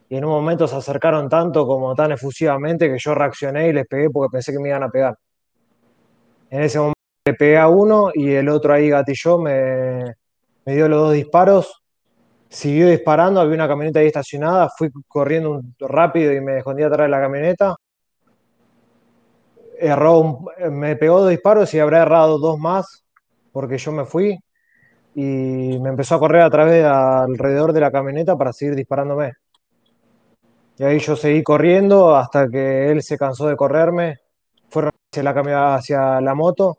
y 0.09 0.17
en 0.17 0.25
un 0.25 0.31
momento 0.31 0.67
se 0.67 0.75
acercaron 0.75 1.29
tanto 1.29 1.65
como 1.65 1.95
tan 1.95 2.11
efusivamente 2.11 2.89
que 2.89 2.97
yo 2.99 3.15
reaccioné 3.15 3.69
y 3.69 3.73
les 3.73 3.87
pegué 3.87 4.09
porque 4.09 4.31
pensé 4.33 4.51
que 4.51 4.59
me 4.59 4.69
iban 4.69 4.83
a 4.83 4.89
pegar. 4.89 5.17
En 6.49 6.61
ese 6.63 6.79
momento 6.79 6.99
le 7.25 7.33
pegué 7.35 7.57
a 7.57 7.69
uno 7.69 8.11
y 8.13 8.31
el 8.33 8.49
otro 8.49 8.73
ahí 8.73 8.89
gatilló, 8.89 9.37
me, 9.37 10.13
me 10.65 10.75
dio 10.75 10.89
los 10.89 10.99
dos 10.99 11.13
disparos, 11.13 11.83
siguió 12.49 12.89
disparando, 12.89 13.41
había 13.41 13.55
una 13.55 13.67
camioneta 13.67 13.99
ahí 13.99 14.07
estacionada, 14.07 14.69
fui 14.77 14.89
corriendo 15.07 15.61
rápido 15.79 16.33
y 16.33 16.41
me 16.41 16.59
escondí 16.59 16.83
atrás 16.83 17.05
de 17.05 17.09
la 17.09 17.19
camioneta. 17.19 17.75
Erró 19.79 20.39
me 20.71 20.95
pegó 20.95 21.21
dos 21.21 21.29
disparos 21.29 21.73
y 21.73 21.79
habrá 21.79 22.01
errado 22.01 22.39
dos 22.39 22.57
más 22.57 23.03
porque 23.51 23.77
yo 23.77 23.91
me 23.91 24.05
fui 24.05 24.37
y 25.15 25.79
me 25.79 25.89
empezó 25.89 26.15
a 26.15 26.19
correr 26.19 26.41
a 26.41 26.49
través 26.49 26.83
alrededor 26.85 27.73
de 27.73 27.81
la 27.81 27.91
camioneta 27.91 28.35
para 28.35 28.53
seguir 28.53 28.75
disparándome. 28.75 29.33
Y 30.77 30.83
ahí 30.83 30.99
yo 30.99 31.15
seguí 31.15 31.41
corriendo 31.41 32.15
hasta 32.15 32.47
que 32.47 32.91
él 32.91 33.01
se 33.01 33.17
cansó 33.17 33.47
de 33.47 33.55
correrme, 33.55 34.19
fueron 34.69 34.91
hacia 35.11 35.23
la, 35.23 35.75
hacia 35.75 36.21
la 36.21 36.35
moto. 36.35 36.77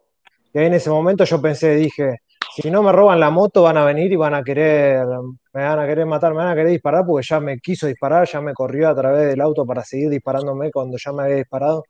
Y 0.52 0.58
ahí 0.58 0.66
en 0.66 0.74
ese 0.74 0.88
momento 0.88 1.24
yo 1.24 1.42
pensé, 1.42 1.74
dije, 1.74 2.18
si 2.62 2.72
no 2.72 2.82
me 2.82 2.90
roban 2.90 3.20
la 3.20 3.30
moto 3.30 3.62
van 3.62 3.76
a 3.76 3.84
venir 3.84 4.10
y 4.12 4.16
van 4.16 4.34
a 4.34 4.42
querer, 4.42 5.06
me 5.52 5.62
van 5.62 5.78
a 5.78 5.86
querer 5.86 6.06
matar, 6.06 6.32
me 6.32 6.38
van 6.38 6.48
a 6.48 6.54
querer 6.56 6.72
disparar 6.72 7.04
porque 7.06 7.24
ya 7.24 7.38
me 7.38 7.60
quiso 7.60 7.86
disparar, 7.86 8.26
ya 8.26 8.40
me 8.40 8.52
corrió 8.52 8.88
a 8.88 8.96
través 8.96 9.28
del 9.28 9.40
auto 9.40 9.64
para 9.64 9.84
seguir 9.84 10.10
disparándome 10.10 10.72
cuando 10.72 10.96
ya 10.98 11.12
me 11.12 11.22
había 11.22 11.36
disparado. 11.36 11.84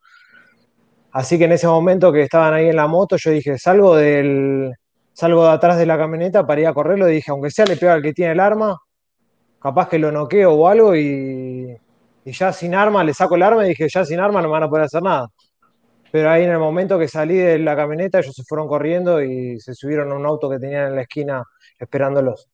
Así 1.12 1.38
que 1.38 1.44
en 1.44 1.52
ese 1.52 1.66
momento 1.66 2.12
que 2.12 2.22
estaban 2.22 2.52
ahí 2.52 2.68
en 2.68 2.76
la 2.76 2.86
moto, 2.86 3.16
yo 3.16 3.30
dije, 3.30 3.56
salgo 3.56 3.96
del, 3.96 4.74
salgo 5.14 5.44
de 5.44 5.52
atrás 5.52 5.78
de 5.78 5.86
la 5.86 5.96
camioneta 5.96 6.46
para 6.46 6.60
ir 6.60 6.66
a 6.66 6.74
correrlo 6.74 7.08
y 7.08 7.14
dije, 7.14 7.30
aunque 7.30 7.50
sea 7.50 7.64
le 7.64 7.78
pega 7.78 7.94
al 7.94 8.02
que 8.02 8.12
tiene 8.12 8.32
el 8.32 8.40
arma, 8.40 8.76
capaz 9.58 9.88
que 9.88 9.98
lo 9.98 10.12
noqueo 10.12 10.52
o 10.52 10.68
algo 10.68 10.94
y, 10.94 11.74
y 12.26 12.32
ya 12.32 12.52
sin 12.52 12.74
arma 12.74 13.02
le 13.04 13.14
saco 13.14 13.36
el 13.36 13.42
arma 13.42 13.64
y 13.64 13.70
dije, 13.70 13.88
ya 13.88 14.04
sin 14.04 14.20
arma 14.20 14.42
no 14.42 14.48
me 14.48 14.52
van 14.52 14.64
a 14.64 14.68
poder 14.68 14.84
hacer 14.84 15.02
nada. 15.02 15.28
Pero 16.10 16.30
ahí 16.30 16.44
en 16.44 16.50
el 16.50 16.58
momento 16.58 16.98
que 16.98 17.08
salí 17.08 17.36
de 17.36 17.58
la 17.58 17.76
camioneta, 17.76 18.18
ellos 18.18 18.34
se 18.34 18.44
fueron 18.44 18.68
corriendo 18.68 19.22
y 19.22 19.60
se 19.60 19.74
subieron 19.74 20.10
a 20.12 20.14
un 20.14 20.26
auto 20.26 20.48
que 20.48 20.58
tenían 20.58 20.88
en 20.88 20.96
la 20.96 21.02
esquina 21.02 21.44
esperándolos. 21.78 22.48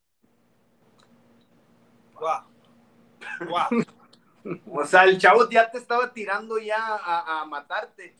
o 4.70 4.84
sea, 4.84 5.04
el 5.04 5.18
chavo 5.18 5.48
ya 5.48 5.70
te 5.70 5.78
estaba 5.78 6.12
tirando 6.12 6.58
ya 6.58 6.78
a, 6.78 7.44
matarte. 7.46 8.14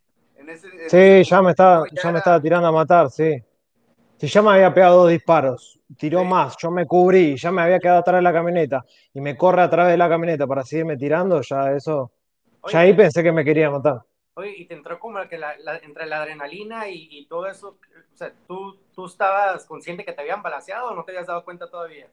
sí, 0.89 1.25
ya 1.25 1.43
me 1.43 1.51
estaba, 1.51 1.85
ya, 1.91 2.13
me 2.13 2.19
estaba 2.19 2.41
tirando 2.41 2.69
a 2.69 2.73
matar, 2.73 3.11
sí. 3.11 3.43
Si 4.19 4.29
ya 4.29 4.43
me 4.43 4.51
había 4.53 4.73
pegado 4.73 5.03
dos 5.03 5.11
disparos, 5.11 5.81
tiró 5.99 6.25
más, 6.25 6.57
yo 6.59 6.71
me 6.71 6.87
cubrí, 6.87 7.37
ya 7.37 7.51
me 7.51 7.63
había 7.63 7.79
quedado 7.79 7.99
atrás 8.01 8.17
de 8.17 8.23
la 8.23 8.33
camioneta 8.33 8.85
y 9.13 9.21
me 9.21 9.37
corre 9.37 9.63
a 9.63 9.71
través 9.71 9.93
de 9.93 9.99
la 9.99 10.09
camioneta 10.09 10.47
para 10.47 10.63
seguirme 10.63 10.97
tirando, 10.97 11.41
ya 11.43 11.73
eso, 11.73 12.13
ya 12.71 12.81
ahí 12.81 12.95
pensé 12.95 13.23
que 13.23 13.33
me 13.33 13.45
quería 13.45 13.71
matar. 13.71 14.03
Oye, 14.37 14.55
y 14.59 14.65
te 14.67 14.75
entró 14.75 14.99
como 14.99 15.21
que 15.29 15.39
la, 15.39 15.55
entre 15.83 16.07
la 16.07 16.23
adrenalina 16.23 16.89
y, 16.89 17.25
todo 17.27 17.47
eso, 17.47 17.69
o 18.13 18.17
sea, 18.17 18.33
¿tú, 18.49 18.77
¿tú 18.93 19.07
estabas 19.07 19.65
consciente 19.65 20.05
que 20.05 20.13
te 20.13 20.21
habían 20.21 20.43
balanceado 20.43 20.89
o 20.89 20.95
no 20.95 21.05
te 21.05 21.13
habías 21.13 21.29
dado 21.29 21.45
cuenta 21.45 21.71
todavía? 21.71 22.09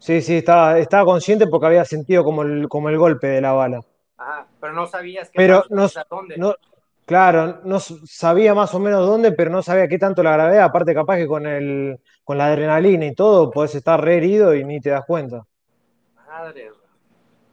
Sí, 0.00 0.20
sí, 0.20 0.38
estaba, 0.38 0.78
estaba 0.78 1.04
consciente 1.04 1.46
porque 1.46 1.66
había 1.66 1.84
sentido 1.84 2.24
como 2.24 2.42
el, 2.42 2.68
como 2.68 2.88
el 2.88 2.98
golpe 2.98 3.28
de 3.28 3.40
la 3.40 3.52
bala. 3.52 3.80
Ajá, 4.16 4.46
pero 4.60 4.72
no 4.72 4.86
sabías 4.86 5.30
que 5.30 5.36
pero 5.36 5.64
no, 5.70 5.86
dónde. 6.08 6.36
No, 6.38 6.54
claro, 7.06 7.60
no 7.62 7.78
sabía 7.78 8.52
más 8.52 8.74
o 8.74 8.80
menos 8.80 9.06
dónde, 9.06 9.30
pero 9.30 9.50
no 9.50 9.62
sabía 9.62 9.86
qué 9.86 9.98
tanto 9.98 10.24
la 10.24 10.32
gravedad. 10.32 10.64
Aparte, 10.64 10.92
capaz 10.92 11.18
que 11.18 11.28
con, 11.28 11.46
el, 11.46 12.00
con 12.24 12.36
la 12.36 12.46
adrenalina 12.46 13.06
y 13.06 13.14
todo, 13.14 13.50
puedes 13.50 13.76
estar 13.76 14.02
re 14.02 14.16
herido 14.16 14.56
y 14.56 14.64
ni 14.64 14.80
te 14.80 14.90
das 14.90 15.04
cuenta. 15.06 15.46
Madre 16.26 16.70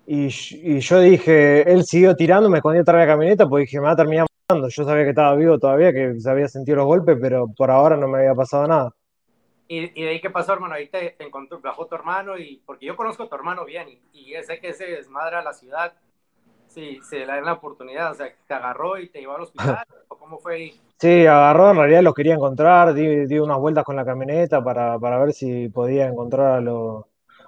y, 0.10 0.80
yo 0.80 1.02
dije, 1.02 1.70
él 1.70 1.84
siguió 1.84 2.16
tirando, 2.16 2.50
me 2.50 2.60
escondí 2.60 2.80
atrás 2.80 3.02
de 3.02 3.06
la 3.06 3.12
camioneta, 3.12 3.50
porque 3.50 3.64
dije, 3.64 3.82
me 3.82 3.88
va 3.88 3.92
a 3.92 3.96
terminar 3.98 4.26
matando. 4.48 4.70
Yo 4.70 4.86
sabía 4.86 5.04
que 5.04 5.10
estaba 5.10 5.36
vivo 5.36 5.60
todavía, 5.60 5.92
que 5.92 6.18
se 6.18 6.30
había 6.30 6.48
sentido 6.48 6.78
los 6.78 6.86
golpes, 6.86 7.18
pero 7.20 7.50
por 7.50 7.70
ahora 7.70 7.98
no 7.98 8.08
me 8.08 8.20
había 8.20 8.34
pasado 8.34 8.66
nada. 8.68 8.94
¿Y, 9.68 9.90
de 10.02 10.08
ahí 10.08 10.22
qué 10.22 10.30
pasó, 10.30 10.54
hermano? 10.54 10.76
Ahí 10.76 10.88
te, 10.88 11.22
encontró, 11.22 11.60
bajó 11.60 11.88
tu 11.88 11.96
hermano, 11.96 12.38
y 12.38 12.64
porque 12.66 12.86
yo 12.86 12.96
conozco 12.96 13.24
a 13.24 13.28
tu 13.28 13.36
hermano 13.36 13.66
bien, 13.66 13.90
y, 13.90 14.34
y 14.34 14.44
sé 14.44 14.62
que 14.62 14.72
se 14.72 14.86
desmadra 14.86 15.44
la 15.44 15.52
ciudad. 15.52 15.92
Sí, 16.68 17.00
se 17.04 17.20
le 17.20 17.26
da 17.26 17.42
la 17.42 17.54
oportunidad, 17.54 18.12
o 18.12 18.16
sea, 18.16 18.34
te 18.48 18.54
agarró 18.54 18.98
y 18.98 19.10
te 19.10 19.20
llevó 19.20 19.36
al 19.36 19.42
hospital, 19.42 19.84
¿o 20.08 20.16
cómo 20.16 20.38
fue 20.40 20.56
ahí? 20.56 20.82
Sí, 20.98 21.26
agarró, 21.26 21.72
en 21.72 21.78
realidad 21.78 22.02
los 22.04 22.14
quería 22.14 22.36
encontrar, 22.36 22.94
di, 22.94 23.26
di 23.26 23.40
unas 23.40 23.58
vueltas 23.58 23.84
con 23.84 23.98
la 23.98 24.06
camioneta 24.06 24.64
para, 24.64 24.98
para 25.00 25.20
ver 25.20 25.34
si 25.34 25.68
podía 25.68 26.08
encontrar 26.08 26.54
a 26.54 26.62
los 26.62 27.06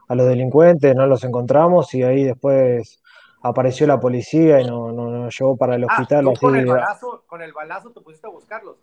a 0.09 0.15
los 0.15 0.27
delincuentes, 0.27 0.95
no 0.95 1.05
los 1.05 1.23
encontramos 1.23 1.93
y 1.93 2.03
ahí 2.03 2.23
después 2.23 2.99
apareció 3.41 3.87
la 3.87 3.99
policía 3.99 4.59
y 4.59 4.65
nos 4.65 4.91
no, 4.93 5.29
llevó 5.29 5.55
para 5.55 5.75
el 5.75 5.83
ah, 5.83 5.87
hospital. 5.87 6.27
Ah, 6.27 6.33
con, 6.39 6.55
el 6.55 6.65
balazo, 6.65 7.23
con 7.27 7.41
el 7.41 7.53
balazo 7.53 7.91
te 7.91 8.01
pusiste 8.01 8.27
a 8.27 8.31
buscarlos. 8.31 8.77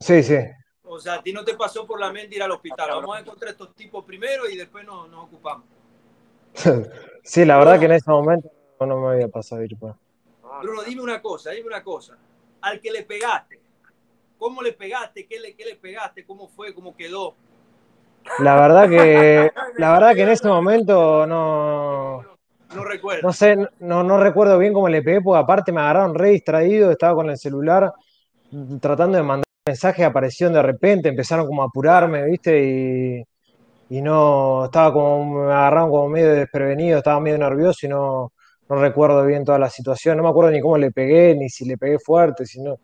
Sí, 0.00 0.22
sí. 0.22 0.36
O 0.82 0.98
sea, 0.98 1.14
a 1.14 1.22
ti 1.22 1.32
no 1.32 1.44
te 1.44 1.54
pasó 1.54 1.86
por 1.86 2.00
la 2.00 2.12
mente 2.12 2.36
ir 2.36 2.42
al 2.42 2.50
hospital. 2.50 2.90
Vamos 2.90 3.16
a 3.16 3.20
encontrar 3.20 3.52
estos 3.52 3.74
tipos 3.74 4.04
primero 4.04 4.48
y 4.48 4.56
después 4.56 4.84
nos, 4.84 5.08
nos 5.08 5.24
ocupamos. 5.24 5.64
sí, 7.22 7.44
la 7.44 7.56
verdad 7.56 7.78
que 7.78 7.86
en 7.86 7.92
ese 7.92 8.10
momento 8.10 8.50
no 8.80 9.00
me 9.00 9.14
había 9.14 9.28
pasado 9.28 9.62
ir. 9.62 9.78
Pues. 9.78 9.94
Bruno, 10.60 10.82
dime 10.82 11.02
una 11.02 11.22
cosa, 11.22 11.52
dime 11.52 11.68
una 11.68 11.84
cosa. 11.84 12.18
Al 12.60 12.80
que 12.80 12.90
le 12.90 13.04
pegaste, 13.04 13.60
¿cómo 14.38 14.60
le 14.60 14.72
pegaste? 14.72 15.26
¿Qué 15.26 15.38
le, 15.38 15.54
qué 15.54 15.64
le 15.64 15.76
pegaste? 15.76 16.26
¿Cómo 16.26 16.48
fue? 16.48 16.74
¿Cómo 16.74 16.96
quedó? 16.96 17.36
La 18.38 18.56
verdad 18.56 18.88
que, 18.88 19.50
la 19.78 19.92
verdad 19.92 20.14
que 20.14 20.22
en 20.22 20.28
ese 20.30 20.48
momento 20.48 21.26
no. 21.26 22.22
No 22.74 22.84
recuerdo. 22.84 23.22
No 23.22 23.32
sé, 23.32 23.56
no, 23.80 24.02
no 24.02 24.18
recuerdo 24.18 24.58
bien 24.58 24.72
cómo 24.72 24.88
le 24.88 25.02
pegué, 25.02 25.20
porque 25.20 25.40
aparte 25.40 25.70
me 25.70 25.80
agarraron 25.80 26.14
re 26.14 26.30
distraído, 26.30 26.90
estaba 26.90 27.14
con 27.14 27.30
el 27.30 27.38
celular 27.38 27.92
tratando 28.80 29.16
de 29.16 29.22
mandar 29.22 29.44
mensajes, 29.66 30.04
aparecieron 30.04 30.54
de 30.54 30.62
repente, 30.62 31.08
empezaron 31.08 31.46
como 31.46 31.62
a 31.62 31.66
apurarme, 31.66 32.24
¿viste? 32.24 32.64
Y, 32.64 33.96
y 33.96 34.02
no, 34.02 34.64
estaba 34.64 34.92
como, 34.92 35.44
me 35.46 35.52
agarraron 35.52 35.90
como 35.90 36.08
medio 36.08 36.34
desprevenido, 36.34 36.98
estaba 36.98 37.20
medio 37.20 37.38
nervioso 37.38 37.86
y 37.86 37.88
no, 37.88 38.32
no 38.68 38.76
recuerdo 38.76 39.24
bien 39.24 39.44
toda 39.44 39.58
la 39.58 39.70
situación, 39.70 40.16
no 40.16 40.24
me 40.24 40.30
acuerdo 40.30 40.50
ni 40.50 40.60
cómo 40.60 40.76
le 40.76 40.90
pegué, 40.90 41.36
ni 41.36 41.48
si 41.48 41.64
le 41.64 41.78
pegué 41.78 41.98
fuerte, 42.00 42.44
si 42.44 42.60
no. 42.60 42.76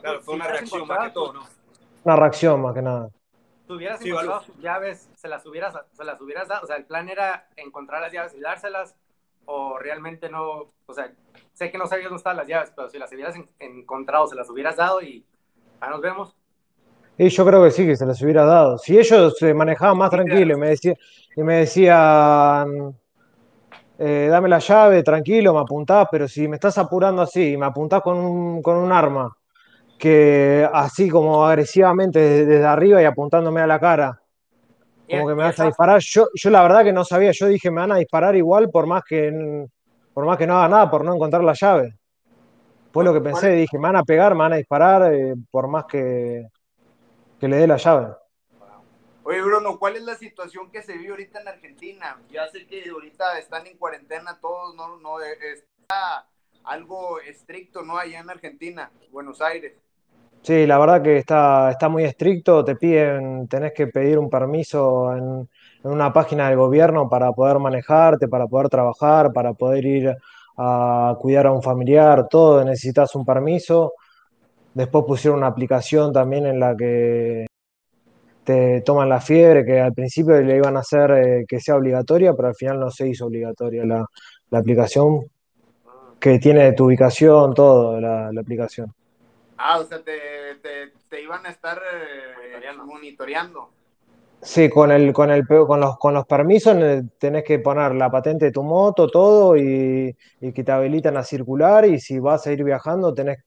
claro, 0.00 0.20
fue 0.22 0.34
una 0.34 0.46
reacción 0.46 0.86
más 0.86 1.08
que 1.08 1.10
todo, 1.10 1.32
¿no? 1.32 1.40
Una 2.04 2.16
reacción 2.16 2.62
más 2.62 2.74
que 2.74 2.82
nada 2.82 3.08
tuvieras 3.66 4.04
encontrado 4.04 4.42
sus 4.42 4.58
llaves, 4.58 5.10
se 5.14 5.28
las 5.28 5.44
hubieras, 5.46 5.74
se 5.92 6.04
las 6.04 6.20
hubieras 6.20 6.48
dado, 6.48 6.64
o 6.64 6.66
sea, 6.66 6.76
el 6.76 6.84
plan 6.84 7.08
era 7.08 7.48
encontrar 7.56 8.02
las 8.02 8.12
llaves 8.12 8.34
y 8.34 8.40
dárselas, 8.40 8.96
o 9.46 9.78
realmente 9.78 10.28
no, 10.28 10.72
o 10.86 10.94
sea, 10.94 11.12
sé 11.52 11.70
que 11.70 11.78
no 11.78 11.86
sabías 11.86 12.06
dónde 12.06 12.18
estaban 12.18 12.36
las 12.36 12.48
llaves, 12.48 12.72
pero 12.74 12.88
si 12.88 12.98
las 12.98 13.12
hubieras 13.12 13.36
encontrado, 13.58 14.26
se 14.26 14.34
las 14.34 14.48
hubieras 14.48 14.76
dado 14.76 15.02
y 15.02 15.24
ya 15.80 15.90
nos 15.90 16.00
vemos. 16.00 16.36
Y 17.16 17.28
yo 17.28 17.46
creo 17.46 17.62
que 17.62 17.70
sí, 17.70 17.86
que 17.86 17.96
se 17.96 18.06
las 18.06 18.20
hubiera 18.22 18.44
dado. 18.44 18.76
Si 18.78 18.98
ellos 18.98 19.36
se 19.38 19.54
manejaban 19.54 19.96
más 19.96 20.10
tranquilo 20.10 20.56
y 20.56 20.58
me, 20.58 20.68
decía, 20.70 20.94
y 21.36 21.42
me 21.42 21.58
decían, 21.58 22.98
eh, 23.98 24.26
dame 24.28 24.48
la 24.48 24.58
llave, 24.58 25.02
tranquilo, 25.04 25.54
me 25.54 25.60
apuntás, 25.60 26.08
pero 26.10 26.26
si 26.26 26.48
me 26.48 26.56
estás 26.56 26.76
apurando 26.78 27.22
así 27.22 27.52
y 27.52 27.56
me 27.56 27.66
apuntás 27.66 28.02
con 28.02 28.18
un, 28.18 28.62
con 28.62 28.76
un 28.76 28.90
arma 28.90 29.36
que 30.04 30.68
así 30.70 31.08
como 31.08 31.46
agresivamente 31.46 32.18
desde, 32.44 32.62
arriba 32.62 33.00
y 33.00 33.06
apuntándome 33.06 33.62
a 33.62 33.66
la 33.66 33.80
cara, 33.80 34.20
como 35.08 35.26
que 35.26 35.34
me 35.34 35.44
vas 35.44 35.58
a 35.58 35.64
disparar. 35.64 35.98
Yo, 36.02 36.28
yo 36.34 36.50
la 36.50 36.60
verdad 36.60 36.84
que 36.84 36.92
no 36.92 37.06
sabía, 37.06 37.30
yo 37.30 37.46
dije 37.46 37.70
me 37.70 37.80
van 37.80 37.92
a 37.92 37.96
disparar 37.96 38.36
igual 38.36 38.68
por 38.68 38.86
más 38.86 39.02
que 39.02 39.66
por 40.12 40.26
más 40.26 40.36
que 40.36 40.46
no 40.46 40.58
haga 40.58 40.68
nada, 40.68 40.90
por 40.90 41.06
no 41.06 41.14
encontrar 41.14 41.42
la 41.42 41.54
llave. 41.54 41.98
Fue 42.92 43.02
lo 43.02 43.14
que 43.14 43.22
pensé, 43.22 43.52
dije, 43.52 43.78
me 43.78 43.84
van 43.84 43.96
a 43.96 44.02
pegar, 44.02 44.34
me 44.34 44.40
van 44.40 44.52
a 44.52 44.56
disparar 44.56 45.10
eh, 45.14 45.34
por 45.50 45.68
más 45.68 45.86
que, 45.86 46.48
que 47.40 47.48
le 47.48 47.56
dé 47.56 47.66
la 47.66 47.78
llave. 47.78 48.14
Oye, 49.22 49.40
Bruno, 49.40 49.78
¿cuál 49.78 49.96
es 49.96 50.02
la 50.02 50.16
situación 50.16 50.70
que 50.70 50.82
se 50.82 50.98
vive 50.98 51.12
ahorita 51.12 51.40
en 51.40 51.48
Argentina? 51.48 52.20
Ya 52.30 52.46
sé 52.48 52.66
que 52.66 52.90
ahorita 52.90 53.38
están 53.38 53.66
en 53.66 53.78
cuarentena 53.78 54.38
todos, 54.38 54.76
no, 54.76 54.98
no 54.98 55.18
está 55.22 56.28
algo 56.62 57.20
estricto, 57.20 57.82
¿no? 57.82 57.96
Allá 57.96 58.20
en 58.20 58.28
Argentina, 58.28 58.92
Buenos 59.10 59.40
Aires. 59.40 59.72
Sí, 60.44 60.66
la 60.66 60.78
verdad 60.78 61.00
que 61.02 61.16
está, 61.16 61.70
está 61.70 61.88
muy 61.88 62.04
estricto, 62.04 62.62
te 62.62 62.76
piden, 62.76 63.48
tenés 63.48 63.72
que 63.72 63.86
pedir 63.86 64.18
un 64.18 64.28
permiso 64.28 65.16
en, 65.16 65.48
una 65.84 66.12
página 66.12 66.50
del 66.50 66.58
gobierno 66.58 67.08
para 67.08 67.32
poder 67.32 67.58
manejarte, 67.58 68.28
para 68.28 68.46
poder 68.46 68.68
trabajar, 68.68 69.32
para 69.32 69.54
poder 69.54 69.86
ir 69.86 70.14
a 70.58 71.16
cuidar 71.18 71.46
a 71.46 71.52
un 71.52 71.62
familiar, 71.62 72.28
todo 72.28 72.62
necesitas 72.62 73.14
un 73.14 73.24
permiso. 73.24 73.94
Después 74.74 75.04
pusieron 75.06 75.38
una 75.38 75.48
aplicación 75.48 76.12
también 76.12 76.44
en 76.46 76.60
la 76.60 76.76
que 76.76 77.46
te 78.44 78.82
toman 78.82 79.08
la 79.08 79.20
fiebre, 79.22 79.64
que 79.64 79.80
al 79.80 79.94
principio 79.94 80.40
le 80.42 80.56
iban 80.56 80.76
a 80.76 80.80
hacer 80.80 81.10
eh, 81.12 81.44
que 81.48 81.58
sea 81.60 81.76
obligatoria, 81.76 82.34
pero 82.34 82.48
al 82.48 82.54
final 82.54 82.80
no 82.80 82.90
se 82.90 83.08
hizo 83.08 83.26
obligatoria 83.26 83.86
la, 83.86 84.04
la 84.50 84.58
aplicación, 84.58 85.26
que 86.20 86.38
tiene 86.38 86.72
tu 86.74 86.84
ubicación, 86.86 87.54
todo, 87.54 87.98
la, 88.00 88.30
la 88.30 88.40
aplicación. 88.42 88.92
Ah, 89.56 89.78
o 89.78 89.84
sea, 89.84 90.02
te, 90.02 90.56
te, 90.62 90.92
te 91.08 91.22
iban 91.22 91.46
a 91.46 91.50
estar 91.50 91.78
eh, 91.78 92.72
monitoreando. 92.84 93.70
Sí, 94.42 94.68
con 94.68 94.90
el, 94.90 95.12
con 95.12 95.30
el, 95.30 95.46
con 95.46 95.80
los, 95.80 95.96
con 95.96 96.12
los 96.12 96.26
permisos 96.26 96.76
eh, 96.76 97.02
tenés 97.18 97.44
que 97.44 97.60
poner 97.60 97.94
la 97.94 98.10
patente 98.10 98.46
de 98.46 98.52
tu 98.52 98.62
moto, 98.62 99.08
todo, 99.08 99.56
y, 99.56 100.14
y 100.40 100.52
que 100.52 100.64
te 100.64 100.72
habilitan 100.72 101.16
a 101.16 101.22
circular, 101.22 101.86
y 101.86 101.98
si 101.98 102.18
vas 102.18 102.46
a 102.46 102.52
ir 102.52 102.62
viajando 102.62 103.14
tenés 103.14 103.38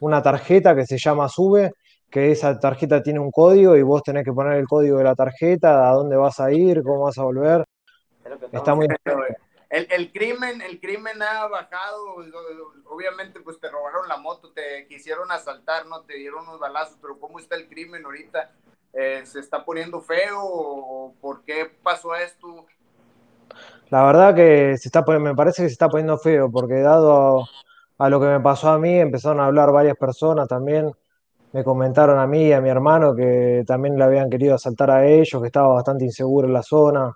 una 0.00 0.22
tarjeta 0.22 0.74
que 0.74 0.86
se 0.86 0.96
llama 0.96 1.28
SUBE, 1.28 1.72
que 2.08 2.30
esa 2.30 2.58
tarjeta 2.58 3.02
tiene 3.02 3.18
un 3.18 3.30
código 3.30 3.76
y 3.76 3.82
vos 3.82 4.02
tenés 4.02 4.24
que 4.24 4.32
poner 4.32 4.54
el 4.54 4.66
código 4.66 4.96
de 4.98 5.04
la 5.04 5.14
tarjeta, 5.14 5.90
a 5.90 5.92
dónde 5.92 6.16
vas 6.16 6.40
a 6.40 6.50
ir, 6.50 6.82
cómo 6.82 7.02
vas 7.02 7.18
a 7.18 7.24
volver. 7.24 7.64
Está 8.52 8.74
muy... 8.74 8.88
El, 9.70 9.86
el, 9.90 10.12
crimen, 10.12 10.62
el 10.62 10.80
crimen 10.80 11.20
ha 11.22 11.46
bajado, 11.46 12.16
obviamente 12.86 13.40
pues 13.40 13.60
te 13.60 13.70
robaron 13.70 14.08
la 14.08 14.16
moto, 14.16 14.50
te 14.52 14.86
quisieron 14.88 15.30
asaltar, 15.30 15.86
no 15.86 16.02
te 16.02 16.14
dieron 16.14 16.48
unos 16.48 16.58
balazos, 16.58 16.96
pero 17.02 17.18
¿cómo 17.20 17.38
está 17.38 17.54
el 17.56 17.68
crimen 17.68 18.04
ahorita? 18.04 18.50
Eh, 18.94 19.26
¿Se 19.26 19.40
está 19.40 19.64
poniendo 19.64 20.00
feo 20.00 20.40
o 20.42 21.14
por 21.20 21.44
qué 21.44 21.70
pasó 21.82 22.14
esto? 22.14 22.66
La 23.90 24.04
verdad 24.04 24.34
que 24.34 24.76
se 24.78 24.88
está 24.88 25.04
me 25.18 25.34
parece 25.34 25.62
que 25.62 25.68
se 25.68 25.74
está 25.74 25.88
poniendo 25.88 26.18
feo, 26.18 26.50
porque 26.50 26.80
dado 26.80 27.42
a, 27.42 27.48
a 27.98 28.08
lo 28.08 28.20
que 28.20 28.26
me 28.26 28.40
pasó 28.40 28.70
a 28.70 28.78
mí, 28.78 28.98
empezaron 28.98 29.40
a 29.40 29.46
hablar 29.46 29.70
varias 29.70 29.96
personas 29.96 30.48
también, 30.48 30.90
me 31.52 31.64
comentaron 31.64 32.18
a 32.18 32.26
mí 32.26 32.46
y 32.46 32.52
a 32.52 32.60
mi 32.60 32.68
hermano 32.68 33.14
que 33.14 33.64
también 33.66 33.96
le 33.98 34.04
habían 34.04 34.30
querido 34.30 34.54
asaltar 34.54 34.90
a 34.90 35.06
ellos, 35.06 35.40
que 35.40 35.46
estaba 35.46 35.68
bastante 35.68 36.04
inseguro 36.04 36.46
en 36.46 36.52
la 36.54 36.62
zona. 36.62 37.12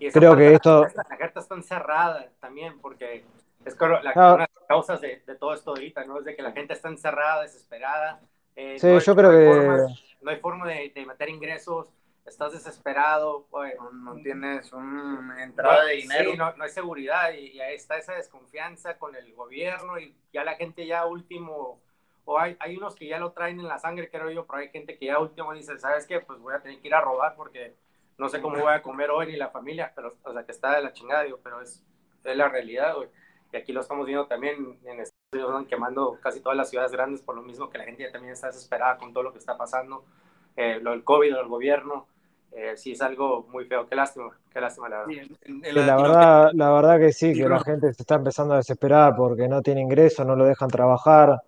Y 0.00 0.10
Creo 0.10 0.34
que 0.34 0.54
esto... 0.54 0.86
La 1.08 1.16
carta 1.18 1.40
está 1.40 1.54
encerrada 1.54 2.26
también, 2.40 2.80
porque 2.80 3.24
es 3.64 3.78
la, 3.78 3.86
una 3.86 4.32
de 4.32 4.38
las 4.38 4.48
causas 4.66 5.00
de, 5.00 5.22
de, 5.26 5.34
todo 5.36 5.52
esto 5.52 5.70
ahorita, 5.70 6.04
¿no? 6.06 6.18
Es 6.18 6.24
de 6.24 6.34
que 6.34 6.42
la 6.42 6.52
gente 6.52 6.72
está 6.72 6.88
encerrada, 6.88 7.42
desesperada. 7.42 8.20
Eh, 8.56 8.78
sí, 8.78 8.86
no 8.86 8.98
yo 8.98 9.14
creo 9.14 9.30
que... 9.30 9.46
Formas, 9.46 10.16
no 10.22 10.30
hay 10.30 10.36
forma 10.38 10.66
de, 10.66 10.90
de, 10.94 11.06
meter 11.06 11.28
ingresos, 11.28 11.88
estás 12.24 12.52
desesperado, 12.52 13.46
pues, 13.50 13.74
no, 13.76 13.90
no, 13.92 14.22
tienes 14.22 14.72
una 14.72 15.42
entrada 15.42 15.84
de 15.84 15.96
dinero. 15.96 16.30
Sí, 16.32 16.38
no, 16.38 16.56
no 16.56 16.64
hay 16.64 16.70
seguridad 16.70 17.32
y, 17.32 17.56
y, 17.56 17.60
ahí 17.60 17.74
está 17.74 17.98
esa 17.98 18.14
desconfianza 18.14 18.98
con 18.98 19.14
el 19.14 19.34
gobierno 19.34 19.98
y 19.98 20.16
ya 20.32 20.44
la 20.44 20.54
gente 20.54 20.86
ya 20.86 21.04
último, 21.04 21.80
o 22.24 22.38
hay, 22.38 22.56
hay 22.60 22.76
unos 22.76 22.94
que 22.94 23.06
ya 23.06 23.18
lo 23.18 23.32
traen 23.32 23.60
en 23.60 23.68
la 23.68 23.78
sangre, 23.78 24.08
creo 24.08 24.30
yo, 24.30 24.46
pero 24.46 24.60
hay 24.60 24.70
gente 24.70 24.96
que 24.96 25.06
ya 25.06 25.18
último 25.18 25.52
dice, 25.52 25.78
¿sabes 25.78 26.06
qué? 26.06 26.20
Pues 26.20 26.38
voy 26.38 26.54
a 26.54 26.60
tener 26.60 26.80
que 26.80 26.88
ir 26.88 26.94
a 26.94 27.02
robar 27.02 27.34
porque 27.36 27.74
no 28.20 28.28
sé 28.28 28.42
cómo 28.42 28.58
voy 28.58 28.72
a 28.72 28.82
comer 28.82 29.10
hoy 29.10 29.28
ni 29.28 29.36
la 29.36 29.48
familia, 29.48 29.92
pero, 29.96 30.14
o 30.22 30.32
sea, 30.32 30.44
que 30.44 30.52
está 30.52 30.76
de 30.76 30.82
la 30.82 30.92
chingada, 30.92 31.22
digo, 31.22 31.40
pero 31.42 31.62
es, 31.62 31.82
es 32.22 32.36
la 32.36 32.50
realidad, 32.50 32.94
güey. 32.94 33.08
Y 33.50 33.56
aquí 33.56 33.72
lo 33.72 33.80
estamos 33.80 34.06
viendo 34.06 34.26
también 34.26 34.78
en 34.84 35.00
Estados 35.00 35.14
Unidos, 35.32 35.50
están 35.50 35.64
quemando 35.64 36.18
casi 36.22 36.40
todas 36.40 36.56
las 36.56 36.68
ciudades 36.68 36.92
grandes 36.92 37.22
por 37.22 37.34
lo 37.34 37.40
mismo 37.40 37.70
que 37.70 37.78
la 37.78 37.84
gente 37.84 38.02
ya 38.02 38.12
también 38.12 38.34
está 38.34 38.48
desesperada 38.48 38.98
con 38.98 39.14
todo 39.14 39.24
lo 39.24 39.32
que 39.32 39.38
está 39.38 39.56
pasando, 39.56 40.04
eh, 40.54 40.78
lo 40.82 40.90
del 40.90 41.02
COVID, 41.02 41.34
el 41.34 41.48
gobierno. 41.48 42.08
Eh, 42.52 42.76
sí, 42.76 42.92
es 42.92 43.00
algo 43.00 43.46
muy 43.48 43.64
feo. 43.64 43.86
Qué 43.88 43.94
lástima, 43.94 44.36
qué 44.52 44.60
lástima, 44.60 44.88
la 44.90 44.98
verdad. 44.98 45.12
Sí, 45.12 45.36
en, 45.42 45.64
en 45.64 45.74
la, 45.74 45.86
la, 45.86 45.96
verdad, 45.96 46.50
la 46.52 46.72
verdad 46.72 46.98
que 46.98 47.12
sí, 47.12 47.32
que 47.32 47.48
la 47.48 47.60
gente 47.60 47.94
se 47.94 48.02
está 48.02 48.16
empezando 48.16 48.52
a 48.52 48.58
desesperar 48.58 49.16
porque 49.16 49.48
no 49.48 49.62
tiene 49.62 49.80
ingresos, 49.80 50.26
no 50.26 50.36
lo 50.36 50.44
dejan 50.44 50.68
trabajar 50.68 51.40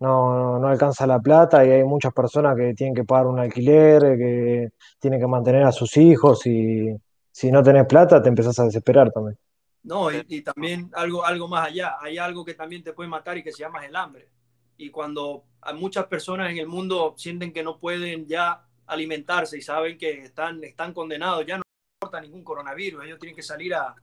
no, 0.00 0.58
no 0.58 0.68
alcanza 0.68 1.06
la 1.06 1.20
plata 1.20 1.64
y 1.64 1.70
hay 1.70 1.84
muchas 1.84 2.12
personas 2.12 2.56
que 2.56 2.74
tienen 2.74 2.94
que 2.94 3.04
pagar 3.04 3.26
un 3.26 3.38
alquiler, 3.38 4.02
que 4.16 4.70
tienen 4.98 5.20
que 5.20 5.26
mantener 5.26 5.64
a 5.64 5.72
sus 5.72 5.96
hijos 5.96 6.46
y 6.46 6.94
si 7.30 7.50
no 7.50 7.62
tenés 7.62 7.86
plata 7.86 8.22
te 8.22 8.28
empezás 8.28 8.58
a 8.58 8.64
desesperar 8.64 9.10
también. 9.10 9.38
No, 9.82 10.10
y, 10.10 10.42
también 10.42 10.90
algo, 10.94 11.24
algo 11.24 11.46
más 11.46 11.68
allá, 11.68 11.96
hay 12.00 12.18
algo 12.18 12.44
que 12.44 12.54
también 12.54 12.82
te 12.82 12.92
puede 12.92 13.08
matar 13.08 13.38
y 13.38 13.44
que 13.44 13.52
se 13.52 13.60
llama 13.60 13.86
el 13.86 13.94
hambre. 13.94 14.28
Y 14.76 14.90
cuando 14.90 15.44
muchas 15.76 16.06
personas 16.06 16.50
en 16.50 16.58
el 16.58 16.66
mundo 16.66 17.14
sienten 17.16 17.52
que 17.52 17.62
no 17.62 17.78
pueden 17.78 18.26
ya 18.26 18.64
alimentarse 18.86 19.56
y 19.56 19.62
saben 19.62 19.96
que 19.96 20.22
están, 20.22 20.62
están 20.64 20.92
condenados, 20.92 21.46
ya 21.46 21.58
no 21.58 21.62
importa 22.00 22.20
ningún 22.20 22.42
coronavirus, 22.42 23.04
ellos 23.04 23.18
tienen 23.20 23.36
que 23.36 23.42
salir 23.42 23.74
a, 23.74 23.94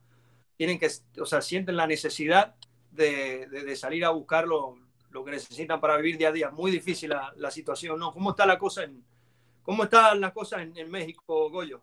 tienen 0.56 0.78
que, 0.78 0.88
o 1.20 1.26
sea, 1.26 1.42
sienten 1.42 1.76
la 1.76 1.86
necesidad 1.86 2.54
de, 2.90 3.46
de, 3.46 3.76
salir 3.76 4.04
a 4.04 4.10
buscarlo 4.10 4.76
lo 4.76 4.83
que 5.22 5.32
necesitan 5.32 5.80
para 5.80 5.98
vivir 5.98 6.16
día 6.16 6.28
a 6.28 6.32
día. 6.32 6.50
Muy 6.50 6.70
difícil 6.70 7.10
la, 7.10 7.30
la 7.36 7.50
situación, 7.50 7.98
¿no? 7.98 8.10
¿Cómo 8.10 8.30
está 8.30 8.46
la 8.46 8.58
cosa 8.58 8.84
en, 8.84 9.04
cómo 9.62 9.84
están 9.84 10.18
las 10.22 10.32
cosas 10.32 10.62
en, 10.62 10.74
en 10.78 10.90
México, 10.90 11.50
Goyo? 11.50 11.82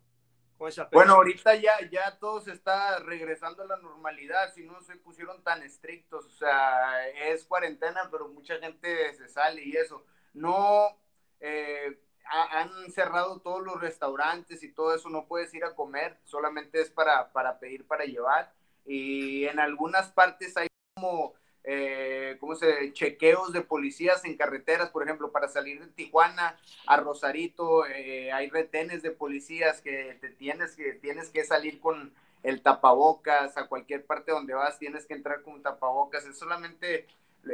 Bueno, 0.92 1.14
ahorita 1.14 1.56
ya, 1.56 1.72
ya 1.90 2.20
todo 2.20 2.40
se 2.40 2.52
está 2.52 3.00
regresando 3.00 3.64
a 3.64 3.66
la 3.66 3.78
normalidad, 3.78 4.54
si 4.54 4.64
no 4.64 4.80
se 4.84 4.96
pusieron 4.96 5.44
tan 5.44 5.64
estrictos, 5.64 6.26
o 6.26 6.30
sea, 6.30 7.10
es 7.10 7.46
cuarentena, 7.46 8.10
pero 8.12 8.28
mucha 8.28 8.60
gente 8.60 9.12
se 9.16 9.28
sale 9.28 9.64
y 9.64 9.76
eso. 9.76 10.06
No, 10.34 11.00
eh, 11.40 12.00
han 12.30 12.92
cerrado 12.92 13.42
todos 13.42 13.64
los 13.64 13.82
restaurantes 13.82 14.62
y 14.62 14.72
todo 14.72 14.94
eso, 14.94 15.10
no 15.10 15.26
puedes 15.26 15.52
ir 15.56 15.66
a 15.66 15.74
comer, 15.74 16.20
solamente 16.26 16.80
es 16.80 16.92
para, 16.92 17.32
para 17.32 17.58
pedir, 17.58 17.88
para 17.88 18.06
llevar. 18.06 18.54
Y 18.86 19.46
en 19.46 19.60
algunas 19.60 20.12
partes 20.12 20.56
hay 20.58 20.68
como 20.94 21.34
eh, 21.64 22.38
¿cómo 22.40 22.56
se 22.56 22.92
chequeos 22.94 23.54
de 23.54 23.62
policías 23.62 24.26
en 24.26 24.36
carreteras, 24.36 24.90
por 24.90 25.04
ejemplo, 25.04 25.32
para 25.32 25.48
salir 25.48 25.80
de 25.80 25.88
Tijuana 25.88 26.58
a 26.88 26.98
Rosarito, 26.98 27.86
eh, 27.86 28.32
hay 28.32 28.50
retenes 28.50 29.04
de 29.04 29.12
policías 29.12 29.82
que 29.82 30.18
te 30.20 30.30
tienes 30.30 30.76
que 30.76 30.94
tienes 30.94 31.30
que 31.30 31.44
salir 31.44 31.80
con 31.80 32.14
el 32.44 32.62
tapabocas 32.62 33.58
a 33.58 33.68
cualquier 33.68 34.06
parte 34.06 34.32
donde 34.32 34.54
vas 34.54 34.80
tienes 34.80 35.06
que 35.06 35.14
entrar 35.14 35.42
con 35.44 35.62
tapabocas 35.62 36.26
es 36.26 36.38
solamente 36.38 37.06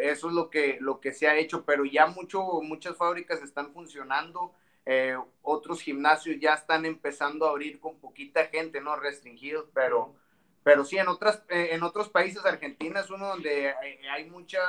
eso 0.01 0.28
es 0.30 0.34
lo 0.34 0.49
que 0.49 0.78
lo 0.80 0.99
que 0.99 1.14
se 1.14 1.28
ha 1.28 1.36
hecho 1.36 1.66
pero 1.66 1.86
ya 1.86 2.08
mucho 2.08 2.62
muchas 2.62 2.95
fábricas 2.95 3.41
están 3.41 3.74
funcionando 3.74 4.53
eh, 4.86 5.18
otros 5.41 5.82
gimnasios 5.82 6.39
ya 6.39 6.53
están 6.53 6.86
empezando 6.86 7.45
a 7.45 7.49
abrir 7.49 7.80
con 7.80 7.97
poquita 7.97 8.45
gente 8.45 8.80
no 8.80 8.95
restringidos 8.95 9.66
pero 9.74 10.16
pero 10.68 10.84
sí, 10.84 10.97
en, 10.97 11.07
otras, 11.07 11.43
eh, 11.47 11.70
en 11.72 11.82
otros 11.82 12.09
países, 12.09 12.45
Argentina 12.45 12.99
es 12.99 13.09
uno 13.09 13.30
donde 13.30 13.74
hay, 14.11 14.30
muchas 14.30 14.61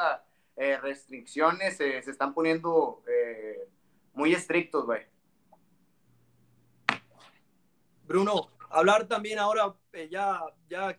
eh, 0.55 0.76
restricciones, 0.76 1.80
eh, 1.80 2.01
se 2.05 2.12
están 2.12 2.34
poniendo 2.34 3.03
eh, 3.09 3.66
muy 4.14 4.32
estrictos, 4.32 4.86
güey. 4.86 5.01
Bruno, 8.07 8.49
hablar 8.70 9.09
también 9.09 9.40
ahora, 9.40 9.74
eh, 9.92 10.09
ya, 10.09 10.40
ya 10.70 10.96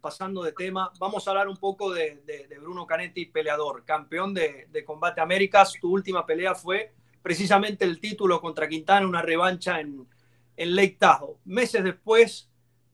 pasando 0.00 0.42
de 0.42 0.50
tema, 0.50 0.90
vamos 0.98 1.28
a 1.28 1.30
hablar 1.30 1.46
un 1.46 1.56
poco 1.56 1.94
de, 1.94 2.20
de, 2.26 2.48
de 2.48 2.58
Bruno 2.58 2.88
Canetti, 2.88 3.26
peleador, 3.26 3.84
campeón 3.84 4.34
de, 4.34 4.66
de, 4.68 4.84
Combate 4.84 5.20
Américas. 5.20 5.74
Tu 5.80 5.88
última 5.88 6.26
pelea 6.26 6.56
fue 6.56 6.92
precisamente 7.22 7.84
el 7.84 8.00
título 8.00 8.40
contra 8.40 8.68
Quintana, 8.68 9.06
una 9.06 9.22
revancha 9.22 9.78
en, 9.78 10.08
en 10.56 10.74
Lake 10.74 10.96
Tahoe. 10.98 11.36
Meses 11.44 11.84
después 11.84 12.49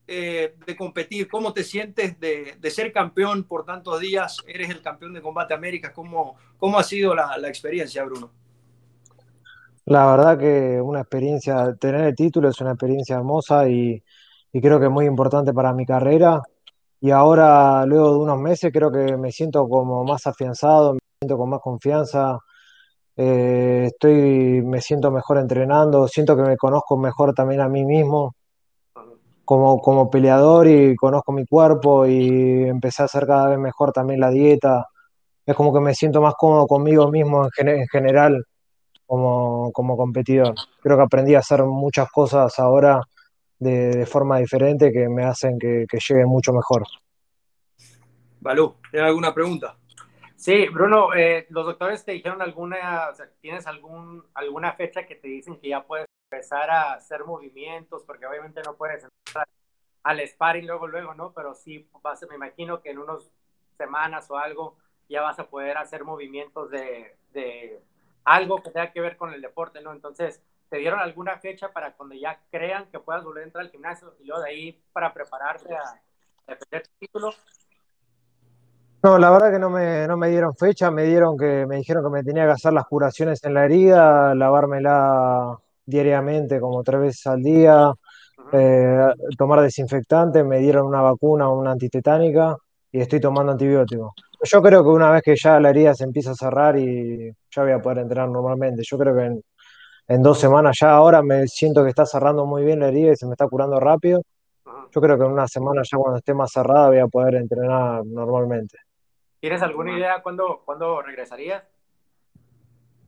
eh, 0.08 0.54
de 0.64 0.76
competir? 0.76 1.26
¿Cómo 1.28 1.52
te 1.52 1.64
sientes 1.64 2.20
de, 2.20 2.54
de, 2.60 2.70
ser 2.70 2.92
campeón 2.92 3.42
por 3.42 3.64
tantos 3.64 3.98
días? 3.98 4.36
Eres 4.46 4.70
el 4.70 4.80
campeón 4.80 5.12
de 5.12 5.20
Combate 5.20 5.52
América. 5.52 5.92
¿Cómo, 5.92 6.36
cómo 6.58 6.78
ha 6.78 6.84
sido 6.84 7.12
la, 7.12 7.36
la, 7.38 7.48
experiencia, 7.48 8.04
Bruno? 8.04 8.30
La 9.86 10.06
verdad 10.06 10.38
que 10.38 10.80
una 10.80 11.00
experiencia, 11.00 11.74
tener 11.74 12.02
el 12.02 12.14
título 12.14 12.50
es 12.50 12.60
una 12.60 12.70
experiencia 12.70 13.16
hermosa 13.16 13.68
y, 13.68 14.00
y 14.52 14.60
creo 14.60 14.78
que 14.78 14.86
es 14.86 14.92
muy 14.92 15.06
importante 15.06 15.52
para 15.52 15.72
mi 15.72 15.84
carrera. 15.84 16.40
Y 17.00 17.10
ahora, 17.10 17.84
luego 17.84 18.12
de 18.12 18.18
unos 18.20 18.38
meses, 18.38 18.70
creo 18.72 18.92
que 18.92 19.16
me 19.16 19.32
siento 19.32 19.68
como 19.68 20.04
más 20.04 20.24
afianzado, 20.28 20.94
me 20.94 21.00
siento 21.20 21.36
con 21.36 21.50
más 21.50 21.60
confianza. 21.60 22.38
Eh, 23.16 23.86
estoy, 23.88 24.62
me 24.62 24.80
siento 24.80 25.10
mejor 25.10 25.38
entrenando, 25.38 26.06
siento 26.06 26.36
que 26.36 26.42
me 26.42 26.56
conozco 26.56 26.96
mejor 26.96 27.34
también 27.34 27.60
a 27.60 27.68
mí 27.68 27.84
mismo 27.84 28.35
como, 29.46 29.80
como 29.80 30.10
peleador 30.10 30.66
y 30.66 30.96
conozco 30.96 31.32
mi 31.32 31.46
cuerpo 31.46 32.04
y 32.04 32.64
empecé 32.64 33.02
a 33.02 33.04
hacer 33.06 33.26
cada 33.26 33.48
vez 33.48 33.58
mejor 33.58 33.92
también 33.92 34.20
la 34.20 34.30
dieta. 34.30 34.88
Es 35.46 35.54
como 35.54 35.72
que 35.72 35.80
me 35.80 35.94
siento 35.94 36.20
más 36.20 36.34
cómodo 36.34 36.66
conmigo 36.66 37.10
mismo 37.10 37.44
en, 37.44 37.50
gen 37.52 37.68
en 37.68 37.86
general 37.86 38.44
como, 39.06 39.70
como 39.72 39.96
competidor. 39.96 40.54
Creo 40.82 40.96
que 40.96 41.02
aprendí 41.04 41.36
a 41.36 41.38
hacer 41.38 41.62
muchas 41.62 42.10
cosas 42.10 42.58
ahora 42.58 43.00
de, 43.58 43.90
de 43.90 44.06
forma 44.06 44.38
diferente 44.38 44.90
que 44.90 45.08
me 45.08 45.24
hacen 45.24 45.58
que, 45.60 45.86
que 45.88 45.98
llegue 46.00 46.26
mucho 46.26 46.52
mejor. 46.52 46.82
Balú, 48.40 48.74
¿tienes 48.90 49.06
alguna 49.06 49.32
pregunta? 49.32 49.76
Sí, 50.34 50.66
Bruno, 50.68 51.14
eh, 51.14 51.46
los 51.50 51.64
doctores 51.64 52.04
te 52.04 52.12
dijeron 52.12 52.42
alguna, 52.42 53.10
o 53.10 53.14
sea, 53.14 53.30
¿tienes 53.40 53.66
algún, 53.66 54.24
alguna 54.34 54.72
fecha 54.72 55.06
que 55.06 55.14
te 55.14 55.28
dicen 55.28 55.56
que 55.58 55.68
ya 55.68 55.86
puedes 55.86 56.06
empezar 56.30 56.70
a 56.70 56.94
hacer 56.94 57.24
movimientos? 57.24 58.02
Porque 58.04 58.26
obviamente 58.26 58.60
no 58.64 58.74
puedes 58.76 59.04
entrar 59.04 59.46
al 60.02 60.20
sparring 60.26 60.66
luego, 60.66 60.86
luego, 60.86 61.14
¿no? 61.14 61.32
Pero 61.32 61.54
sí, 61.54 61.88
vas, 62.02 62.24
me 62.28 62.36
imagino 62.36 62.80
que 62.80 62.90
en 62.90 62.98
unas 62.98 63.30
semanas 63.76 64.30
o 64.30 64.36
algo 64.36 64.76
ya 65.08 65.22
vas 65.22 65.38
a 65.38 65.48
poder 65.48 65.78
hacer 65.78 66.04
movimientos 66.04 66.70
de, 66.70 67.16
de 67.32 67.80
algo 68.24 68.62
que 68.62 68.70
tenga 68.70 68.92
que 68.92 69.00
ver 69.00 69.16
con 69.16 69.32
el 69.32 69.40
deporte, 69.40 69.80
¿no? 69.80 69.92
Entonces, 69.92 70.42
¿te 70.68 70.78
dieron 70.78 71.00
alguna 71.00 71.38
fecha 71.38 71.72
para 71.72 71.94
cuando 71.94 72.14
ya 72.14 72.40
crean 72.50 72.86
que 72.90 72.98
puedas 72.98 73.24
volver 73.24 73.44
a 73.44 73.46
entrar 73.46 73.64
al 73.64 73.70
gimnasio 73.70 74.14
y 74.20 74.26
luego 74.26 74.42
de 74.42 74.50
ahí 74.50 74.82
para 74.92 75.12
prepararte 75.12 75.74
a 75.74 76.00
defender 76.46 76.88
tu 76.88 76.98
título? 76.98 77.30
No, 79.02 79.18
la 79.18 79.30
verdad 79.30 79.52
que 79.52 79.58
no 79.60 79.70
me, 79.70 80.08
no 80.08 80.16
me 80.16 80.28
dieron 80.28 80.56
fecha, 80.56 80.90
me 80.90 81.04
dieron 81.04 81.36
que 81.38 81.66
me 81.66 81.76
dijeron 81.76 82.02
que 82.02 82.10
me 82.10 82.24
tenía 82.24 82.44
que 82.44 82.52
hacer 82.52 82.72
las 82.72 82.86
curaciones 82.86 83.44
en 83.44 83.54
la 83.54 83.64
herida, 83.64 84.34
lavármela 84.34 85.60
diariamente 85.86 86.60
como 86.60 86.82
tres 86.82 87.00
veces 87.00 87.26
al 87.26 87.42
día, 87.42 87.92
eh, 88.52 89.06
tomar 89.38 89.60
desinfectante, 89.60 90.44
me 90.44 90.58
dieron 90.58 90.86
una 90.86 91.00
vacuna, 91.00 91.48
una 91.48 91.72
antitetánica 91.72 92.56
y 92.92 93.00
estoy 93.00 93.20
tomando 93.20 93.52
antibióticos. 93.52 94.12
Yo 94.42 94.60
creo 94.60 94.82
que 94.82 94.88
una 94.90 95.10
vez 95.10 95.22
que 95.22 95.34
ya 95.36 95.58
la 95.58 95.70
herida 95.70 95.94
se 95.94 96.04
empieza 96.04 96.32
a 96.32 96.34
cerrar 96.34 96.76
y 96.78 97.32
ya 97.50 97.62
voy 97.62 97.72
a 97.72 97.80
poder 97.80 97.98
entrenar 97.98 98.28
normalmente, 98.28 98.82
yo 98.84 98.98
creo 98.98 99.14
que 99.14 99.24
en, 99.24 99.42
en 100.08 100.22
dos 100.22 100.38
semanas 100.38 100.76
ya 100.80 100.90
ahora 100.90 101.22
me 101.22 101.46
siento 101.48 101.82
que 101.82 101.90
está 101.90 102.04
cerrando 102.04 102.44
muy 102.44 102.64
bien 102.64 102.80
la 102.80 102.88
herida 102.88 103.12
y 103.12 103.16
se 103.16 103.26
me 103.26 103.32
está 103.32 103.48
curando 103.48 103.80
rápido. 103.80 104.22
Yo 104.92 105.00
creo 105.00 105.18
que 105.18 105.24
en 105.24 105.32
una 105.32 105.48
semana 105.48 105.82
ya 105.84 105.98
cuando 105.98 106.18
esté 106.18 106.34
más 106.34 106.50
cerrada 106.52 106.88
voy 106.88 106.98
a 106.98 107.06
poder 107.06 107.36
entrenar 107.36 108.04
normalmente. 108.04 108.78
¿Tienes 109.40 109.62
alguna 109.62 109.96
idea 109.96 110.22
cuándo, 110.22 110.62
cuándo 110.64 111.02
regresarías? 111.02 111.64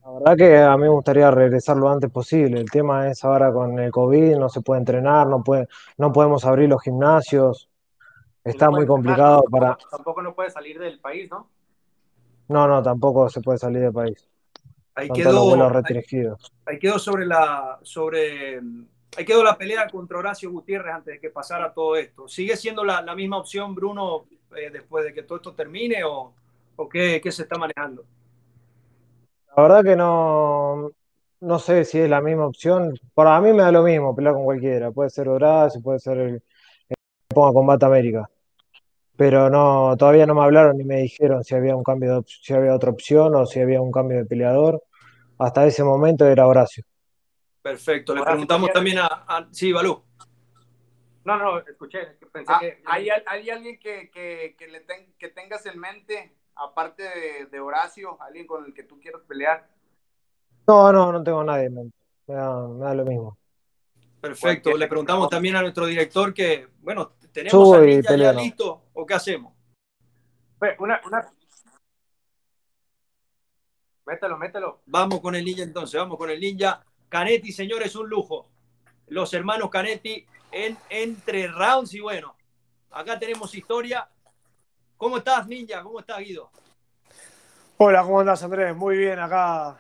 La 0.05 0.11
verdad 0.13 0.37
que 0.37 0.59
a 0.59 0.77
mí 0.77 0.83
me 0.85 0.89
gustaría 0.89 1.31
regresar 1.31 1.77
lo 1.77 1.89
antes 1.91 2.11
posible. 2.11 2.61
El 2.61 2.71
tema 2.71 3.09
es 3.11 3.25
ahora 3.25 3.53
con 3.53 3.79
el 3.79 3.91
COVID, 3.91 4.37
no 4.37 4.49
se 4.49 4.61
puede 4.63 4.81
entrenar, 4.81 5.27
no, 5.27 5.43
puede, 5.43 5.69
no 5.99 6.13
podemos 6.13 6.45
abrir 6.45 6.69
los 6.69 6.83
gimnasios. 6.83 7.69
Está 8.43 8.67
No 8.67 8.73
muy 8.73 8.87
complicado 8.87 9.43
para... 9.51 9.77
tampoco- 9.91 10.23
no 10.23 10.35
puedes 10.35 10.55
salir 10.55 10.79
del 10.79 10.99
país, 11.01 11.31
¿no? 11.31 11.49
No, 12.49 12.67
no, 12.67 12.83
tampoco 12.83 13.29
se 13.29 13.43
puede 13.43 13.59
salir 13.59 13.83
del 13.83 13.93
país. 13.93 14.27
Ahí 14.95 15.09
quedó, 15.11 15.55
ahí, 15.85 16.03
ahí 16.67 16.79
quedó 16.79 16.99
sobre 16.99 17.27
la 17.27 17.79
sobre 17.83 18.61
ahí 19.17 19.25
quedó 19.25 19.45
la 19.45 19.57
pelea 19.57 19.87
contra 19.89 20.19
Horacio 20.19 20.51
Gutiérrez 20.51 20.95
antes 20.95 21.15
de 21.15 21.21
que 21.21 21.31
pasara 21.31 21.73
todo 21.73 21.95
esto. 21.97 22.27
¿Sigue 22.27 22.57
siendo 22.57 22.85
la, 22.85 23.03
la 23.03 23.15
misma 23.15 23.37
opción, 23.39 23.75
Bruno, 23.75 24.25
eh, 24.57 24.71
después 24.73 25.05
de 25.05 25.13
que 25.13 25.23
todo 25.23 25.37
esto 25.37 25.53
termine 25.55 26.03
o, 26.05 26.33
o 26.77 26.89
qué, 26.89 27.21
qué 27.23 27.31
se 27.31 27.43
está 27.43 27.59
manejando? 27.59 28.05
La 29.59 29.63
verdad 29.63 29.83
que 29.83 29.97
no, 29.97 30.89
no 31.41 31.59
sé 31.59 31.85
si 31.85 31.99
es 31.99 32.09
la 32.09 32.21
misma 32.21 32.47
opción. 32.47 32.95
Para 33.13 33.41
mí 33.41 33.53
me 33.53 33.65
da 33.65 33.73
lo 33.73 33.83
mismo 33.83 34.15
pelear 34.15 34.35
con 34.35 34.45
cualquiera. 34.45 34.93
Puede 34.93 35.11
ser 35.11 35.29
Horacio, 35.29 35.83
puede 35.83 35.99
ser 35.99 36.17
el, 36.19 36.29
el 36.35 36.97
que 37.29 37.35
ponga 37.35 37.53
Combate 37.53 37.85
América. 37.85 38.31
Pero 39.17 39.51
no, 39.51 39.97
todavía 39.99 40.27
no 40.27 40.37
me 40.37 40.43
hablaron 40.43 40.77
ni 40.79 40.85
me 40.85 40.99
dijeron 40.99 41.43
si 41.43 41.57
había 41.57 41.75
un 41.75 41.83
cambio 41.83 42.21
de, 42.21 42.23
si 42.29 42.55
había 42.55 42.73
otra 42.73 42.91
opción 42.91 43.35
o 43.35 43.47
si 43.47 43.59
había 43.59 43.81
un 43.81 43.91
cambio 43.91 44.19
de 44.19 44.27
peleador. 44.27 44.81
Hasta 45.41 45.67
ese 45.67 45.83
momento 45.83 46.25
era 46.25 46.47
Horacio. 46.47 46.85
Perfecto. 47.61 48.15
Le 48.15 48.21
Horacio 48.21 48.35
preguntamos 48.35 48.71
también 48.73 48.99
a, 48.99 49.07
a- 49.27 49.49
sí, 49.51 49.73
Balú. 49.73 50.01
No, 51.25 51.37
no, 51.37 51.59
escuché, 51.59 52.17
pensé 52.33 52.53
Ah, 52.53 52.59
que... 52.61 52.81
¿hay, 52.87 53.11
al- 53.11 53.25
hay 53.27 53.51
alguien 53.51 53.81
que, 53.81 54.09
que, 54.09 54.55
que 54.57 54.69
le 54.69 54.83
ten- 54.83 55.13
que 55.19 55.31
tengas 55.31 55.67
en 55.67 55.81
mente, 55.81 56.37
aparte 56.59 57.03
de, 57.03 57.47
de 57.47 57.61
Horacio, 57.61 58.21
alguien 58.21 58.47
con 58.47 58.65
el 58.65 58.75
que 58.75 58.83
tú 58.83 58.99
quieras 59.01 59.23
pelear? 59.27 59.69
No, 60.67 60.93
no, 60.93 61.13
no 61.13 61.23
tengo 61.23 61.41
a 61.41 61.45
nadie. 61.45 61.71
Me 61.71 61.91
da, 62.27 62.69
me 62.69 62.85
da 62.85 62.95
lo 62.95 63.05
mismo. 63.05 63.39
Perfecto. 64.21 64.77
Le 64.77 64.89
preguntamos 64.89 65.29
también 65.29 65.57
a 65.57 65.63
nuestro 65.63 65.87
director 65.87 66.35
que, 66.35 66.69
bueno, 66.81 67.13
¿tenemos 67.33 67.53
Subo 67.53 67.75
a 67.77 67.81
Ninja 67.81 68.17
ya 68.17 68.33
listo 68.33 68.83
o 68.93 69.07
qué 69.07 69.15
hacemos? 69.15 69.55
Una, 70.79 71.01
una... 71.07 71.33
Mételo, 74.05 74.37
mételo. 74.39 74.81
Vamos 74.87 75.21
con 75.21 75.35
el 75.35 75.45
ninja 75.45 75.63
entonces, 75.63 76.01
vamos 76.01 76.17
con 76.17 76.31
el 76.31 76.41
ninja. 76.41 76.85
Canetti, 77.09 77.53
señores, 77.53 77.95
un 77.95 78.09
lujo. 78.09 78.51
Los 79.07 79.33
hermanos 79.35 79.71
Canetti 79.71 80.27
en 80.51 80.77
entre 80.89 81.47
rounds 81.47 81.95
y 81.95 82.01
bueno, 82.01 82.35
acá 82.91 83.19
tenemos 83.19 83.55
historia. 83.55 84.09
¿Cómo 84.99 85.19
estás, 85.19 85.47
ninja? 85.47 85.83
¿Cómo 85.83 86.01
estás, 86.01 86.19
Guido? 86.19 86.51
Hola, 87.79 88.03
¿cómo 88.03 88.21
andás, 88.21 88.43
Andrés? 88.43 88.75
Muy 88.75 88.99
bien, 88.99 89.19
acá 89.21 89.79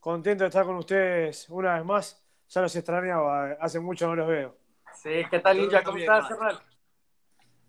contento 0.00 0.44
de 0.44 0.48
estar 0.48 0.64
con 0.64 0.76
ustedes 0.76 1.46
una 1.50 1.74
vez 1.74 1.84
más. 1.84 2.22
Ya 2.48 2.62
los 2.62 2.74
extrañaba, 2.74 3.52
hace 3.60 3.78
mucho 3.80 4.06
no 4.06 4.16
los 4.16 4.28
veo. 4.28 4.56
Sí, 4.94 5.22
¿qué 5.30 5.40
tal, 5.40 5.58
Ninja? 5.58 5.82
¿Cómo 5.82 5.98
estás, 5.98 6.28
carnal? 6.28 6.58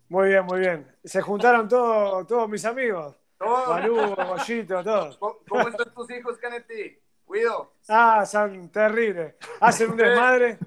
Muy 0.08 0.28
bien, 0.28 0.44
muy 0.46 0.60
bien. 0.60 0.96
Se 1.04 1.20
juntaron 1.20 1.68
todos, 1.68 2.26
todos 2.26 2.48
mis 2.48 2.64
amigos. 2.64 3.14
¿Cómo, 3.36 3.66
Malú, 3.66 4.14
Goyito, 4.16 4.82
todos. 4.82 5.18
¿Cómo- 5.18 5.38
cómo 5.48 5.68
están 5.68 5.92
tus 5.92 6.10
hijos, 6.10 6.38
Canetti? 6.38 6.98
Guido. 7.28 7.74
Ah, 7.88 8.24
son 8.24 8.70
terribles. 8.70 9.34
Hacen 9.60 9.90
un 9.90 9.96
desmadre. 9.98 10.58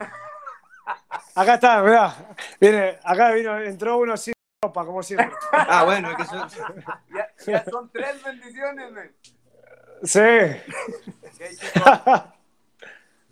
Acá 1.36 1.54
está, 1.54 1.80
mirá. 1.82 2.12
Viene, 2.60 2.98
acá 3.04 3.30
vino, 3.30 3.56
entró 3.60 3.98
uno 3.98 4.16
sin 4.16 4.34
ropa, 4.62 4.84
como 4.84 5.02
siempre. 5.02 5.30
Ah, 5.52 5.84
bueno, 5.84 6.10
es 6.10 6.16
que 6.18 6.24
son- 6.26 6.48
Ya, 7.14 7.28
ya 7.46 7.64
son 7.64 7.90
tres 7.90 8.22
bendiciones, 8.22 8.92
men. 8.92 9.14
Sí. 10.02 10.20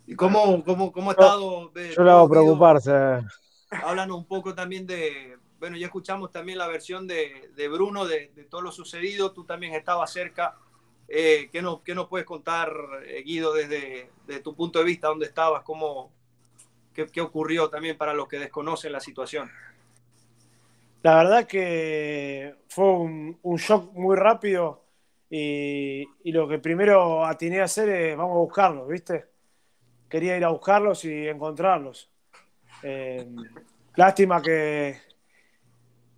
¿Y 0.07 0.15
cómo, 0.15 0.63
cómo, 0.63 0.91
cómo 0.91 1.11
ha 1.11 1.13
estado? 1.13 1.71
eh, 1.75 1.93
Yo 1.95 2.03
le 2.03 2.11
hago 2.11 2.29
preocuparse. 2.29 2.91
Háblanos 3.83 4.17
un 4.17 4.25
poco 4.25 4.55
también 4.55 4.87
de, 4.87 5.37
bueno, 5.59 5.77
ya 5.77 5.85
escuchamos 5.85 6.31
también 6.31 6.57
la 6.57 6.67
versión 6.67 7.07
de, 7.07 7.51
de 7.55 7.67
Bruno 7.67 8.05
de, 8.07 8.31
de 8.35 8.43
todo 8.45 8.61
lo 8.61 8.71
sucedido, 8.71 9.31
tú 9.31 9.43
también 9.45 9.73
estabas 9.75 10.11
cerca. 10.11 10.55
Eh, 11.07 11.49
¿qué, 11.51 11.61
nos, 11.61 11.81
¿Qué 11.81 11.93
nos 11.93 12.07
puedes 12.07 12.25
contar, 12.25 12.71
eh, 13.05 13.21
Guido, 13.23 13.53
desde, 13.53 14.09
desde 14.25 14.41
tu 14.41 14.55
punto 14.55 14.79
de 14.79 14.85
vista, 14.85 15.07
dónde 15.07 15.25
estabas, 15.27 15.61
cómo, 15.63 16.11
qué, 16.93 17.05
qué 17.07 17.21
ocurrió 17.21 17.69
también 17.69 17.97
para 17.97 18.13
los 18.15 18.27
que 18.27 18.39
desconocen 18.39 18.91
la 18.91 18.99
situación? 18.99 19.51
La 21.01 21.15
verdad 21.17 21.47
que 21.47 22.55
fue 22.67 22.85
un, 22.91 23.39
un 23.43 23.57
shock 23.57 23.93
muy 23.93 24.15
rápido 24.17 24.83
y, 25.29 26.03
y 26.23 26.31
lo 26.31 26.47
que 26.47 26.59
primero 26.59 27.25
atiné 27.25 27.61
a 27.61 27.65
hacer 27.65 27.89
es 27.89 28.17
vamos 28.17 28.35
a 28.35 28.39
buscarlos, 28.39 28.87
¿viste? 28.87 29.27
Quería 30.09 30.37
ir 30.37 30.45
a 30.45 30.49
buscarlos 30.49 31.05
y 31.05 31.27
encontrarlos. 31.29 32.11
Eh, 32.83 33.27
lástima 33.95 34.41
que, 34.41 34.97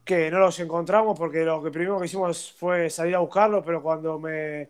que 0.04 0.32
no 0.32 0.40
los 0.40 0.60
encontramos 0.60 1.18
porque 1.18 1.44
lo 1.44 1.62
que 1.64 1.72
primero 1.72 2.00
que 2.00 2.06
hicimos 2.06 2.52
fue 2.54 2.90
salir 2.90 3.16
a 3.16 3.20
buscarlos, 3.20 3.64
pero 3.66 3.82
cuando 3.82 4.20
me, 4.20 4.70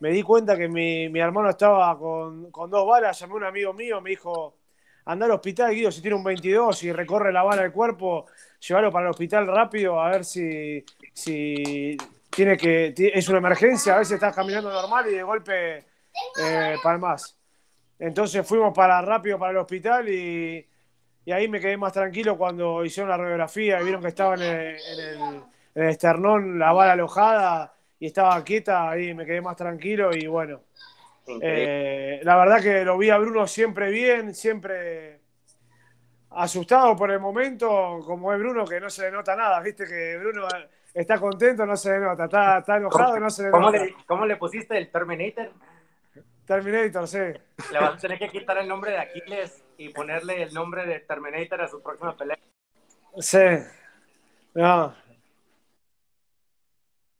me 0.00 0.10
di 0.10 0.22
cuenta 0.22 0.56
que 0.56 0.68
mi, 0.68 1.08
mi 1.08 1.20
hermano 1.20 1.50
estaba 1.50 1.96
con, 1.98 2.50
con 2.50 2.70
dos 2.70 2.86
balas, 2.86 3.18
llamé 3.20 3.34
a 3.34 3.36
un 3.36 3.44
amigo 3.44 3.72
mío, 3.72 4.00
me 4.00 4.10
dijo, 4.10 4.56
anda 5.04 5.26
al 5.26 5.32
hospital, 5.32 5.74
Guido, 5.74 5.90
si 5.90 6.00
tiene 6.00 6.16
un 6.16 6.24
22 6.24 6.82
y 6.84 6.92
recorre 6.92 7.32
la 7.32 7.42
bala 7.42 7.62
del 7.62 7.72
cuerpo, 7.72 8.26
llevarlo 8.66 8.90
para 8.92 9.06
el 9.06 9.10
hospital 9.10 9.46
rápido 9.46 10.00
a 10.00 10.10
ver 10.10 10.24
si, 10.24 10.84
si 11.12 11.96
tiene 12.30 12.56
que, 12.56 12.94
es 12.96 13.28
una 13.28 13.38
emergencia, 13.38 13.98
a 13.98 14.04
si 14.04 14.14
estás 14.14 14.34
caminando 14.34 14.70
normal 14.72 15.06
y 15.10 15.14
de 15.14 15.22
golpe 15.22 15.84
eh, 16.40 16.76
palmas. 16.82 17.36
Entonces 17.98 18.46
fuimos 18.46 18.74
para 18.74 19.00
rápido 19.02 19.38
para 19.38 19.52
el 19.52 19.58
hospital 19.58 20.08
y, 20.08 20.66
y 21.24 21.32
ahí 21.32 21.46
me 21.48 21.60
quedé 21.60 21.76
más 21.76 21.92
tranquilo 21.92 22.36
cuando 22.36 22.84
hicieron 22.84 23.10
la 23.10 23.16
radiografía 23.16 23.80
y 23.80 23.84
vieron 23.84 24.02
que 24.02 24.08
estaba 24.08 24.34
en 24.34 24.42
el- 24.42 24.76
en 25.74 25.82
el 25.84 25.88
esternón 25.88 26.58
la 26.58 26.72
bala 26.72 26.92
alojada 26.92 27.74
y 27.98 28.06
estaba 28.06 28.42
quieta, 28.44 28.90
ahí 28.90 29.14
me 29.14 29.24
quedé 29.24 29.40
más 29.40 29.56
tranquilo 29.56 30.10
y 30.14 30.26
bueno. 30.26 30.60
Eh, 31.26 32.20
la 32.22 32.36
verdad 32.36 32.60
que 32.60 32.84
lo 32.84 32.98
vi 32.98 33.10
a 33.10 33.18
Bruno 33.18 33.46
siempre 33.46 33.90
bien, 33.90 34.34
siempre 34.34 35.20
asustado 36.30 36.96
por 36.96 37.10
el 37.10 37.20
momento, 37.20 38.00
como 38.04 38.32
es 38.32 38.38
Bruno, 38.38 38.64
que 38.64 38.80
no 38.80 38.90
se 38.90 39.02
le 39.02 39.12
nota 39.12 39.36
nada, 39.36 39.60
viste 39.60 39.86
que 39.86 40.18
Bruno 40.18 40.48
está 40.94 41.18
contento, 41.18 41.66
no 41.66 41.76
se 41.76 41.92
le 41.92 42.00
nota, 42.00 42.24
está, 42.24 42.58
está 42.58 42.76
enojado, 42.76 43.20
no 43.20 43.30
se 43.30 43.44
le 43.44 43.50
¿Cómo 43.50 43.70
nota. 43.70 43.84
le, 43.84 43.94
¿Cómo 44.06 44.26
le 44.26 44.36
pusiste 44.36 44.76
el 44.78 44.90
Terminator? 44.90 45.50
Terminator, 46.46 47.06
sí. 47.06 47.18
Le 47.18 47.78
vas 47.78 47.94
a 47.94 47.96
tener 47.98 48.18
que 48.18 48.28
quitar 48.28 48.58
el 48.58 48.68
nombre 48.68 48.90
de 48.92 48.98
Aquiles 48.98 49.62
y 49.76 49.90
ponerle 49.90 50.42
el 50.42 50.52
nombre 50.52 50.86
de 50.86 51.00
Terminator 51.00 51.62
a 51.62 51.68
su 51.68 51.82
próxima 51.82 52.16
pelea. 52.16 52.38
Sí. 53.18 53.38
No, 54.54 54.94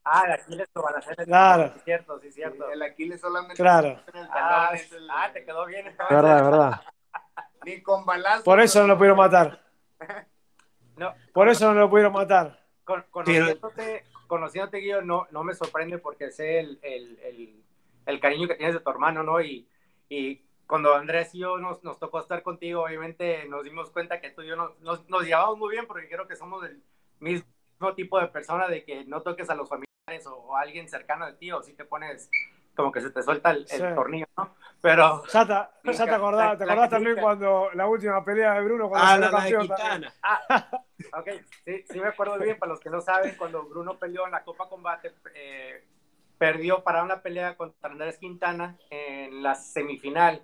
Ah, 0.05 0.27
de 0.27 0.33
Aquiles 0.35 0.69
lo 0.75 0.83
van 0.83 0.95
a 0.97 0.99
hacer. 0.99 1.17
Claro. 1.25 1.73
Sí, 1.75 1.81
cierto, 1.85 2.19
sí, 2.21 2.33
cierto. 2.33 2.69
El 2.71 2.83
Aquiles 2.83 3.21
solamente 3.21 3.55
Claro. 3.55 3.89
en 4.13 4.17
el 4.21 4.29
Ah, 4.33 4.71
es 4.75 4.91
el- 4.93 5.09
ah, 5.11 5.31
te 5.33 5.45
quedó 5.45 5.65
bien. 5.67 5.87
Verdad, 6.11 6.45
verdad. 6.45 6.81
ni 7.65 7.81
con 7.83 8.05
balazo. 8.05 8.43
por 8.45 8.61
eso 8.61 8.81
no 8.81 8.89
lo 8.89 8.97
pudieron 8.97 9.19
matar. 9.19 9.63
No, 10.95 11.15
Por 11.33 11.49
eso 11.49 11.73
no 11.73 11.81
lo 11.81 11.89
pudieron 11.89 12.13
matar. 12.13 12.61
con- 12.85 13.03
conociéndote, 13.11 14.05
conociéndote, 14.27 14.77
Guido, 14.79 15.01
no, 15.01 15.27
no 15.31 15.43
me 15.43 15.55
sorprende 15.55 15.97
porque 15.99 16.31
sé 16.31 16.61
el, 16.61 16.79
el, 16.83 17.19
el, 17.21 17.65
el 18.05 18.21
cariño 18.21 18.47
que 18.47 18.57
tienes 18.57 18.75
de 18.75 18.81
tu 18.81 18.91
hermano, 18.91 19.23
¿no? 19.23 19.41
Y, 19.41 19.67
y 20.11 20.43
cuando 20.67 20.95
Andrés 20.95 21.35
y 21.35 21.39
yo 21.39 21.57
nos, 21.57 21.83
nos, 21.83 21.99
tocó 21.99 22.21
estar 22.21 22.43
contigo, 22.43 22.85
obviamente 22.85 23.47
nos 23.49 23.65
dimos 23.65 23.91
cuenta 23.91 24.21
que 24.21 24.31
tú 24.31 24.43
y 24.43 24.49
yo 24.49 24.57
nos, 24.57 24.79
nos, 24.81 25.09
nos, 25.09 25.23
llevamos 25.25 25.57
muy 25.57 25.71
bien 25.73 25.87
porque 25.87 26.09
creo 26.11 26.29
que 26.29 26.37
somos 26.37 26.61
del 26.63 26.83
mismo 27.21 27.45
tipo 27.97 28.21
de 28.21 28.29
persona 28.29 28.69
de 28.69 28.85
que 28.85 29.05
no 29.07 29.23
toques 29.23 29.49
a 29.49 29.55
los 29.55 29.69
familiares 29.71 29.92
o, 30.27 30.57
alguien 30.57 30.89
cercano 30.89 31.27
de 31.27 31.35
ti 31.35 31.53
o 31.53 31.63
si 31.63 31.75
te 31.75 31.85
pones 31.85 32.29
como 32.75 32.91
que 32.91 33.01
se 33.03 33.11
te 33.11 33.23
suelta 33.23 33.51
el, 33.51 33.59
el 33.59 33.69
sí. 33.69 33.83
tornillo, 33.95 34.27
¿no? 34.37 34.57
Pero... 34.81 35.23
Ya 35.27 35.47
te, 35.47 35.93
ya 35.93 36.05
te 36.07 36.11
acordás, 36.11 36.59
¿te 36.59 36.65
acordás 36.65 36.89
también 36.89 37.17
cuando 37.21 37.71
la 37.75 37.87
última 37.87 38.25
pelea 38.25 38.55
de 38.55 38.63
Bruno 38.63 38.89
cuando 38.89 39.07
ah, 39.07 39.19
la, 39.19 39.31
campeón 39.31 39.69
ah, 40.23 40.71
ok, 41.19 41.29
sí, 41.65 41.85
sí 41.89 42.01
me 42.01 42.09
acuerdo 42.09 42.39
bien, 42.39 42.59
para 42.59 42.71
los 42.71 42.81
que 42.81 42.89
no 42.89 43.01
saben, 43.01 43.37
cuando 43.37 43.65
Bruno 43.65 43.99
peleó 43.99 44.25
en 44.25 44.33
la 44.33 44.43
Copa 44.43 44.69
Combate, 44.71 45.13
eh, 45.35 45.85
perdió 46.39 46.83
para 46.83 47.03
una 47.03 47.21
pelea 47.21 47.57
contra 47.57 47.91
Andrés 47.91 48.17
Quintana 48.17 48.79
en 48.91 49.43
la 49.43 49.55
semifinal 49.55 50.43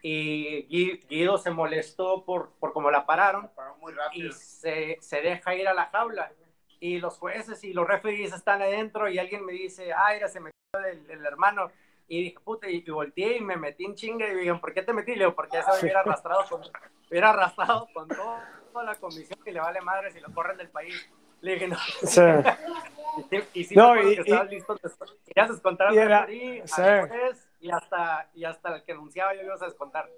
y 0.00 0.96
Guido 1.06 1.36
se 1.38 1.50
molestó 1.50 2.24
por, 2.24 2.52
por 2.58 2.72
cómo 2.72 2.90
la 2.90 3.04
pararon 3.04 3.50
muy 3.80 3.92
rápido. 3.92 4.28
y 4.28 4.32
se, 4.32 4.96
se 5.00 5.20
deja 5.20 5.54
ir 5.54 5.68
a 5.68 5.74
la 5.74 5.86
jaula 5.86 6.32
y 6.80 6.98
los 6.98 7.18
jueces 7.18 7.62
y 7.64 7.72
los 7.72 7.86
referees 7.86 8.32
están 8.32 8.62
adentro 8.62 9.08
y 9.08 9.18
alguien 9.18 9.44
me 9.44 9.52
dice, 9.52 9.92
ah, 9.92 10.10
mira, 10.14 10.28
se 10.28 10.40
metió 10.40 10.58
el, 10.86 11.10
el 11.10 11.26
hermano. 11.26 11.70
Y 12.06 12.22
dije, 12.22 12.38
puta, 12.42 12.70
y, 12.70 12.84
y, 12.86 12.90
volteé 12.90 13.36
y 13.36 13.40
me 13.40 13.56
metí 13.56 13.84
en 13.84 13.94
chinga 13.94 14.26
y 14.26 14.34
dije, 14.34 14.54
¿por 14.54 14.72
qué 14.72 14.82
te 14.82 14.92
metí? 14.92 15.12
Le 15.12 15.24
digo, 15.24 15.34
porque 15.34 15.58
eso 15.58 15.70
me 15.74 15.80
hubiera 15.80 16.00
arrastrado 16.00 16.44
con, 16.48 16.62
hubiera 17.10 17.30
arrastrado 17.30 17.88
con 17.92 18.08
todo, 18.08 18.38
toda 18.72 18.84
la 18.84 18.94
comisión 18.94 19.38
que 19.44 19.52
le 19.52 19.60
vale 19.60 19.80
madre 19.82 20.10
si 20.10 20.20
lo 20.20 20.32
corren 20.32 20.56
del 20.56 20.70
país. 20.70 21.08
Le 21.40 21.54
dije, 21.54 21.68
no. 21.68 21.76
Sí. 22.02 22.20
y, 23.30 23.60
y 23.60 23.64
sí, 23.64 23.76
no, 23.76 23.94
y, 24.00 24.16
que 24.16 24.44
listo, 24.50 24.76
te, 24.76 25.40
a 25.40 25.46
descontar 25.46 25.92
y, 25.92 25.98
era, 25.98 26.20
referee, 26.20 26.62
sí. 26.66 26.82
juez, 27.08 27.48
y 27.60 27.70
hasta, 27.70 28.30
y 28.34 28.44
hasta 28.44 28.76
el 28.76 28.84
que 28.84 28.92
anunciaba 28.92 29.34
yo 29.34 29.42
ibas 29.42 29.62
a 29.62 29.66
descontar. 29.66 30.08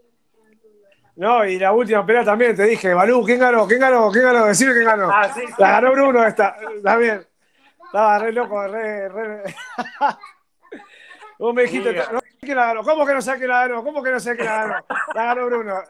No, 1.21 1.45
y 1.45 1.59
la 1.59 1.71
última 1.75 2.07
pelea 2.07 2.25
también, 2.25 2.57
te 2.57 2.65
dije, 2.65 2.95
Balú, 2.95 3.23
¿quién 3.23 3.39
ganó? 3.39 3.67
¿Quién 3.67 3.79
ganó? 3.79 4.11
¿Quién 4.11 4.25
ganó? 4.25 4.47
Decime 4.47 4.73
quién 4.73 4.87
ganó. 4.87 5.11
Ah, 5.13 5.29
sí, 5.29 5.43
sí. 5.47 5.53
La 5.59 5.73
ganó 5.73 5.93
Bruno 5.93 6.25
esta, 6.25 6.57
también. 6.83 7.27
Estaba 7.85 8.19
re 8.21 8.33
loco, 8.33 8.67
re, 8.67 9.07
re. 9.11 9.43
Vos 11.39 11.53
me 11.53 11.65
dijiste, 11.65 11.93
no 12.11 12.21
sé 12.21 12.27
quién 12.41 12.57
la 12.57 12.69
ganó. 12.69 12.83
¿Cómo 12.83 13.05
que 13.05 13.13
no 13.13 13.21
sé 13.21 13.37
quién 13.37 13.49
la 13.49 13.69
ganó? 13.69 13.85
¿Cómo 13.85 14.03
que 14.03 14.13
no 14.13 14.19
sé 14.19 14.35
quién 14.35 14.47
la 14.47 14.67
ganó? 14.67 14.85
La 15.15 15.25
ganó 15.27 15.45
Bruno. 15.45 15.83